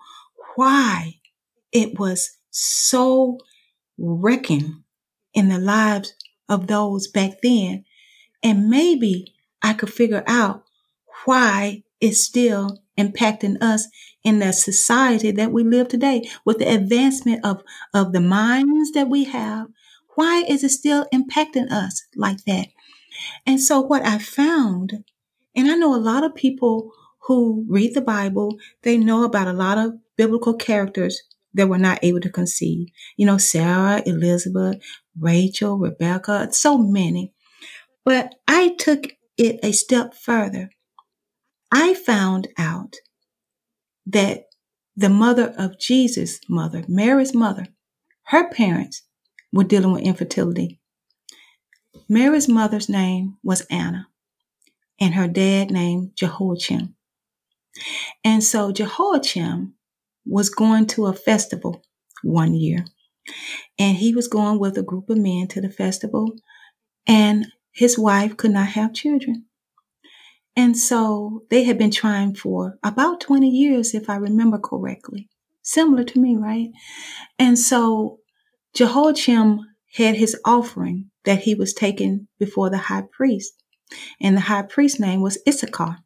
why 0.55 1.19
it 1.71 1.99
was 1.99 2.37
so 2.49 3.37
wrecking 3.97 4.83
in 5.33 5.49
the 5.49 5.59
lives 5.59 6.13
of 6.47 6.67
those 6.67 7.07
back 7.07 7.41
then. 7.43 7.85
And 8.41 8.69
maybe 8.69 9.33
I 9.61 9.73
could 9.73 9.91
figure 9.91 10.23
out 10.27 10.64
why 11.25 11.83
it's 12.01 12.23
still 12.23 12.79
impacting 12.97 13.57
us 13.61 13.87
in 14.23 14.39
the 14.39 14.53
society 14.53 15.31
that 15.31 15.51
we 15.51 15.63
live 15.63 15.87
today 15.87 16.27
with 16.45 16.59
the 16.59 16.73
advancement 16.73 17.45
of, 17.45 17.63
of 17.93 18.13
the 18.13 18.21
minds 18.21 18.91
that 18.91 19.09
we 19.09 19.25
have. 19.25 19.67
Why 20.15 20.43
is 20.47 20.63
it 20.63 20.69
still 20.69 21.05
impacting 21.13 21.71
us 21.71 22.03
like 22.15 22.43
that? 22.45 22.67
And 23.45 23.61
so 23.61 23.81
what 23.81 24.05
I 24.05 24.17
found 24.19 25.03
and 25.55 25.71
I 25.71 25.75
know 25.75 25.95
a 25.95 25.97
lot 25.97 26.23
of 26.23 26.35
people 26.35 26.91
who 27.27 27.65
read 27.69 27.93
the 27.93 28.01
Bible, 28.01 28.57
they 28.83 28.97
know 28.97 29.23
about 29.23 29.47
a 29.47 29.53
lot 29.53 29.77
of 29.77 29.93
biblical 30.17 30.53
characters 30.53 31.21
that 31.53 31.67
were 31.69 31.77
not 31.77 31.99
able 32.03 32.19
to 32.19 32.29
conceive. 32.29 32.89
You 33.17 33.25
know, 33.25 33.37
Sarah, 33.37 34.03
Elizabeth, 34.05 34.77
Rachel, 35.19 35.77
Rebecca, 35.77 36.49
so 36.51 36.77
many. 36.77 37.33
But 38.03 38.35
I 38.47 38.75
took 38.77 39.07
it 39.37 39.59
a 39.63 39.71
step 39.71 40.13
further. 40.13 40.71
I 41.71 41.93
found 41.93 42.47
out 42.57 42.95
that 44.05 44.45
the 44.95 45.09
mother 45.09 45.53
of 45.57 45.79
Jesus' 45.79 46.39
mother, 46.47 46.83
Mary's 46.87 47.33
mother, 47.33 47.67
her 48.27 48.49
parents 48.49 49.03
were 49.51 49.63
dealing 49.63 49.91
with 49.91 50.03
infertility. 50.03 50.79
Mary's 52.07 52.47
mother's 52.47 52.89
name 52.89 53.37
was 53.43 53.61
Anna 53.69 54.07
and 54.99 55.13
her 55.15 55.27
dad 55.27 55.71
named 55.71 56.11
Jehoiachin. 56.15 56.95
And 58.23 58.43
so 58.43 58.71
Jehoiachim 58.71 59.73
was 60.25 60.49
going 60.49 60.87
to 60.87 61.07
a 61.07 61.13
festival 61.13 61.83
one 62.23 62.53
year. 62.53 62.85
And 63.77 63.97
he 63.97 64.13
was 64.13 64.27
going 64.27 64.59
with 64.59 64.77
a 64.77 64.83
group 64.83 65.09
of 65.09 65.17
men 65.17 65.47
to 65.49 65.61
the 65.61 65.69
festival. 65.69 66.35
And 67.07 67.47
his 67.71 67.97
wife 67.97 68.37
could 68.37 68.51
not 68.51 68.67
have 68.69 68.93
children. 68.93 69.44
And 70.55 70.77
so 70.77 71.43
they 71.49 71.63
had 71.63 71.77
been 71.77 71.91
trying 71.91 72.35
for 72.35 72.77
about 72.83 73.19
20 73.21 73.49
years, 73.49 73.93
if 73.93 74.09
I 74.09 74.15
remember 74.15 74.57
correctly. 74.57 75.29
Similar 75.61 76.03
to 76.05 76.19
me, 76.19 76.35
right? 76.35 76.69
And 77.37 77.59
so 77.59 78.19
Jehoiachim 78.73 79.59
had 79.95 80.15
his 80.15 80.37
offering 80.45 81.11
that 81.25 81.39
he 81.39 81.55
was 81.55 81.73
taking 81.73 82.27
before 82.39 82.69
the 82.69 82.77
high 82.77 83.03
priest. 83.11 83.53
And 84.21 84.37
the 84.37 84.41
high 84.41 84.61
priest's 84.61 84.99
name 84.99 85.21
was 85.21 85.37
Issachar. 85.47 85.97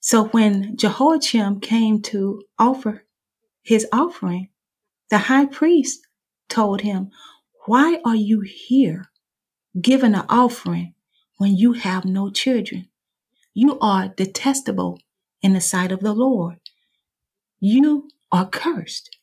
So 0.00 0.24
when 0.26 0.76
Jehoiachim 0.76 1.60
came 1.60 2.00
to 2.02 2.42
offer 2.58 3.04
his 3.62 3.86
offering, 3.92 4.48
the 5.10 5.18
high 5.18 5.46
priest 5.46 6.06
told 6.48 6.82
him, 6.82 7.10
Why 7.66 8.00
are 8.04 8.16
you 8.16 8.40
here 8.40 9.10
giving 9.80 10.14
an 10.14 10.24
offering 10.28 10.94
when 11.36 11.56
you 11.56 11.72
have 11.72 12.04
no 12.04 12.30
children? 12.30 12.88
You 13.60 13.76
are 13.80 14.06
detestable 14.06 15.00
in 15.42 15.52
the 15.52 15.60
sight 15.60 15.90
of 15.90 15.98
the 15.98 16.12
Lord. 16.12 16.60
You 17.58 18.08
are 18.30 18.48
cursed. 18.48 19.16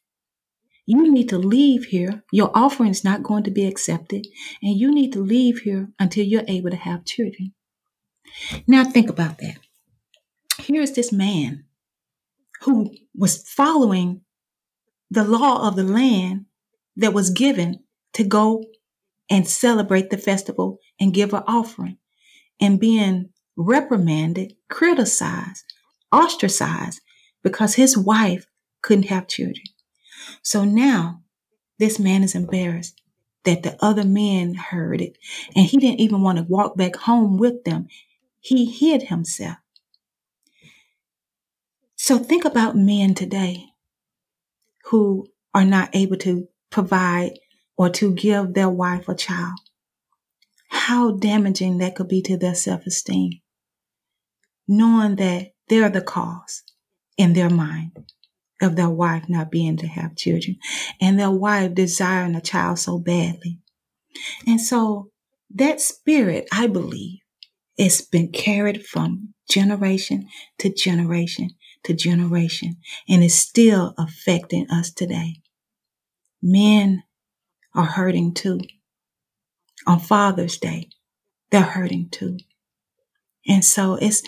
You 0.86 1.10
need 1.10 1.30
to 1.30 1.38
leave 1.38 1.86
here. 1.86 2.22
Your 2.34 2.52
offering 2.54 2.90
is 2.90 3.06
not 3.06 3.24
going 3.24 3.44
to 3.44 3.50
be 3.50 3.66
accepted, 3.66 4.28
and 4.62 4.78
you 4.78 4.94
need 4.94 5.14
to 5.14 5.22
leave 5.22 5.60
here 5.60 5.88
until 6.00 6.26
you're 6.26 6.44
able 6.50 6.70
to 6.70 6.76
have 6.76 7.06
children. 7.06 7.54
Now, 8.68 8.84
think 8.84 9.10
about 9.10 9.38
that. 9.38 9.56
Here 10.60 10.82
is 10.82 10.92
this 10.92 11.14
man 11.14 11.64
who 12.64 12.94
was 13.16 13.42
following 13.42 14.20
the 15.10 15.24
law 15.24 15.66
of 15.66 15.78
the 15.78 15.86
land 15.86 16.48
that 16.98 17.14
was 17.14 17.30
given 17.30 17.86
to 18.16 18.26
go 18.26 18.66
and 19.30 19.48
celebrate 19.48 20.10
the 20.10 20.18
festival 20.18 20.80
and 21.00 21.14
give 21.14 21.34
an 21.34 21.44
offering 21.48 22.00
and 22.60 22.82
being 22.82 23.30
reprimanded, 23.56 24.56
criticized, 24.70 25.74
ostracized 26.12 27.02
because 27.44 27.76
his 27.76 27.98
wife 27.98 28.48
couldn't 28.82 29.08
have 29.08 29.28
children. 29.28 29.66
So 30.42 30.64
now 30.64 31.22
this 31.80 32.00
man 32.00 32.24
is 32.24 32.36
embarrassed 32.36 33.02
that 33.44 33.64
the 33.64 33.78
other 33.84 34.04
men 34.04 34.56
heard 34.56 35.02
it 35.02 35.18
and 35.56 35.66
he 35.66 35.78
didn't 35.78 36.00
even 36.00 36.22
want 36.22 36.38
to 36.38 36.44
walk 36.46 36.76
back 36.76 36.96
home 36.96 37.38
with 37.38 37.64
them. 37.64 37.88
He 38.40 38.66
hid 38.66 39.04
himself. 39.04 39.58
So 41.96 42.18
think 42.20 42.46
about 42.46 42.76
men 42.76 43.16
today 43.16 43.66
who 44.86 45.28
are 45.54 45.66
not 45.66 45.90
able 45.96 46.18
to 46.18 46.48
provide 46.70 47.40
or 47.78 47.90
to 47.90 48.14
give 48.14 48.54
their 48.54 48.70
wife 48.70 49.10
a 49.10 49.16
child. 49.16 49.60
How 50.70 51.12
damaging 51.12 51.80
that 51.80 51.96
could 51.96 52.08
be 52.08 52.22
to 52.24 52.38
their 52.38 52.56
self 52.56 52.86
esteem, 52.86 53.32
knowing 54.68 55.16
that 55.18 55.52
they're 55.70 55.90
the 55.90 56.02
cause 56.02 56.64
in 57.18 57.34
their 57.34 57.50
mind 57.50 57.92
of 58.62 58.76
their 58.76 58.90
wife 58.90 59.28
not 59.28 59.52
being 59.52 59.78
to 59.78 59.88
have 59.88 60.16
children 60.16 60.58
and 61.02 61.20
their 61.20 61.32
wife 61.32 61.74
desiring 61.74 62.36
a 62.36 62.42
child 62.42 62.80
so 62.80 62.98
badly. 62.98 63.60
And 64.48 64.62
so 64.62 65.10
that 65.54 65.82
spirit, 65.82 66.48
I 66.52 66.68
believe, 66.68 67.20
it's 67.78 68.02
been 68.02 68.32
carried 68.32 68.86
from 68.86 69.34
generation 69.50 70.28
to 70.60 70.74
generation 70.74 71.50
to 71.86 71.94
generation 71.94 72.78
and 73.08 73.24
is 73.24 73.36
still 73.36 73.94
affecting 73.98 74.70
us 74.70 74.92
today. 74.92 75.36
Men 76.42 77.04
are 77.74 77.86
hurting 77.86 78.34
too. 78.34 78.60
On 79.88 80.00
Father's 80.00 80.58
Day, 80.58 80.90
they're 81.52 81.62
hurting 81.62 82.10
too. 82.10 82.38
And 83.48 83.64
so 83.64 83.96
it's, 84.02 84.24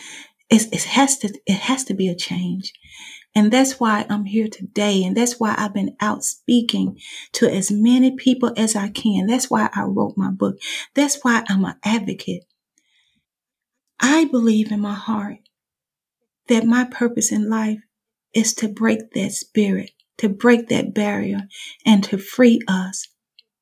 it's, 0.49 0.65
it 0.67 0.83
has 0.83 1.17
to, 1.19 1.33
it 1.45 1.59
has 1.59 1.83
to 1.85 1.93
be 1.93 2.07
a 2.07 2.15
change. 2.15 2.73
And 3.35 3.51
that's 3.51 3.79
why 3.79 4.05
I'm 4.09 4.25
here 4.25 4.47
today. 4.47 5.03
And 5.03 5.15
that's 5.15 5.39
why 5.39 5.55
I've 5.57 5.73
been 5.73 5.95
out 5.99 6.23
speaking 6.23 6.99
to 7.33 7.51
as 7.51 7.71
many 7.71 8.15
people 8.15 8.51
as 8.57 8.75
I 8.75 8.89
can. 8.89 9.27
That's 9.27 9.49
why 9.49 9.69
I 9.73 9.83
wrote 9.83 10.15
my 10.17 10.31
book. 10.31 10.57
That's 10.95 11.19
why 11.23 11.43
I'm 11.47 11.65
an 11.65 11.75
advocate. 11.83 12.45
I 13.99 14.25
believe 14.25 14.71
in 14.71 14.81
my 14.81 14.93
heart 14.95 15.37
that 16.47 16.65
my 16.65 16.85
purpose 16.85 17.31
in 17.31 17.49
life 17.49 17.79
is 18.33 18.53
to 18.55 18.67
break 18.67 19.11
that 19.13 19.31
spirit, 19.31 19.91
to 20.17 20.29
break 20.29 20.69
that 20.69 20.93
barrier, 20.93 21.43
and 21.85 22.03
to 22.05 22.17
free 22.17 22.61
us 22.67 23.07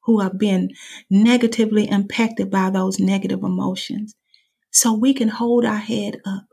who 0.03 0.21
have 0.21 0.37
been 0.39 0.71
negatively 1.09 1.89
impacted 1.89 2.51
by 2.51 2.69
those 2.69 2.99
negative 2.99 3.43
emotions 3.43 4.15
so 4.71 4.93
we 4.93 5.13
can 5.13 5.29
hold 5.29 5.65
our 5.65 5.77
head 5.77 6.19
up. 6.25 6.45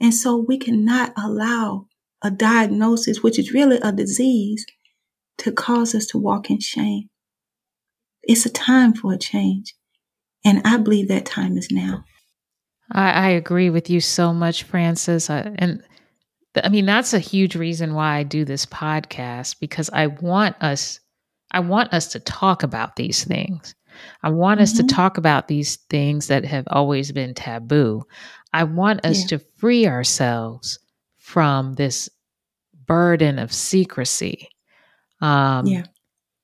And 0.00 0.14
so 0.14 0.36
we 0.36 0.58
cannot 0.58 1.12
allow 1.16 1.86
a 2.22 2.30
diagnosis, 2.30 3.22
which 3.22 3.38
is 3.38 3.52
really 3.52 3.78
a 3.82 3.92
disease, 3.92 4.66
to 5.38 5.52
cause 5.52 5.94
us 5.94 6.06
to 6.06 6.18
walk 6.18 6.50
in 6.50 6.60
shame. 6.60 7.08
It's 8.22 8.46
a 8.46 8.50
time 8.50 8.94
for 8.94 9.12
a 9.12 9.18
change. 9.18 9.74
And 10.44 10.62
I 10.64 10.76
believe 10.76 11.08
that 11.08 11.26
time 11.26 11.56
is 11.56 11.70
now. 11.70 12.04
I, 12.92 13.10
I 13.10 13.28
agree 13.30 13.70
with 13.70 13.90
you 13.90 14.00
so 14.00 14.32
much, 14.32 14.62
Frances. 14.62 15.28
I, 15.28 15.54
and 15.56 15.82
I 16.62 16.68
mean, 16.68 16.86
that's 16.86 17.12
a 17.12 17.18
huge 17.18 17.56
reason 17.56 17.94
why 17.94 18.16
I 18.16 18.22
do 18.22 18.44
this 18.44 18.64
podcast 18.66 19.60
because 19.60 19.90
I 19.92 20.06
want 20.06 20.56
us, 20.60 21.00
I 21.50 21.60
want 21.60 21.92
us 21.92 22.08
to 22.08 22.20
talk 22.20 22.62
about 22.62 22.96
these 22.96 23.24
things. 23.24 23.74
I 24.22 24.30
want 24.30 24.58
mm-hmm. 24.58 24.62
us 24.62 24.72
to 24.74 24.82
mm-hmm. 24.82 24.94
talk 24.94 25.18
about 25.18 25.48
these 25.48 25.76
things 25.90 26.28
that 26.28 26.44
have 26.44 26.64
always 26.68 27.12
been 27.12 27.34
taboo. 27.34 28.04
I 28.52 28.64
want 28.64 29.04
us 29.04 29.20
yeah. 29.20 29.38
to 29.38 29.44
free 29.56 29.86
ourselves 29.86 30.78
from 31.18 31.74
this 31.74 32.08
burden 32.86 33.38
of 33.38 33.52
secrecy. 33.52 34.48
Um, 35.20 35.66
yeah. 35.66 35.84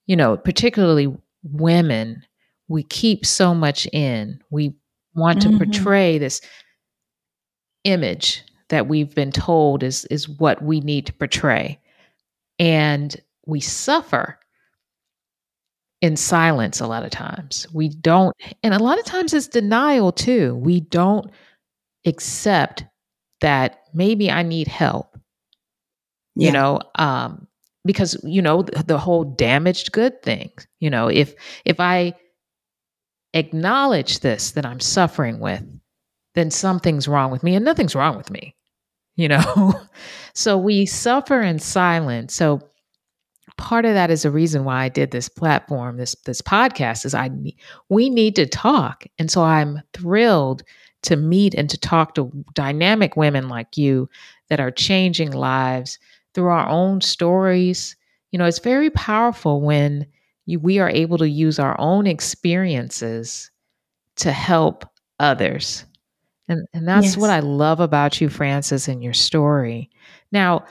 You 0.07 0.17
know, 0.17 0.37
particularly 0.37 1.15
women, 1.43 2.23
we 2.69 2.83
keep 2.83 3.25
so 3.25 3.55
much 3.55 3.87
in. 3.93 4.41
We 4.51 4.75
want 5.15 5.41
mm-hmm. 5.41 5.59
to 5.59 5.65
portray 5.65 6.19
this 6.19 6.41
image 7.85 8.43
that 8.69 8.89
we've 8.89 9.15
been 9.15 9.33
told 9.33 9.83
is 9.83 10.05
is 10.07 10.29
what 10.29 10.63
we 10.63 10.81
need 10.81 11.07
to 11.07 11.13
portray 11.13 11.79
and 12.59 13.21
we 13.47 13.61
suffer 13.61 14.39
in 16.03 16.17
silence 16.17 16.81
a 16.81 16.87
lot 16.87 17.05
of 17.05 17.11
times 17.11 17.67
we 17.73 17.89
don't 17.89 18.37
and 18.63 18.75
a 18.75 18.83
lot 18.83 18.99
of 18.99 19.05
times 19.07 19.33
it's 19.33 19.49
denial 19.49 20.13
too 20.13 20.55
we 20.57 20.81
don't 20.81 21.31
accept 22.05 22.85
that 23.41 23.85
maybe 23.95 24.31
i 24.31 24.43
need 24.43 24.69
help 24.69 25.17
yeah. 26.37 26.47
you 26.47 26.53
know 26.53 26.81
um 26.97 27.47
because 27.85 28.17
you 28.23 28.43
know 28.43 28.63
the, 28.63 28.83
the 28.83 28.99
whole 28.99 29.25
damaged 29.25 29.91
good 29.93 30.21
thing 30.23 30.51
you 30.81 30.91
know 30.91 31.09
if 31.09 31.35
if 31.65 31.81
i 31.81 32.15
acknowledge 33.35 34.21
this 34.21 34.53
that 34.53 34.67
I'm 34.67 34.81
suffering 34.81 35.39
with, 35.41 35.65
then 36.35 36.51
something's 36.51 37.09
wrong 37.09 37.31
with 37.31 37.43
me 37.43 37.55
and 37.55 37.65
nothing's 37.65 37.95
wrong 37.95 38.17
with 38.17 38.31
me, 38.31 38.57
you 39.17 39.29
know? 39.29 39.75
so 40.35 40.59
we 40.59 40.87
suffer 40.87 41.41
in 41.41 41.59
silence. 41.59 42.35
So 42.35 42.61
part 43.57 43.85
of 43.85 43.95
that 43.95 44.11
is 44.11 44.25
a 44.25 44.31
reason 44.31 44.65
why 44.65 44.85
I 44.85 44.89
did 44.89 45.11
this 45.11 45.29
platform, 45.29 45.97
this 45.97 46.15
this 46.25 46.43
podcast 46.43 47.05
is 47.05 47.15
I 47.15 47.31
we 47.89 48.11
need 48.11 48.37
to 48.37 48.47
talk. 48.47 49.05
And 49.19 49.31
so 49.31 49.43
I'm 49.43 49.81
thrilled 49.93 50.63
to 51.03 51.17
meet 51.17 51.55
and 51.55 51.69
to 51.69 51.79
talk 51.79 52.15
to 52.15 52.31
dynamic 52.55 53.17
women 53.17 53.49
like 53.49 53.77
you 53.77 54.09
that 54.49 54.61
are 54.61 54.71
changing 54.71 55.33
lives 55.33 55.99
through 56.35 56.49
our 56.49 56.69
own 56.69 57.01
stories. 57.01 57.97
You 58.31 58.39
know, 58.39 58.45
it's 58.45 58.61
very 58.61 58.91
powerful 58.91 59.61
when 59.61 60.07
you, 60.47 60.59
we 60.59 60.79
are 60.79 60.91
able 60.91 61.19
to 61.19 61.29
use 61.29 61.59
our 61.59 61.79
own 61.79 62.07
experiences 62.07 63.51
to 64.17 64.33
help 64.33 64.85
others. 65.19 65.85
And, 66.49 66.67
and 66.73 66.87
that's 66.87 67.07
yes. 67.07 67.17
what 67.17 67.31
I 67.31 67.41
love 67.41 67.81
about 67.81 68.21
you, 68.21 68.29
Frances, 68.29 68.89
and 68.89 69.03
your 69.03 69.15
story. 69.15 69.91
Now, 70.33 70.65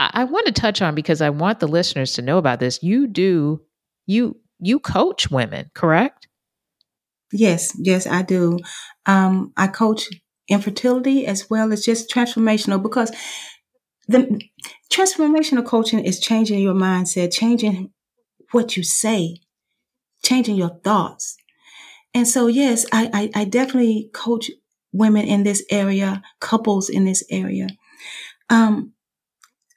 I, 0.00 0.10
I 0.14 0.24
want 0.24 0.46
to 0.46 0.52
touch 0.52 0.82
on 0.82 0.94
because 0.94 1.20
I 1.20 1.30
want 1.30 1.60
the 1.60 1.68
listeners 1.68 2.14
to 2.14 2.22
know 2.22 2.38
about 2.38 2.58
this. 2.60 2.82
You 2.82 3.06
do, 3.06 3.62
you, 4.06 4.40
you 4.58 4.80
coach 4.80 5.30
women, 5.30 5.70
correct? 5.74 6.26
Yes, 7.32 7.76
yes, 7.78 8.06
I 8.06 8.22
do. 8.22 8.58
Um, 9.06 9.52
I 9.56 9.68
coach 9.68 10.08
infertility 10.48 11.26
as 11.26 11.50
well 11.50 11.72
as 11.72 11.84
just 11.84 12.10
transformational 12.10 12.82
because 12.82 13.12
the 14.08 14.40
transformational 14.90 15.64
coaching 15.66 16.04
is 16.04 16.18
changing 16.18 16.60
your 16.60 16.74
mindset, 16.74 17.32
changing 17.32 17.92
what 18.52 18.76
you 18.76 18.82
say, 18.82 19.36
changing 20.24 20.56
your 20.56 20.80
thoughts. 20.82 21.36
And 22.14 22.26
so, 22.26 22.48
yes, 22.48 22.86
I, 22.92 23.30
I, 23.34 23.42
I 23.42 23.44
definitely 23.44 24.10
coach 24.14 24.50
women 24.92 25.26
in 25.26 25.44
this 25.44 25.64
area, 25.70 26.22
couples 26.40 26.88
in 26.88 27.04
this 27.04 27.22
area. 27.30 27.68
um, 28.50 28.94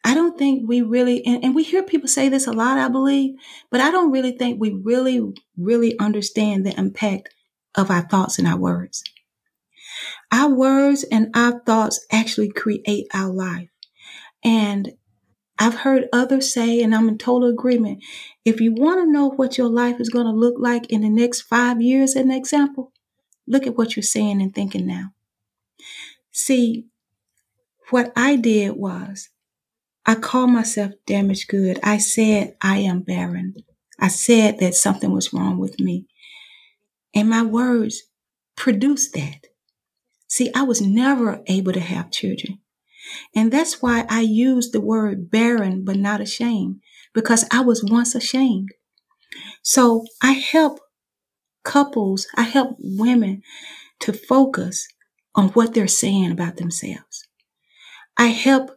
I 0.04 0.14
don't 0.14 0.38
think 0.38 0.68
we 0.68 0.82
really, 0.82 1.26
and, 1.26 1.44
and 1.44 1.56
we 1.56 1.64
hear 1.64 1.84
people 1.84 2.08
say 2.08 2.28
this 2.30 2.48
a 2.48 2.52
lot, 2.52 2.78
I 2.78 2.90
believe, 2.90 3.36
but 3.72 3.80
I 3.80 3.90
don't 3.90 4.12
really 4.12 4.34
think 4.34 4.60
we 4.60 4.72
really, 4.72 5.22
really 5.58 5.98
understand 6.00 6.66
the 6.66 6.78
impact 6.78 7.30
of 7.76 7.90
our 7.90 8.02
thoughts 8.02 8.38
and 8.38 8.48
our 8.48 8.58
words. 8.58 9.04
Our 10.32 10.50
words 10.50 11.04
and 11.04 11.30
our 11.36 11.62
thoughts 11.62 12.06
actually 12.12 12.52
create 12.52 13.08
our 13.14 13.32
life. 13.32 13.70
And 14.44 14.94
I've 15.60 15.76
heard 15.76 16.10
others 16.12 16.54
say, 16.54 16.82
and 16.82 16.94
I'm 16.94 17.08
in 17.08 17.18
total 17.18 17.50
agreement, 17.50 18.04
if 18.44 18.60
you 18.60 18.74
want 18.74 19.00
to 19.00 19.12
know 19.12 19.30
what 19.30 19.58
your 19.58 19.70
life 19.70 20.02
is 20.02 20.10
going 20.10 20.26
to 20.26 20.32
look 20.32 20.56
like 20.58 20.92
in 20.92 21.02
the 21.02 21.10
next 21.10 21.42
five 21.42 21.82
years, 21.82 22.16
an 22.16 22.32
example, 22.32 22.92
look 23.48 23.66
at 23.68 23.78
what 23.78 23.96
you're 23.96 24.04
saying 24.04 24.42
and 24.42 24.54
thinking 24.54 24.86
now. 24.86 25.14
See, 26.32 26.88
what 27.92 28.12
I 28.16 28.36
did 28.36 28.76
was 28.76 29.30
I 30.06 30.16
called 30.16 30.52
myself 30.52 30.92
damaged 31.06 31.48
good. 31.48 31.80
I 31.84 31.98
said 31.98 32.56
I 32.62 32.80
am 32.80 33.02
barren. 33.02 33.56
I 34.00 34.10
said 34.10 34.60
that 34.60 34.76
something 34.76 35.12
was 35.12 35.34
wrong 35.34 35.58
with 35.58 35.80
me. 35.80 36.08
And 37.16 37.30
my 37.30 37.44
words 37.44 38.04
produced 38.56 39.14
that. 39.14 39.48
See, 40.28 40.52
I 40.54 40.64
was 40.64 40.82
never 40.82 41.42
able 41.48 41.74
to 41.74 41.80
have 41.80 42.12
children. 42.12 42.60
And 43.36 43.52
that's 43.52 43.82
why 43.82 44.06
I 44.10 44.22
use 44.22 44.72
the 44.72 44.82
word 44.82 45.30
barren 45.30 45.84
but 45.86 45.98
not 45.98 46.22
ashamed, 46.22 46.82
because 47.14 47.46
I 47.52 47.62
was 47.62 47.84
once 47.84 48.16
ashamed. 48.16 48.70
So 49.62 50.06
I 50.22 50.32
help 50.34 50.80
couples, 51.64 52.28
I 52.36 52.44
help 52.44 52.78
women 52.80 53.42
to 54.00 54.14
focus 54.14 54.88
on 55.36 55.50
what 55.50 55.74
they're 55.74 55.88
saying 55.88 56.32
about 56.32 56.58
themselves. 56.58 57.28
I 58.18 58.28
help 58.28 58.72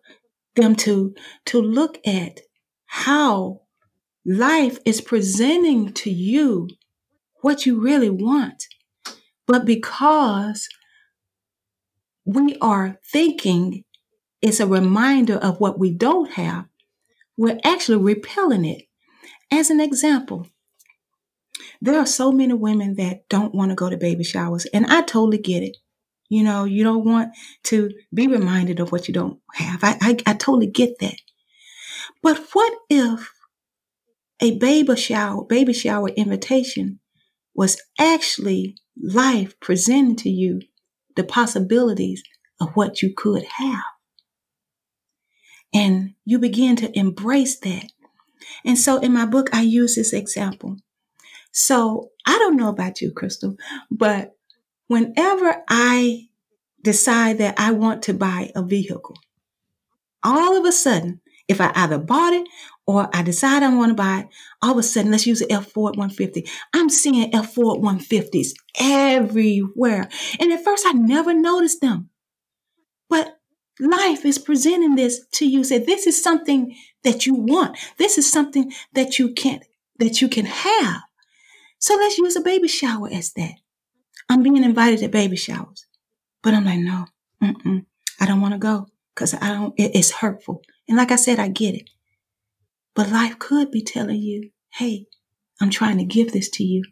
them 0.56 0.74
to, 0.76 1.14
to 1.46 1.60
look 1.60 1.98
at 2.06 2.40
how 2.86 3.62
life 4.24 4.78
is 4.84 5.00
presenting 5.00 5.92
to 5.92 6.10
you 6.10 6.68
what 7.42 7.64
you 7.66 7.80
really 7.80 8.10
want. 8.10 8.64
But 9.46 9.64
because 9.64 10.68
we 12.24 12.56
are 12.60 12.98
thinking 13.12 13.84
it's 14.42 14.60
a 14.60 14.66
reminder 14.66 15.36
of 15.36 15.60
what 15.60 15.78
we 15.78 15.92
don't 15.92 16.32
have, 16.32 16.66
we're 17.36 17.60
actually 17.64 17.98
repelling 17.98 18.64
it. 18.64 18.82
As 19.52 19.70
an 19.70 19.80
example, 19.80 20.48
there 21.80 21.98
are 21.98 22.06
so 22.06 22.32
many 22.32 22.52
women 22.52 22.96
that 22.96 23.28
don't 23.28 23.54
want 23.54 23.70
to 23.70 23.74
go 23.76 23.88
to 23.88 23.96
baby 23.96 24.24
showers, 24.24 24.66
and 24.66 24.86
I 24.86 25.02
totally 25.02 25.38
get 25.38 25.62
it. 25.62 25.76
You 26.28 26.42
know, 26.42 26.64
you 26.64 26.82
don't 26.84 27.04
want 27.04 27.32
to 27.64 27.90
be 28.12 28.26
reminded 28.26 28.80
of 28.80 28.92
what 28.92 29.08
you 29.08 29.14
don't 29.14 29.40
have. 29.54 29.82
I, 29.82 29.96
I, 30.00 30.16
I 30.26 30.34
totally 30.34 30.66
get 30.66 30.98
that. 31.00 31.16
But 32.22 32.38
what 32.52 32.72
if 32.90 33.32
a 34.40 34.58
baby 34.58 34.96
shower, 34.96 35.44
baby 35.44 35.72
shower 35.72 36.08
invitation 36.10 37.00
was 37.54 37.80
actually 37.98 38.76
life 39.00 39.58
presenting 39.60 40.16
to 40.16 40.30
you 40.30 40.60
the 41.14 41.24
possibilities 41.24 42.22
of 42.60 42.70
what 42.74 43.02
you 43.02 43.12
could 43.16 43.44
have? 43.44 43.84
And 45.74 46.14
you 46.24 46.38
begin 46.38 46.76
to 46.76 46.98
embrace 46.98 47.58
that. 47.60 47.90
And 48.64 48.78
so 48.78 48.98
in 48.98 49.12
my 49.12 49.26
book, 49.26 49.50
I 49.54 49.62
use 49.62 49.94
this 49.96 50.12
example. 50.12 50.76
So 51.52 52.10
I 52.26 52.38
don't 52.38 52.56
know 52.56 52.68
about 52.68 53.00
you, 53.00 53.12
Crystal, 53.12 53.56
but 53.90 54.35
whenever 54.88 55.62
I 55.68 56.28
decide 56.82 57.38
that 57.38 57.58
I 57.58 57.72
want 57.72 58.02
to 58.04 58.14
buy 58.14 58.50
a 58.54 58.62
vehicle, 58.62 59.16
all 60.22 60.56
of 60.56 60.64
a 60.64 60.72
sudden, 60.72 61.20
if 61.48 61.60
I 61.60 61.70
either 61.74 61.98
bought 61.98 62.32
it 62.32 62.46
or 62.86 63.08
I 63.14 63.22
decide 63.22 63.62
I 63.62 63.74
want 63.74 63.90
to 63.90 63.94
buy 63.94 64.20
it, 64.20 64.28
all 64.62 64.72
of 64.72 64.78
a 64.78 64.82
sudden, 64.82 65.10
let's 65.10 65.26
use 65.26 65.40
the 65.40 65.52
F 65.52 65.70
Ford 65.70 65.96
150. 65.96 66.48
I'm 66.74 66.88
seeing 66.88 67.34
F 67.34 67.54
Ford 67.54 67.80
150s 67.80 68.48
everywhere. 68.80 70.08
And 70.40 70.52
at 70.52 70.64
first, 70.64 70.84
I 70.86 70.92
never 70.92 71.32
noticed 71.34 71.80
them. 71.80 72.10
But 73.08 73.38
life 73.78 74.24
is 74.24 74.38
presenting 74.38 74.96
this 74.96 75.24
to 75.34 75.46
you. 75.46 75.62
Say, 75.62 75.78
this 75.78 76.06
is 76.06 76.20
something 76.20 76.76
that 77.04 77.26
you 77.26 77.34
want. 77.34 77.78
This 77.98 78.18
is 78.18 78.30
something 78.30 78.72
that 78.92 79.18
you 79.18 79.32
can't, 79.32 79.62
that 79.98 80.20
you 80.20 80.28
can 80.28 80.46
have. 80.46 81.02
So 81.78 81.94
let's 81.94 82.18
use 82.18 82.34
a 82.36 82.40
baby 82.40 82.68
shower 82.68 83.08
as 83.12 83.32
that. 83.34 83.54
I'm 84.28 84.42
being 84.42 84.62
invited 84.62 85.00
to 85.00 85.08
baby 85.08 85.36
showers, 85.36 85.86
but 86.42 86.54
I'm 86.54 86.64
like, 86.64 86.80
no, 86.80 87.06
I 88.20 88.26
don't 88.26 88.40
want 88.40 88.54
to 88.54 88.58
go 88.58 88.86
because 89.14 89.34
I 89.34 89.48
don't. 89.48 89.74
It, 89.78 89.92
it's 89.94 90.10
hurtful. 90.10 90.62
And 90.88 90.96
like 90.96 91.10
I 91.10 91.16
said, 91.16 91.38
I 91.38 91.48
get 91.48 91.74
it. 91.74 91.90
But 92.94 93.10
life 93.10 93.38
could 93.38 93.70
be 93.70 93.82
telling 93.82 94.20
you, 94.20 94.50
hey, 94.74 95.06
I'm 95.60 95.70
trying 95.70 95.98
to 95.98 96.04
give 96.04 96.32
this 96.32 96.48
to 96.50 96.64
you. 96.64 96.82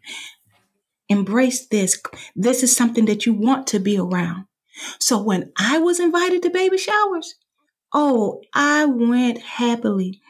Embrace 1.09 1.67
this. 1.67 2.01
This 2.35 2.63
is 2.63 2.75
something 2.75 3.05
that 3.05 3.25
you 3.25 3.33
want 3.33 3.67
to 3.67 3.79
be 3.79 3.97
around. 3.97 4.45
So 4.99 5.21
when 5.21 5.51
I 5.57 5.79
was 5.79 5.99
invited 5.99 6.43
to 6.43 6.49
baby 6.49 6.77
showers, 6.77 7.35
oh, 7.93 8.41
I 8.53 8.85
went 8.85 9.41
happily. 9.41 10.21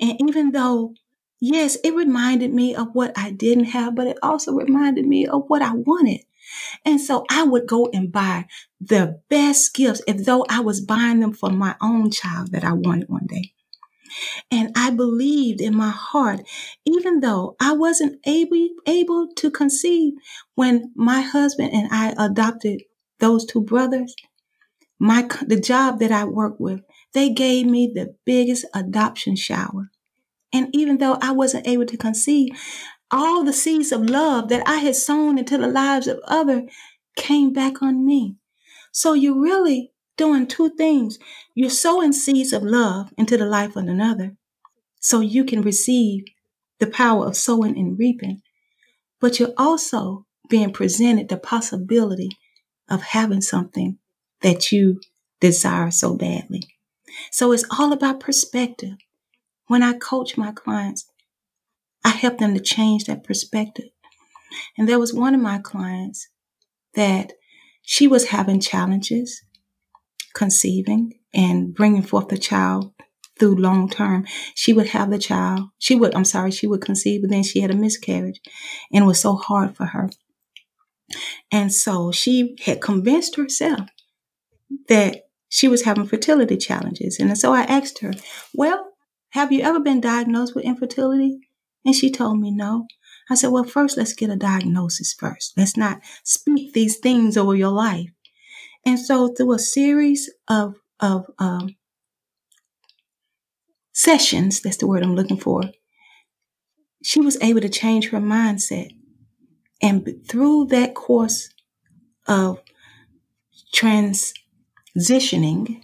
And 0.00 0.20
even 0.20 0.52
though, 0.52 0.94
yes, 1.40 1.76
it 1.84 1.94
reminded 1.94 2.52
me 2.52 2.74
of 2.74 2.88
what 2.94 3.16
I 3.16 3.30
didn't 3.30 3.66
have, 3.66 3.94
but 3.94 4.06
it 4.06 4.18
also 4.22 4.52
reminded 4.52 5.06
me 5.06 5.26
of 5.26 5.44
what 5.48 5.62
I 5.62 5.72
wanted. 5.74 6.20
And 6.84 7.00
so 7.00 7.24
I 7.30 7.44
would 7.44 7.66
go 7.66 7.88
and 7.92 8.12
buy 8.12 8.46
the 8.80 9.20
best 9.28 9.74
gifts 9.74 10.02
as 10.08 10.24
though 10.26 10.44
I 10.48 10.60
was 10.60 10.80
buying 10.80 11.20
them 11.20 11.32
for 11.32 11.50
my 11.50 11.76
own 11.80 12.10
child 12.10 12.52
that 12.52 12.64
I 12.64 12.72
wanted 12.72 13.08
one 13.08 13.26
day. 13.26 13.52
And 14.50 14.72
I 14.76 14.90
believed 14.90 15.60
in 15.60 15.74
my 15.74 15.90
heart, 15.90 16.40
even 16.84 17.20
though 17.20 17.56
I 17.60 17.72
wasn't 17.72 18.20
able, 18.26 18.68
able 18.86 19.28
to 19.36 19.50
conceive 19.50 20.14
when 20.54 20.92
my 20.94 21.22
husband 21.22 21.72
and 21.72 21.88
I 21.90 22.14
adopted 22.18 22.82
those 23.20 23.46
two 23.46 23.62
brothers, 23.62 24.14
my 24.98 25.28
the 25.46 25.60
job 25.60 25.98
that 26.00 26.12
I 26.12 26.24
worked 26.24 26.60
with, 26.60 26.80
they 27.14 27.30
gave 27.30 27.66
me 27.66 27.90
the 27.92 28.14
biggest 28.24 28.66
adoption 28.74 29.36
shower. 29.36 29.90
And 30.52 30.68
even 30.74 30.98
though 30.98 31.18
I 31.20 31.32
wasn't 31.32 31.66
able 31.66 31.86
to 31.86 31.96
conceive, 31.96 32.50
all 33.12 33.44
the 33.44 33.52
seeds 33.52 33.92
of 33.92 34.08
love 34.08 34.48
that 34.48 34.66
I 34.66 34.76
had 34.76 34.96
sown 34.96 35.38
into 35.38 35.58
the 35.58 35.68
lives 35.68 36.08
of 36.08 36.20
others 36.26 36.70
came 37.16 37.52
back 37.52 37.82
on 37.82 38.04
me. 38.04 38.36
So 38.92 39.12
you're 39.12 39.40
really 39.40 39.92
doing 40.16 40.46
two 40.46 40.70
things. 40.70 41.18
You're 41.54 41.70
sowing 41.70 42.12
seeds 42.12 42.52
of 42.52 42.62
love 42.62 43.12
into 43.18 43.36
the 43.36 43.46
life 43.46 43.76
of 43.76 43.86
another 43.86 44.36
so 45.00 45.20
you 45.20 45.44
can 45.44 45.62
receive 45.62 46.24
the 46.78 46.86
power 46.86 47.26
of 47.26 47.36
sowing 47.36 47.78
and 47.78 47.98
reaping. 47.98 48.42
But 49.20 49.38
you're 49.38 49.54
also 49.56 50.26
being 50.48 50.72
presented 50.72 51.28
the 51.28 51.36
possibility 51.36 52.30
of 52.88 53.02
having 53.02 53.40
something 53.40 53.98
that 54.42 54.72
you 54.72 55.00
desire 55.40 55.90
so 55.90 56.14
badly. 56.14 56.62
So 57.30 57.52
it's 57.52 57.64
all 57.78 57.92
about 57.92 58.20
perspective. 58.20 58.96
When 59.66 59.82
I 59.82 59.94
coach 59.94 60.36
my 60.36 60.52
clients, 60.52 61.06
I 62.04 62.10
help 62.10 62.38
them 62.38 62.54
to 62.54 62.60
change 62.60 63.04
that 63.04 63.24
perspective. 63.24 63.86
And 64.76 64.88
there 64.88 64.98
was 64.98 65.14
one 65.14 65.34
of 65.34 65.40
my 65.40 65.58
clients 65.58 66.28
that 66.94 67.32
she 67.82 68.06
was 68.06 68.28
having 68.28 68.60
challenges 68.60 69.42
conceiving 70.34 71.18
and 71.34 71.74
bringing 71.74 72.02
forth 72.02 72.28
the 72.28 72.38
child 72.38 72.92
through 73.38 73.56
long 73.56 73.88
term. 73.88 74.26
She 74.54 74.72
would 74.72 74.88
have 74.88 75.10
the 75.10 75.18
child. 75.18 75.68
She 75.78 75.94
would, 75.94 76.14
I'm 76.14 76.24
sorry, 76.24 76.50
she 76.50 76.66
would 76.66 76.80
conceive, 76.80 77.22
but 77.22 77.30
then 77.30 77.42
she 77.42 77.60
had 77.60 77.70
a 77.70 77.76
miscarriage 77.76 78.40
and 78.92 79.04
it 79.04 79.06
was 79.06 79.20
so 79.20 79.36
hard 79.36 79.76
for 79.76 79.86
her. 79.86 80.10
And 81.50 81.72
so 81.72 82.12
she 82.12 82.56
had 82.64 82.80
convinced 82.80 83.36
herself 83.36 83.88
that 84.88 85.28
she 85.48 85.68
was 85.68 85.82
having 85.82 86.06
fertility 86.06 86.56
challenges. 86.56 87.18
And 87.18 87.36
so 87.36 87.52
I 87.52 87.62
asked 87.62 87.98
her, 87.98 88.12
Well, 88.54 88.92
have 89.30 89.52
you 89.52 89.62
ever 89.62 89.80
been 89.80 90.00
diagnosed 90.00 90.54
with 90.54 90.64
infertility? 90.64 91.40
And 91.84 91.94
she 91.94 92.10
told 92.10 92.40
me 92.40 92.50
no. 92.50 92.86
I 93.30 93.34
said, 93.34 93.50
Well, 93.50 93.64
first, 93.64 93.96
let's 93.96 94.14
get 94.14 94.30
a 94.30 94.36
diagnosis 94.36 95.14
first. 95.14 95.54
Let's 95.56 95.76
not 95.76 96.00
speak 96.24 96.72
these 96.72 96.98
things 96.98 97.36
over 97.36 97.54
your 97.54 97.70
life. 97.70 98.10
And 98.84 98.98
so, 98.98 99.28
through 99.28 99.54
a 99.54 99.58
series 99.58 100.30
of, 100.48 100.74
of 101.00 101.26
um, 101.38 101.76
sessions, 103.92 104.60
that's 104.60 104.78
the 104.78 104.86
word 104.86 105.02
I'm 105.02 105.14
looking 105.14 105.38
for, 105.38 105.62
she 107.02 107.20
was 107.20 107.40
able 107.40 107.60
to 107.60 107.68
change 107.68 108.10
her 108.10 108.20
mindset 108.20 108.90
and 109.82 110.08
through 110.28 110.66
that 110.66 110.94
course 110.94 111.48
of 112.28 112.60
transitioning, 113.74 115.82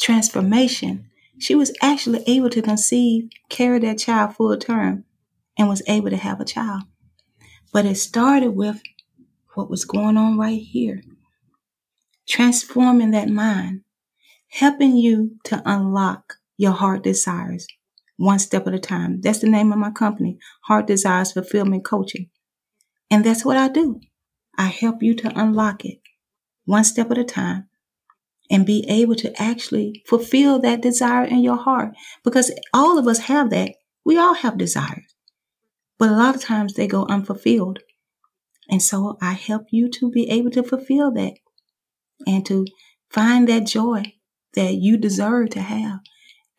transformation, 0.00 1.10
she 1.38 1.54
was 1.54 1.72
actually 1.82 2.24
able 2.26 2.48
to 2.50 2.62
conceive, 2.62 3.28
carry 3.50 3.78
that 3.80 3.98
child 3.98 4.34
full 4.34 4.56
term, 4.56 5.04
and 5.56 5.68
was 5.68 5.82
able 5.86 6.10
to 6.10 6.16
have 6.16 6.40
a 6.40 6.44
child. 6.44 6.82
But 7.72 7.86
it 7.86 7.96
started 7.96 8.50
with 8.50 8.80
what 9.54 9.70
was 9.70 9.84
going 9.84 10.16
on 10.16 10.38
right 10.38 10.60
here. 10.60 11.02
Transforming 12.28 13.10
that 13.12 13.28
mind, 13.28 13.82
helping 14.50 14.96
you 14.96 15.36
to 15.44 15.62
unlock 15.64 16.34
your 16.56 16.72
heart 16.72 17.02
desires 17.02 17.66
one 18.16 18.38
step 18.38 18.66
at 18.66 18.74
a 18.74 18.78
time. 18.78 19.20
That's 19.20 19.40
the 19.40 19.48
name 19.48 19.72
of 19.72 19.78
my 19.78 19.90
company, 19.90 20.38
Heart 20.62 20.86
Desires 20.86 21.32
Fulfillment 21.32 21.84
Coaching. 21.84 22.30
And 23.10 23.24
that's 23.24 23.44
what 23.44 23.56
I 23.56 23.68
do. 23.68 24.00
I 24.56 24.66
help 24.66 25.02
you 25.02 25.14
to 25.14 25.40
unlock 25.40 25.84
it 25.84 25.98
one 26.64 26.84
step 26.84 27.10
at 27.10 27.18
a 27.18 27.24
time 27.24 27.68
and 28.50 28.66
be 28.66 28.84
able 28.88 29.14
to 29.16 29.42
actually 29.42 30.02
fulfill 30.06 30.60
that 30.60 30.80
desire 30.80 31.24
in 31.24 31.40
your 31.40 31.56
heart 31.56 31.94
because 32.22 32.52
all 32.72 32.98
of 32.98 33.06
us 33.06 33.18
have 33.20 33.50
that. 33.50 33.72
We 34.04 34.18
all 34.18 34.34
have 34.34 34.58
desires, 34.58 35.13
but 35.98 36.08
a 36.08 36.16
lot 36.16 36.34
of 36.34 36.42
times 36.42 36.74
they 36.74 36.86
go 36.86 37.06
unfulfilled. 37.06 37.80
And 38.68 38.82
so 38.82 39.18
I 39.20 39.32
help 39.32 39.66
you 39.70 39.90
to 39.90 40.10
be 40.10 40.28
able 40.30 40.50
to 40.52 40.62
fulfill 40.62 41.12
that 41.12 41.34
and 42.26 42.44
to 42.46 42.66
find 43.10 43.48
that 43.48 43.66
joy 43.66 44.14
that 44.54 44.74
you 44.74 44.96
deserve 44.96 45.50
to 45.50 45.60
have 45.60 46.00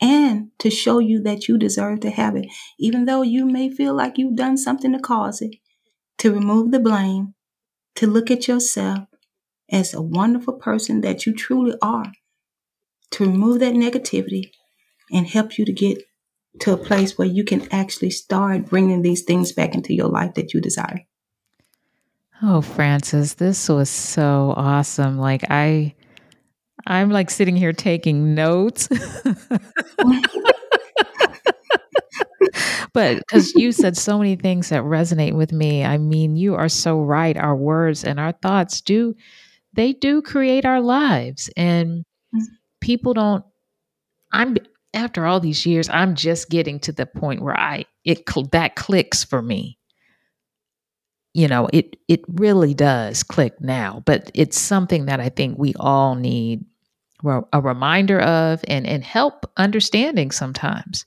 and 0.02 0.52
to 0.60 0.70
show 0.70 1.00
you 1.00 1.22
that 1.24 1.48
you 1.48 1.58
deserve 1.58 2.02
to 2.02 2.10
have 2.10 2.36
it, 2.36 2.48
even 2.78 3.06
though 3.06 3.22
you 3.22 3.46
may 3.46 3.70
feel 3.70 3.94
like 3.94 4.18
you've 4.18 4.36
done 4.36 4.58
something 4.58 4.92
to 4.92 5.00
cause 5.00 5.42
it, 5.42 5.56
to 6.18 6.34
remove 6.34 6.72
the 6.72 6.80
blame, 6.80 7.34
to 7.96 8.08
look 8.08 8.30
at 8.30 8.48
yourself 8.48 9.08
as 9.72 9.94
a 9.94 10.02
wonderful 10.02 10.54
person 10.54 11.02
that 11.02 11.26
you 11.26 11.34
truly 11.34 11.76
are, 11.82 12.12
to 13.12 13.26
remove 13.26 13.60
that 13.60 13.74
negativity 13.74 14.52
and 15.12 15.28
help 15.28 15.58
you 15.58 15.66
to 15.66 15.74
get 15.74 16.04
to 16.60 16.74
a 16.74 16.78
place 16.78 17.18
where 17.18 17.28
you 17.28 17.44
can 17.44 17.68
actually 17.72 18.12
start 18.12 18.66
bringing 18.68 19.02
these 19.02 19.24
things 19.24 19.52
back 19.52 19.76
into 19.76 19.94
your 19.94 20.08
life 20.08 20.34
that 20.36 20.54
you 20.54 20.62
desire. 20.62 21.06
Oh, 22.42 22.62
Frances, 22.62 23.36
this 23.36 23.70
was 23.70 23.90
so 23.90 24.54
awesome. 24.58 25.18
Like 25.18 25.44
I 25.50 25.96
I'm 26.88 27.10
like 27.10 27.30
sitting 27.30 27.56
here 27.56 27.74
taking 27.74 28.36
notes. 28.36 28.88
but 32.94 33.18
because 33.18 33.54
you 33.56 33.72
said 33.72 33.98
so 33.98 34.18
many 34.20 34.36
things 34.36 34.70
that 34.70 34.84
resonate 34.84 35.34
with 35.34 35.52
me, 35.52 35.84
I 35.84 35.98
mean, 35.98 36.36
you 36.36 36.56
are 36.56 36.70
so 36.70 37.02
right. 37.02 37.36
Our 37.36 37.56
words 37.56 38.04
and 38.04 38.20
our 38.20 38.34
thoughts 38.34 38.82
do, 38.82 39.16
they 39.74 39.94
do 39.94 40.22
create 40.22 40.66
our 40.66 40.82
lives. 40.82 41.50
And 41.58 42.06
mm. 42.36 42.42
people 42.82 43.14
don't, 43.14 43.44
I'm, 44.32 44.56
after 44.96 45.26
all 45.26 45.40
these 45.40 45.66
years, 45.66 45.90
I'm 45.90 46.16
just 46.16 46.50
getting 46.50 46.80
to 46.82 46.92
the 46.92 47.06
point 47.06 47.42
where 47.42 47.60
I, 47.60 47.86
it, 48.04 48.26
that 48.52 48.76
clicks 48.76 49.24
for 49.24 49.42
me 49.42 49.78
you 51.36 51.50
know 51.50 51.68
it 51.74 51.98
it 52.08 52.22
really 52.30 52.74
does 52.74 53.22
click 53.22 53.60
now 53.60 54.02
but 54.06 54.32
it's 54.34 54.58
something 54.58 55.06
that 55.06 55.20
i 55.20 55.30
think 55.30 55.60
we 55.60 55.74
all 55.76 56.16
need 56.16 56.66
a 57.54 57.62
reminder 57.62 58.20
of 58.22 58.64
and 58.68 58.88
and 58.88 59.04
help 59.04 59.50
understanding 59.58 60.32
sometimes 60.32 61.06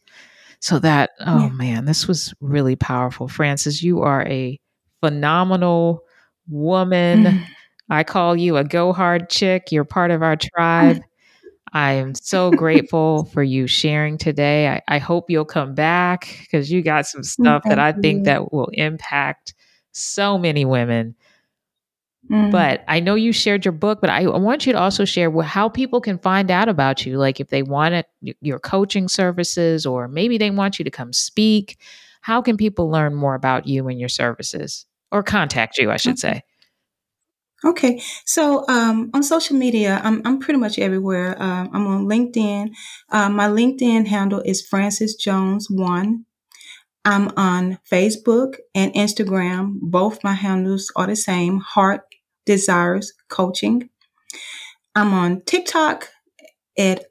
so 0.60 0.78
that 0.78 1.10
oh 1.20 1.46
yeah. 1.46 1.48
man 1.50 1.84
this 1.86 2.06
was 2.06 2.34
really 2.40 2.76
powerful 2.76 3.26
Frances. 3.26 3.82
you 3.82 4.02
are 4.02 4.26
a 4.26 4.60
phenomenal 5.00 6.02
woman 6.48 7.24
mm. 7.24 7.44
i 7.90 8.04
call 8.04 8.36
you 8.36 8.56
a 8.58 8.64
go 8.64 8.92
hard 8.92 9.30
chick 9.30 9.72
you're 9.72 9.84
part 9.84 10.10
of 10.10 10.22
our 10.22 10.36
tribe 10.54 11.00
I 11.72 11.92
am 11.92 12.14
so 12.14 12.50
grateful 12.50 13.24
for 13.26 13.42
you 13.42 13.66
sharing 13.66 14.18
today. 14.18 14.68
I, 14.68 14.82
I 14.88 14.98
hope 14.98 15.30
you'll 15.30 15.44
come 15.44 15.74
back 15.74 16.38
because 16.40 16.70
you 16.70 16.82
got 16.82 17.06
some 17.06 17.22
stuff 17.22 17.62
Thank 17.64 17.76
that 17.76 17.78
I 17.78 17.92
think 17.92 18.18
you. 18.18 18.24
that 18.24 18.52
will 18.52 18.70
impact 18.72 19.54
so 19.92 20.38
many 20.38 20.64
women. 20.64 21.14
Mm. 22.30 22.50
But 22.50 22.84
I 22.88 23.00
know 23.00 23.14
you 23.14 23.32
shared 23.32 23.64
your 23.64 23.72
book, 23.72 24.00
but 24.00 24.10
I, 24.10 24.24
I 24.24 24.38
want 24.38 24.66
you 24.66 24.72
to 24.72 24.78
also 24.78 25.04
share 25.04 25.30
how 25.42 25.68
people 25.68 26.00
can 26.00 26.18
find 26.18 26.50
out 26.50 26.68
about 26.68 27.06
you. 27.06 27.16
Like 27.16 27.40
if 27.40 27.48
they 27.48 27.62
want 27.62 28.04
your 28.20 28.58
coaching 28.58 29.08
services, 29.08 29.86
or 29.86 30.08
maybe 30.08 30.36
they 30.38 30.50
want 30.50 30.78
you 30.78 30.84
to 30.84 30.90
come 30.90 31.12
speak. 31.12 31.78
How 32.20 32.42
can 32.42 32.56
people 32.56 32.90
learn 32.90 33.14
more 33.14 33.34
about 33.34 33.66
you 33.66 33.88
and 33.88 33.98
your 33.98 34.10
services, 34.10 34.84
or 35.10 35.22
contact 35.22 35.78
you? 35.78 35.90
I 35.90 35.96
should 35.96 36.18
okay. 36.22 36.34
say. 36.34 36.42
Okay, 37.64 38.00
so 38.24 38.64
um, 38.68 39.10
on 39.14 39.22
social 39.22 39.56
media, 39.56 40.00
I'm 40.04 40.22
I'm 40.24 40.38
pretty 40.38 40.60
much 40.60 40.78
everywhere. 40.78 41.40
Uh, 41.40 41.66
I'm 41.72 41.86
on 41.88 42.06
LinkedIn. 42.06 42.70
Uh, 43.10 43.28
my 43.28 43.48
LinkedIn 43.48 44.06
handle 44.06 44.40
is 44.44 44.62
Frances 44.64 45.16
Jones 45.16 45.66
One. 45.68 46.24
I'm 47.04 47.30
on 47.36 47.78
Facebook 47.90 48.56
and 48.74 48.92
Instagram. 48.94 49.78
Both 49.80 50.22
my 50.22 50.34
handles 50.34 50.92
are 50.94 51.06
the 51.06 51.16
same 51.16 51.58
Heart 51.58 52.02
Desires 52.46 53.12
Coaching. 53.28 53.90
I'm 54.94 55.12
on 55.12 55.42
TikTok 55.42 56.08
at 56.78 57.06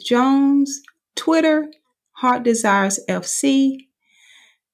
Jones. 0.00 0.80
Twitter, 1.16 1.66
Heart 2.12 2.42
Desires 2.42 3.00
FC. 3.08 3.88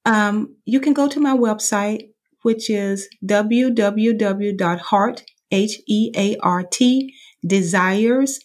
Um, 0.05 0.57
you 0.65 0.81
can 0.81 0.95
go 0.95 1.09
to 1.09 1.21
my 1.21 1.37
website, 1.37 2.08
which 2.43 2.71
is 2.71 3.09
www.heart, 3.25 5.25
H-E-A-R-T, 5.51 7.15
desires, 7.47 8.41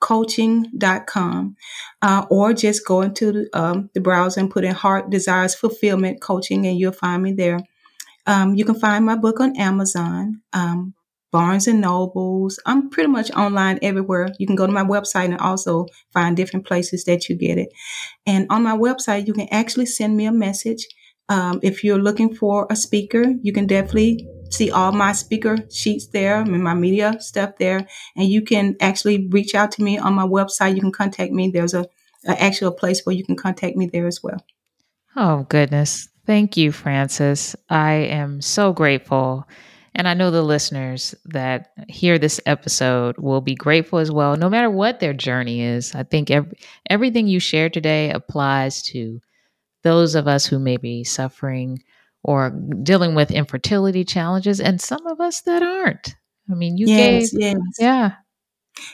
coaching.com 0.00 1.56
uh, 2.02 2.26
or 2.28 2.52
just 2.52 2.86
go 2.86 3.02
into 3.02 3.32
the, 3.32 3.48
um, 3.52 3.88
the, 3.94 4.00
browser 4.00 4.40
and 4.40 4.50
put 4.50 4.64
in 4.64 4.74
heart 4.74 5.08
desires 5.10 5.54
fulfillment 5.54 6.20
coaching 6.20 6.66
and 6.66 6.76
you'll 6.76 6.90
find 6.90 7.22
me 7.22 7.32
there. 7.32 7.60
Um, 8.26 8.56
you 8.56 8.64
can 8.64 8.74
find 8.74 9.04
my 9.04 9.16
book 9.16 9.40
on 9.40 9.56
amazon 9.56 10.42
um, 10.52 10.94
barnes 11.32 11.66
and 11.66 11.80
nobles 11.80 12.60
i'm 12.66 12.90
pretty 12.90 13.08
much 13.08 13.30
online 13.32 13.78
everywhere 13.82 14.28
you 14.38 14.46
can 14.46 14.56
go 14.56 14.66
to 14.66 14.72
my 14.72 14.84
website 14.84 15.24
and 15.24 15.38
also 15.38 15.86
find 16.12 16.36
different 16.36 16.66
places 16.66 17.04
that 17.04 17.28
you 17.28 17.34
get 17.34 17.58
it 17.58 17.68
and 18.26 18.46
on 18.50 18.62
my 18.62 18.76
website 18.76 19.26
you 19.26 19.32
can 19.32 19.48
actually 19.50 19.86
send 19.86 20.16
me 20.16 20.26
a 20.26 20.32
message 20.32 20.86
um, 21.28 21.60
if 21.62 21.82
you're 21.82 21.98
looking 21.98 22.34
for 22.34 22.66
a 22.70 22.76
speaker 22.76 23.24
you 23.42 23.52
can 23.52 23.66
definitely 23.66 24.28
see 24.52 24.70
all 24.70 24.92
my 24.92 25.12
speaker 25.12 25.56
sheets 25.70 26.06
there 26.08 26.40
and 26.40 26.62
my 26.62 26.74
media 26.74 27.16
stuff 27.20 27.56
there. 27.58 27.86
And 28.16 28.28
you 28.28 28.42
can 28.42 28.76
actually 28.80 29.28
reach 29.28 29.54
out 29.54 29.72
to 29.72 29.82
me 29.82 29.98
on 29.98 30.14
my 30.14 30.26
website. 30.26 30.74
You 30.74 30.80
can 30.80 30.92
contact 30.92 31.32
me. 31.32 31.50
There's 31.50 31.74
a, 31.74 31.86
a 32.26 32.40
actual 32.42 32.70
place 32.70 33.04
where 33.04 33.16
you 33.16 33.24
can 33.24 33.36
contact 33.36 33.76
me 33.76 33.86
there 33.86 34.06
as 34.06 34.22
well. 34.22 34.44
Oh, 35.16 35.46
goodness. 35.48 36.08
Thank 36.26 36.56
you, 36.56 36.70
Frances. 36.70 37.56
I 37.68 37.92
am 37.92 38.40
so 38.40 38.72
grateful. 38.72 39.46
And 39.94 40.08
I 40.08 40.14
know 40.14 40.30
the 40.30 40.42
listeners 40.42 41.14
that 41.26 41.72
hear 41.88 42.18
this 42.18 42.40
episode 42.46 43.18
will 43.18 43.42
be 43.42 43.54
grateful 43.54 43.98
as 43.98 44.10
well, 44.10 44.36
no 44.36 44.48
matter 44.48 44.70
what 44.70 45.00
their 45.00 45.12
journey 45.12 45.60
is. 45.60 45.94
I 45.94 46.02
think 46.02 46.30
every, 46.30 46.58
everything 46.88 47.26
you 47.26 47.40
shared 47.40 47.74
today 47.74 48.10
applies 48.10 48.82
to 48.84 49.20
those 49.82 50.14
of 50.14 50.26
us 50.26 50.46
who 50.46 50.58
may 50.58 50.76
be 50.76 51.04
suffering 51.04 51.82
or 52.22 52.50
dealing 52.82 53.14
with 53.14 53.30
infertility 53.32 54.04
challenges, 54.04 54.60
and 54.60 54.80
some 54.80 55.04
of 55.06 55.20
us 55.20 55.40
that 55.42 55.62
aren't. 55.62 56.14
I 56.50 56.54
mean, 56.54 56.76
you 56.76 56.86
yes, 56.86 57.32
gave, 57.32 57.40
yes. 57.40 57.56
yeah. 57.78 58.12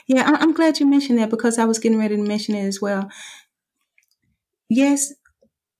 Yeah, 0.07 0.23
I'm 0.25 0.53
glad 0.53 0.79
you 0.79 0.85
mentioned 0.85 1.19
that 1.19 1.29
because 1.29 1.59
I 1.59 1.65
was 1.65 1.79
getting 1.79 1.99
ready 1.99 2.15
to 2.15 2.21
mention 2.21 2.55
it 2.55 2.65
as 2.65 2.81
well. 2.81 3.09
Yes, 4.67 5.13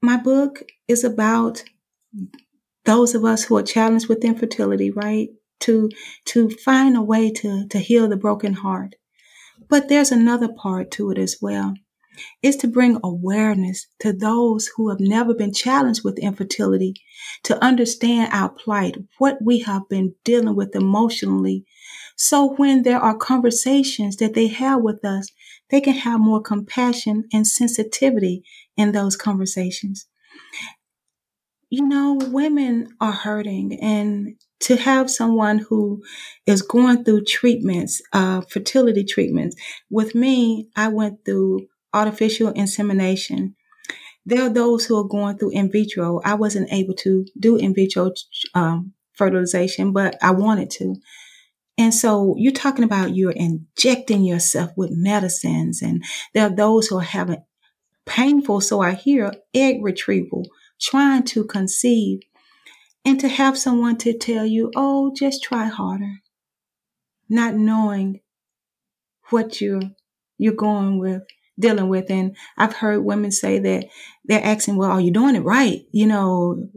my 0.01 0.17
book 0.17 0.63
is 0.88 1.03
about 1.03 1.63
those 2.86 3.15
of 3.15 3.25
us 3.25 3.43
who 3.43 3.57
are 3.57 3.63
challenged 3.63 4.07
with 4.07 4.23
infertility, 4.23 4.91
right? 4.91 5.30
To 5.61 5.89
to 6.25 6.49
find 6.49 6.95
a 6.95 7.01
way 7.01 7.32
to 7.32 7.67
to 7.67 7.80
heal 7.80 8.07
the 8.07 8.17
broken 8.17 8.53
heart. 8.53 8.95
But 9.67 9.89
there's 9.89 10.11
another 10.11 10.49
part 10.49 10.91
to 10.91 11.11
it 11.11 11.17
as 11.17 11.38
well 11.41 11.75
is 12.41 12.55
to 12.57 12.67
bring 12.67 12.99
awareness 13.03 13.88
to 13.99 14.13
those 14.13 14.69
who 14.75 14.89
have 14.89 14.99
never 14.99 15.34
been 15.34 15.53
challenged 15.53 16.03
with 16.03 16.19
infertility, 16.19 16.93
to 17.43 17.61
understand 17.63 18.30
our 18.34 18.49
plight, 18.49 18.97
what 19.17 19.38
we 19.41 19.59
have 19.59 19.88
been 19.89 20.13
dealing 20.23 20.55
with 20.55 20.75
emotionally. 20.75 21.65
So 22.17 22.53
when 22.55 22.84
there 22.84 22.99
are 22.99 23.15
conversations 23.15 24.17
that 24.17 24.34
they 24.34 24.47
have 24.47 24.82
with 24.82 25.03
us, 25.05 25.30
they 25.69 25.82
can 25.82 25.93
have 25.93 26.19
more 26.19 26.41
compassion 26.41 27.25
and 27.32 27.47
sensitivity 27.47 28.43
in 28.75 28.91
those 28.91 29.15
conversations. 29.15 30.07
You 31.70 31.88
know, 31.88 32.17
women 32.32 32.89
are 32.99 33.11
hurting 33.11 33.80
and 33.80 34.36
to 34.61 34.76
have 34.76 35.09
someone 35.09 35.59
who 35.59 36.03
is 36.47 36.63
going 36.63 37.03
through 37.03 37.26
treatments, 37.26 38.01
uh, 38.11 38.41
fertility 38.41 39.03
treatments. 39.03 39.55
With 39.89 40.15
me, 40.15 40.67
I 40.76 40.88
went 40.88 41.24
through 41.26 41.67
artificial 41.93 42.49
insemination. 42.49 43.55
There 44.26 44.43
are 44.43 44.49
those 44.49 44.86
who 44.86 44.97
are 44.97 45.07
going 45.07 45.38
through 45.38 45.51
in 45.51 45.72
vitro. 45.72 46.22
I 46.26 46.34
wasn't 46.34 46.72
able 46.72 46.95
to 46.95 47.26
do 47.39 47.55
in 47.55 47.74
vitro 47.76 48.11
um, 48.55 48.93
fertilization, 49.13 49.93
but 49.93 50.17
I 50.24 50.32
wanted 50.32 50.72
to. 50.72 50.95
And 51.78 51.93
so 51.93 52.36
you're 52.38 52.51
talking 52.51 52.84
about 52.84 53.15
you're 53.15 53.32
injecting 53.32 54.24
yourself 54.24 54.72
with 54.76 54.91
medicines, 54.91 55.82
and 55.82 56.03
there 56.34 56.47
are 56.47 56.55
those 56.55 56.88
who 56.88 56.97
are 56.97 57.01
having 57.01 57.43
painful, 58.05 58.59
so 58.59 58.82
I 58.82 58.93
hear, 58.95 59.32
egg 59.53 59.78
retrieval, 59.82 60.45
trying 60.80 61.23
to 61.23 61.45
conceive, 61.45 62.21
and 63.05 63.19
to 63.19 63.30
have 63.30 63.57
someone 63.57 63.97
to 63.99 64.17
tell 64.17 64.45
you, 64.45 64.71
oh, 64.75 65.13
just 65.15 65.43
try 65.43 65.67
harder. 65.67 66.21
not 67.30 67.55
knowing 67.55 68.21
what 69.30 69.61
you're 69.61 69.82
you're 70.38 70.53
going 70.53 70.99
with 70.99 71.23
dealing 71.59 71.89
with. 71.89 72.09
And 72.09 72.36
i've 72.57 72.73
heard 72.75 73.03
women 73.03 73.32
say 73.32 73.59
that 73.59 73.88
they're 74.25 74.43
asking 74.43 74.77
well 74.77 74.91
are 74.91 75.01
you 75.01 75.11
doing 75.11 75.36
it 75.36 75.41
right? 75.41 75.82
You 75.91 76.07
know 76.07 76.69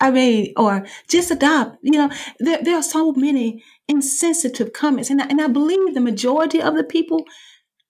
i 0.00 0.10
mean 0.10 0.52
or 0.56 0.86
just 1.08 1.30
adopt 1.30 1.78
you 1.82 1.92
know. 1.92 2.10
There, 2.40 2.62
there 2.62 2.76
are 2.76 2.82
so 2.82 3.12
many 3.12 3.62
insensitive 3.88 4.72
comments 4.72 5.10
and 5.10 5.22
I, 5.22 5.26
and 5.26 5.40
I 5.40 5.48
believe 5.48 5.94
the 5.94 6.00
majority 6.00 6.60
of 6.62 6.74
the 6.76 6.84
people 6.84 7.24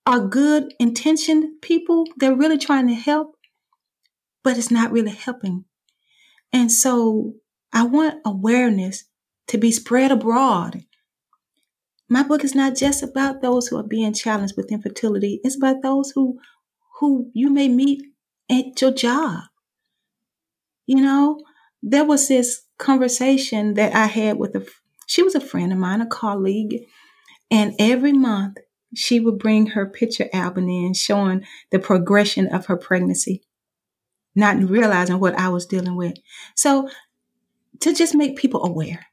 are 0.07 0.21
good 0.27 0.75
intentioned 0.81 1.63
people. 1.63 2.07
They're 2.19 2.37
really 2.37 2.59
trying 2.59 2.89
to 2.89 2.95
help 2.95 3.37
but 4.45 4.57
it's 4.57 4.71
not 4.71 4.93
really 4.93 5.11
helping 5.11 5.65
and 6.53 6.71
so 6.71 7.35
i 7.73 7.83
want 7.83 8.21
awareness 8.25 9.05
to 9.49 9.59
be 9.59 9.73
spread 9.73 10.13
abroad 10.13 10.85
my 12.09 12.23
book 12.23 12.45
is 12.45 12.55
not 12.55 12.77
just 12.77 13.03
about 13.03 13.41
those 13.41 13.69
who 13.69 13.77
are 13.79 13.83
being 13.83 14.13
challenged 14.13 14.57
with 14.57 14.71
infertility. 14.71 15.41
It's 15.43 15.57
about 15.57 15.83
those 15.83 16.13
who 16.15 16.39
who 17.01 17.31
you 17.35 17.51
may 17.51 17.69
meet 17.69 18.03
at 18.51 18.81
your 18.81 18.93
job. 18.93 19.45
You 20.87 21.01
know, 21.01 21.41
there 21.83 22.05
was 22.05 22.29
this 22.29 22.63
conversation 22.79 23.75
that 23.75 23.95
I 23.95 24.07
had 24.07 24.39
with 24.39 24.55
a 24.55 24.67
she 25.07 25.23
was 25.23 25.35
a 25.35 25.41
friend 25.41 25.73
of 25.73 25.79
mine, 25.79 26.01
a 26.01 26.07
colleague, 26.07 26.85
and 27.51 27.75
every 27.79 28.13
month 28.13 28.59
she 28.95 29.19
would 29.19 29.39
bring 29.39 29.69
her 29.69 29.87
picture 29.87 30.29
album 30.33 30.69
in 30.69 30.95
showing 30.95 31.45
the 31.71 31.79
progression 31.79 32.47
of 32.47 32.67
her 32.67 32.77
pregnancy, 32.77 33.43
not 34.35 34.57
realizing 34.59 35.21
what 35.21 35.39
I 35.39 35.49
was 35.49 35.67
dealing 35.67 35.97
with. 35.97 36.15
So 36.55 36.89
to 37.81 37.95
just 37.95 38.15
make 38.15 38.37
people 38.37 38.65
aware 38.65 39.07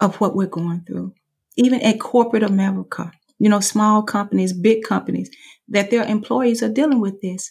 of 0.00 0.20
what 0.20 0.34
we're 0.34 0.46
going 0.46 0.84
through 0.86 1.14
even 1.56 1.80
at 1.82 2.00
corporate 2.00 2.42
America, 2.42 3.12
you 3.38 3.48
know, 3.48 3.60
small 3.60 4.02
companies, 4.02 4.52
big 4.52 4.84
companies, 4.84 5.30
that 5.68 5.90
their 5.90 6.04
employees 6.04 6.62
are 6.62 6.68
dealing 6.68 7.00
with 7.00 7.20
this. 7.20 7.50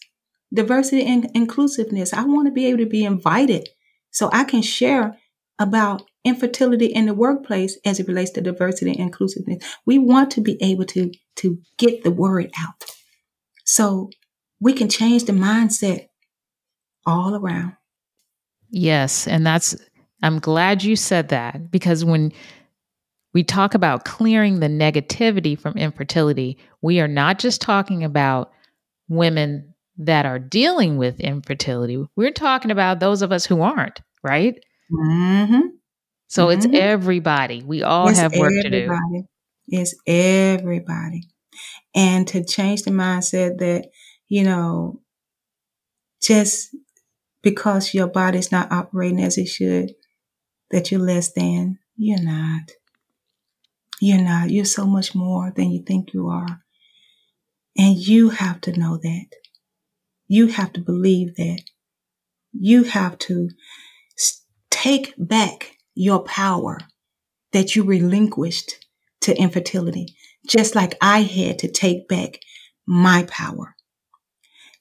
Diversity 0.54 1.06
and 1.06 1.30
inclusiveness. 1.34 2.14
I 2.14 2.26
want 2.26 2.48
to 2.48 2.52
be 2.52 2.66
able 2.66 2.80
to 2.80 2.86
be 2.86 3.06
invited 3.06 3.70
so 4.12 4.30
I 4.34 4.44
can 4.44 4.62
share 4.62 5.18
about 5.60 6.04
infertility 6.26 6.88
in 6.88 7.06
the 7.06 7.14
workplace 7.14 7.78
as 7.86 8.00
it 8.00 8.08
relates 8.08 8.32
to 8.32 8.42
diversity 8.42 8.92
and 8.92 9.00
inclusiveness. 9.00 9.64
We 9.86 9.98
want 9.98 10.32
to 10.32 10.42
be 10.42 10.58
able 10.62 10.86
to, 10.88 11.12
to 11.38 11.60
get 11.78 12.04
the 12.04 12.12
word 12.12 12.52
out. 12.60 12.84
So 13.64 14.10
we 14.60 14.74
can 14.74 14.90
change 14.90 15.24
the 15.24 15.32
mindset 15.32 16.08
all 17.06 17.36
around. 17.36 17.74
Yes. 18.70 19.28
And 19.28 19.46
that's, 19.46 19.76
I'm 20.24 20.40
glad 20.40 20.84
you 20.84 20.96
said 20.96 21.30
that 21.30 21.72
because 21.72 22.06
when 22.06 22.32
we 23.34 23.44
talk 23.44 23.74
about 23.74 24.06
clearing 24.06 24.60
the 24.60 24.68
negativity 24.68 25.60
from 25.60 25.78
infertility, 25.78 26.58
we 26.82 27.00
are 27.00 27.08
not 27.08 27.40
just 27.40 27.62
talking 27.62 28.04
about 28.04 28.52
women 29.08 29.74
that 29.98 30.26
are 30.26 30.40
dealing 30.40 30.98
with 30.98 31.20
infertility. 31.20 32.04
We're 32.16 32.32
talking 32.32 32.72
about 32.72 33.00
those 33.00 33.22
of 33.22 33.32
us 33.32 33.46
who 33.46 33.62
aren't, 33.62 34.02
right? 34.24 34.56
Mm-hmm. 34.92 35.60
So 36.28 36.48
mm-hmm. 36.48 36.58
it's 36.58 36.78
everybody. 36.78 37.62
We 37.64 37.84
all 37.84 38.10
it's 38.10 38.20
have 38.20 38.36
work 38.36 38.52
everybody. 38.66 39.00
to 39.10 39.22
do. 39.22 39.28
It's 39.68 39.96
everybody. 40.08 41.28
And 41.94 42.28
to 42.30 42.44
change 42.44 42.84
the 42.84 42.92
mindset 42.92 43.58
that, 43.60 43.90
you 44.28 44.44
know, 44.44 45.02
just 46.22 46.76
because 47.42 47.94
your 47.94 48.08
body's 48.08 48.52
not 48.52 48.72
operating 48.72 49.22
as 49.22 49.38
it 49.38 49.48
should, 49.48 49.94
that 50.70 50.92
you're 50.92 51.02
less 51.02 51.32
than, 51.34 51.80
you're 51.96 52.22
not. 52.22 52.72
You're 54.00 54.22
not. 54.22 54.50
You're 54.50 54.66
so 54.66 54.86
much 54.86 55.14
more 55.14 55.52
than 55.56 55.72
you 55.72 55.84
think 55.84 56.14
you 56.14 56.28
are. 56.28 56.62
And 57.78 57.96
you 57.96 58.30
have 58.30 58.62
to 58.62 58.78
know 58.78 58.98
that. 58.98 59.28
You 60.28 60.48
have 60.48 60.74
to 60.74 60.82
believe 60.82 61.36
that. 61.36 61.62
You 62.54 62.84
have 62.84 63.18
to 63.20 63.50
take 64.70 65.14
back 65.18 65.78
your 65.94 66.24
power 66.24 66.80
that 67.52 67.76
you 67.76 67.84
relinquished 67.84 68.86
to 69.22 69.38
infertility, 69.38 70.16
just 70.48 70.74
like 70.74 70.98
I 71.02 71.22
had 71.22 71.60
to 71.60 71.68
take 71.70 72.08
back 72.08 72.40
my 72.88 73.24
power. 73.24 73.76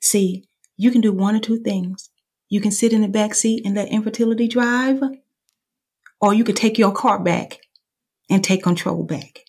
See, 0.00 0.48
you 0.76 0.90
can 0.90 1.02
do 1.02 1.12
one 1.12 1.36
or 1.36 1.40
two 1.40 1.58
things. 1.58 2.08
You 2.50 2.60
can 2.60 2.72
sit 2.72 2.92
in 2.92 3.00
the 3.00 3.08
back 3.08 3.34
seat 3.34 3.64
and 3.64 3.76
let 3.76 3.88
infertility 3.88 4.48
drive, 4.48 5.00
or 6.20 6.34
you 6.34 6.44
can 6.44 6.56
take 6.56 6.76
your 6.78 6.92
car 6.92 7.18
back 7.18 7.60
and 8.28 8.44
take 8.44 8.62
control 8.62 9.04
back. 9.04 9.44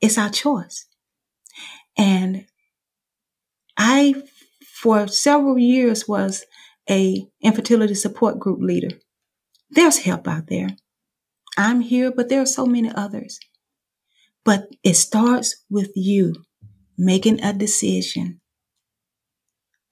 It's 0.00 0.18
our 0.18 0.30
choice. 0.30 0.86
And 1.96 2.46
I, 3.76 4.14
for 4.64 5.06
several 5.06 5.58
years, 5.58 6.08
was 6.08 6.44
a 6.90 7.26
infertility 7.42 7.94
support 7.94 8.38
group 8.38 8.60
leader. 8.60 8.96
There's 9.70 9.98
help 9.98 10.26
out 10.26 10.48
there. 10.48 10.70
I'm 11.56 11.82
here, 11.82 12.10
but 12.10 12.28
there 12.28 12.40
are 12.40 12.46
so 12.46 12.66
many 12.66 12.90
others. 12.94 13.38
But 14.44 14.68
it 14.82 14.94
starts 14.94 15.64
with 15.70 15.92
you 15.94 16.34
making 16.96 17.42
a 17.42 17.52
decision 17.52 18.40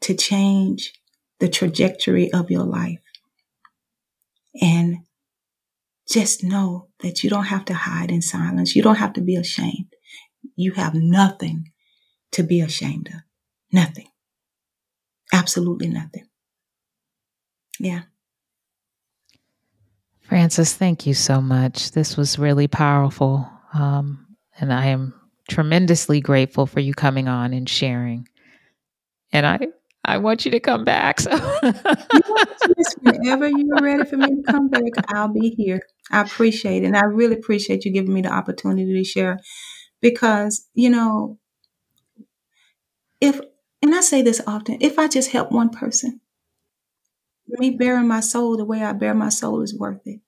to 0.01 0.15
change 0.15 0.95
the 1.41 1.49
trajectory 1.49 2.33
of 2.33 2.51
your 2.51 2.65
life. 2.65 3.01
And 4.61 4.99
just 6.09 6.43
know 6.43 6.89
that 7.01 7.23
you 7.23 7.31
don't 7.31 7.45
have 7.45 7.65
to 7.67 7.75
hide 7.75 8.11
in 8.11 8.23
silence. 8.23 8.75
You 8.75 8.83
don't 8.83 8.97
have 8.97 9.13
to 9.15 9.21
be 9.21 9.37
ashamed. 9.37 9.95
You 10.57 10.73
have 10.73 10.95
nothing 10.95 11.71
to 12.33 12.43
be 12.43 12.61
ashamed 12.61 13.09
of. 13.09 13.21
Nothing. 13.73 14.09
Absolutely 15.33 15.89
nothing. 15.89 16.27
Yeah. 17.79 18.03
Frances, 20.23 20.75
thank 20.75 21.07
you 21.07 21.15
so 21.15 21.41
much. 21.41 21.93
This 21.93 22.17
was 22.17 22.39
really 22.39 22.69
powerful. 22.69 23.49
Um, 23.73 24.27
and 24.59 24.73
I 24.73 24.87
am 24.87 25.15
tremendously 25.49 26.21
grateful 26.21 26.67
for 26.67 26.81
you 26.81 26.95
coming 26.95 27.29
on 27.29 27.53
and 27.53 27.69
sharing. 27.69 28.29
And 29.33 29.47
I 29.47 29.69
I 30.05 30.19
want 30.19 30.45
you 30.45 30.51
to 30.53 30.61
come 30.61 30.85
back. 30.85 31.21
So 31.21 31.31
yes, 31.33 32.95
whenever 33.01 33.49
you're 33.49 33.81
ready 33.81 34.05
for 34.05 34.17
me 34.17 34.27
to 34.27 34.43
come 34.51 34.69
back, 34.69 34.93
I'll 35.09 35.29
be 35.29 35.51
here. 35.51 35.81
I 36.11 36.23
appreciate 36.23 36.83
it. 36.83 36.87
And 36.87 36.97
I 36.97 37.05
really 37.05 37.37
appreciate 37.37 37.85
you 37.85 37.93
giving 37.93 38.13
me 38.13 38.23
the 38.23 38.33
opportunity 38.33 38.93
to 38.93 39.05
share 39.05 39.39
because, 40.01 40.67
you 40.75 40.91
know, 40.91 41.39
if, 43.21 43.41
and 43.83 43.95
I 43.95 44.01
say 44.01 44.23
this 44.23 44.41
often, 44.47 44.79
if 44.81 44.99
I 44.99 45.07
just 45.07 45.31
help 45.31 45.53
one 45.53 45.71
person, 45.71 46.21
me 47.47 47.71
bearing 47.71 48.09
my 48.09 48.21
soul 48.21 48.57
the 48.57 48.65
way 48.65 48.83
I 48.83 48.93
bear 48.93 49.15
my 49.15 49.29
soul 49.29 49.63
is 49.63 49.77
worth 49.77 50.01
it. 50.07 50.21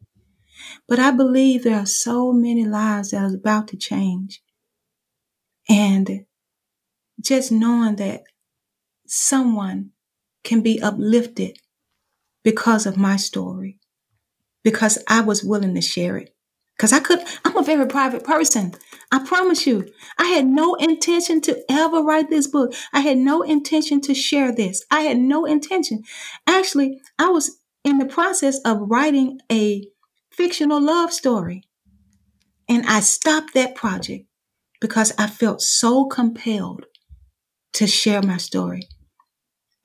But 0.88 0.98
I 0.98 1.10
believe 1.10 1.64
there 1.64 1.78
are 1.78 1.86
so 1.86 2.32
many 2.32 2.64
lives 2.64 3.10
that 3.10 3.22
are 3.22 3.34
about 3.34 3.68
to 3.68 3.76
change. 3.76 4.42
And 5.68 6.26
just 7.20 7.52
knowing 7.52 7.96
that 7.96 8.22
someone 9.07 9.90
can 10.44 10.61
be 10.61 10.80
uplifted 10.80 11.59
because 12.42 12.86
of 12.86 12.96
my 12.96 13.16
story, 13.16 13.78
because 14.64 14.98
I 15.09 15.20
was 15.20 15.44
willing 15.44 15.74
to 15.74 15.80
share 15.80 16.16
it. 16.16 16.34
Because 16.76 16.92
I 16.92 17.00
could, 17.00 17.20
I'm 17.44 17.57
a 17.57 17.62
very 17.62 17.86
private 17.86 18.24
person. 18.24 18.74
I 19.12 19.24
promise 19.24 19.66
you, 19.66 19.88
I 20.18 20.24
had 20.24 20.46
no 20.46 20.74
intention 20.74 21.40
to 21.42 21.62
ever 21.70 22.03
write 22.03 22.28
this 22.28 22.46
book. 22.48 22.74
I 22.92 23.00
had 23.00 23.18
no 23.18 23.42
intention 23.42 24.00
to 24.03 24.14
share 24.14 24.53
this. 24.53 24.84
I 24.90 25.03
had 25.03 25.18
no 25.18 25.44
intention. 25.44 26.03
Actually, 26.46 27.00
I 27.18 27.28
was 27.28 27.59
in 27.84 27.98
the 27.98 28.07
process 28.07 28.59
of 28.64 28.90
writing 28.90 29.38
a 29.50 29.86
fictional 30.30 30.80
love 30.80 31.12
story. 31.12 31.62
And 32.68 32.84
I 32.86 33.00
stopped 33.00 33.55
that 33.55 33.74
project 33.74 34.26
because 34.80 35.12
I 35.18 35.26
felt 35.26 35.61
so 35.61 36.07
compelled 36.07 36.86
to 37.74 37.86
share 37.86 38.22
my 38.22 38.36
story. 38.36 38.88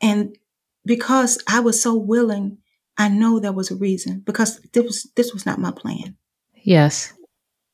And 0.01 0.37
because 0.85 1.41
I 1.47 1.59
was 1.59 1.81
so 1.81 1.95
willing, 1.95 2.59
I 2.97 3.09
know 3.09 3.39
there 3.39 3.53
was 3.53 3.71
a 3.71 3.75
reason 3.75 4.21
because 4.25 4.59
this 4.73 4.83
was 4.83 5.11
this 5.15 5.33
was 5.33 5.45
not 5.45 5.59
my 5.59 5.71
plan. 5.71 6.17
Yes. 6.55 7.13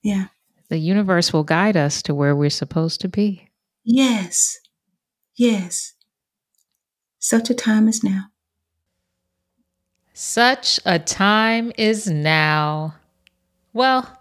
Yeah. 0.04 0.28
The 0.70 0.78
universe 0.78 1.32
will 1.32 1.44
guide 1.44 1.78
us 1.78 2.02
to 2.04 2.16
where 2.16 2.36
we're 2.36 2.50
supposed 2.50 3.02
to 3.02 3.10
be. 3.10 3.50
Yes. 3.84 4.60
Yes. 5.36 5.94
Such 7.20 7.50
a 7.50 7.54
time 7.54 7.88
is 7.88 8.04
now. 8.04 8.26
Such 10.14 10.80
a 10.86 11.00
time 11.00 11.72
is 11.78 12.08
now. 12.08 12.96
Well, 13.74 14.20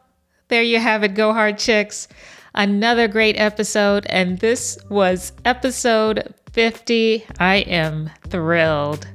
there 0.48 0.62
you 0.62 0.78
have 0.78 1.02
it, 1.02 1.14
Go 1.14 1.32
Hard 1.32 1.58
Chicks. 1.58 2.08
Another 2.54 3.08
great 3.08 3.38
episode, 3.38 4.06
and 4.06 4.38
this 4.38 4.78
was 4.90 5.32
episode 5.44 6.34
50. 6.52 7.24
I 7.38 7.56
am 7.56 8.10
thrilled. 8.28 9.06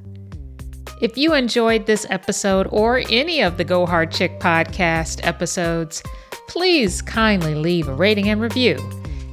If 1.02 1.16
you 1.18 1.36
enjoyed 1.36 1.86
this 1.86 2.08
episode 2.10 2.68
or 2.72 3.04
any 3.10 3.42
of 3.42 3.58
the 3.58 3.64
Go 3.64 3.86
Hard 3.86 4.12
Chick 4.12 4.40
podcast 4.40 5.20
episodes, 5.24 6.02
please 6.48 7.04
kindly 7.04 7.54
leave 7.54 7.88
a 7.88 7.94
rating 7.94 8.30
and 8.30 8.42
review. 8.42 8.78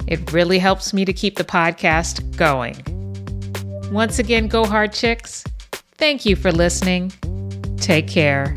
It 0.05 0.31
really 0.31 0.59
helps 0.59 0.93
me 0.93 1.05
to 1.05 1.13
keep 1.13 1.37
the 1.37 1.43
podcast 1.43 2.37
going. 2.37 2.75
Once 3.91 4.19
again, 4.19 4.47
Go 4.47 4.65
Hard 4.65 4.93
Chicks, 4.93 5.43
thank 5.95 6.25
you 6.25 6.35
for 6.35 6.51
listening. 6.51 7.11
Take 7.77 8.07
care. 8.07 8.55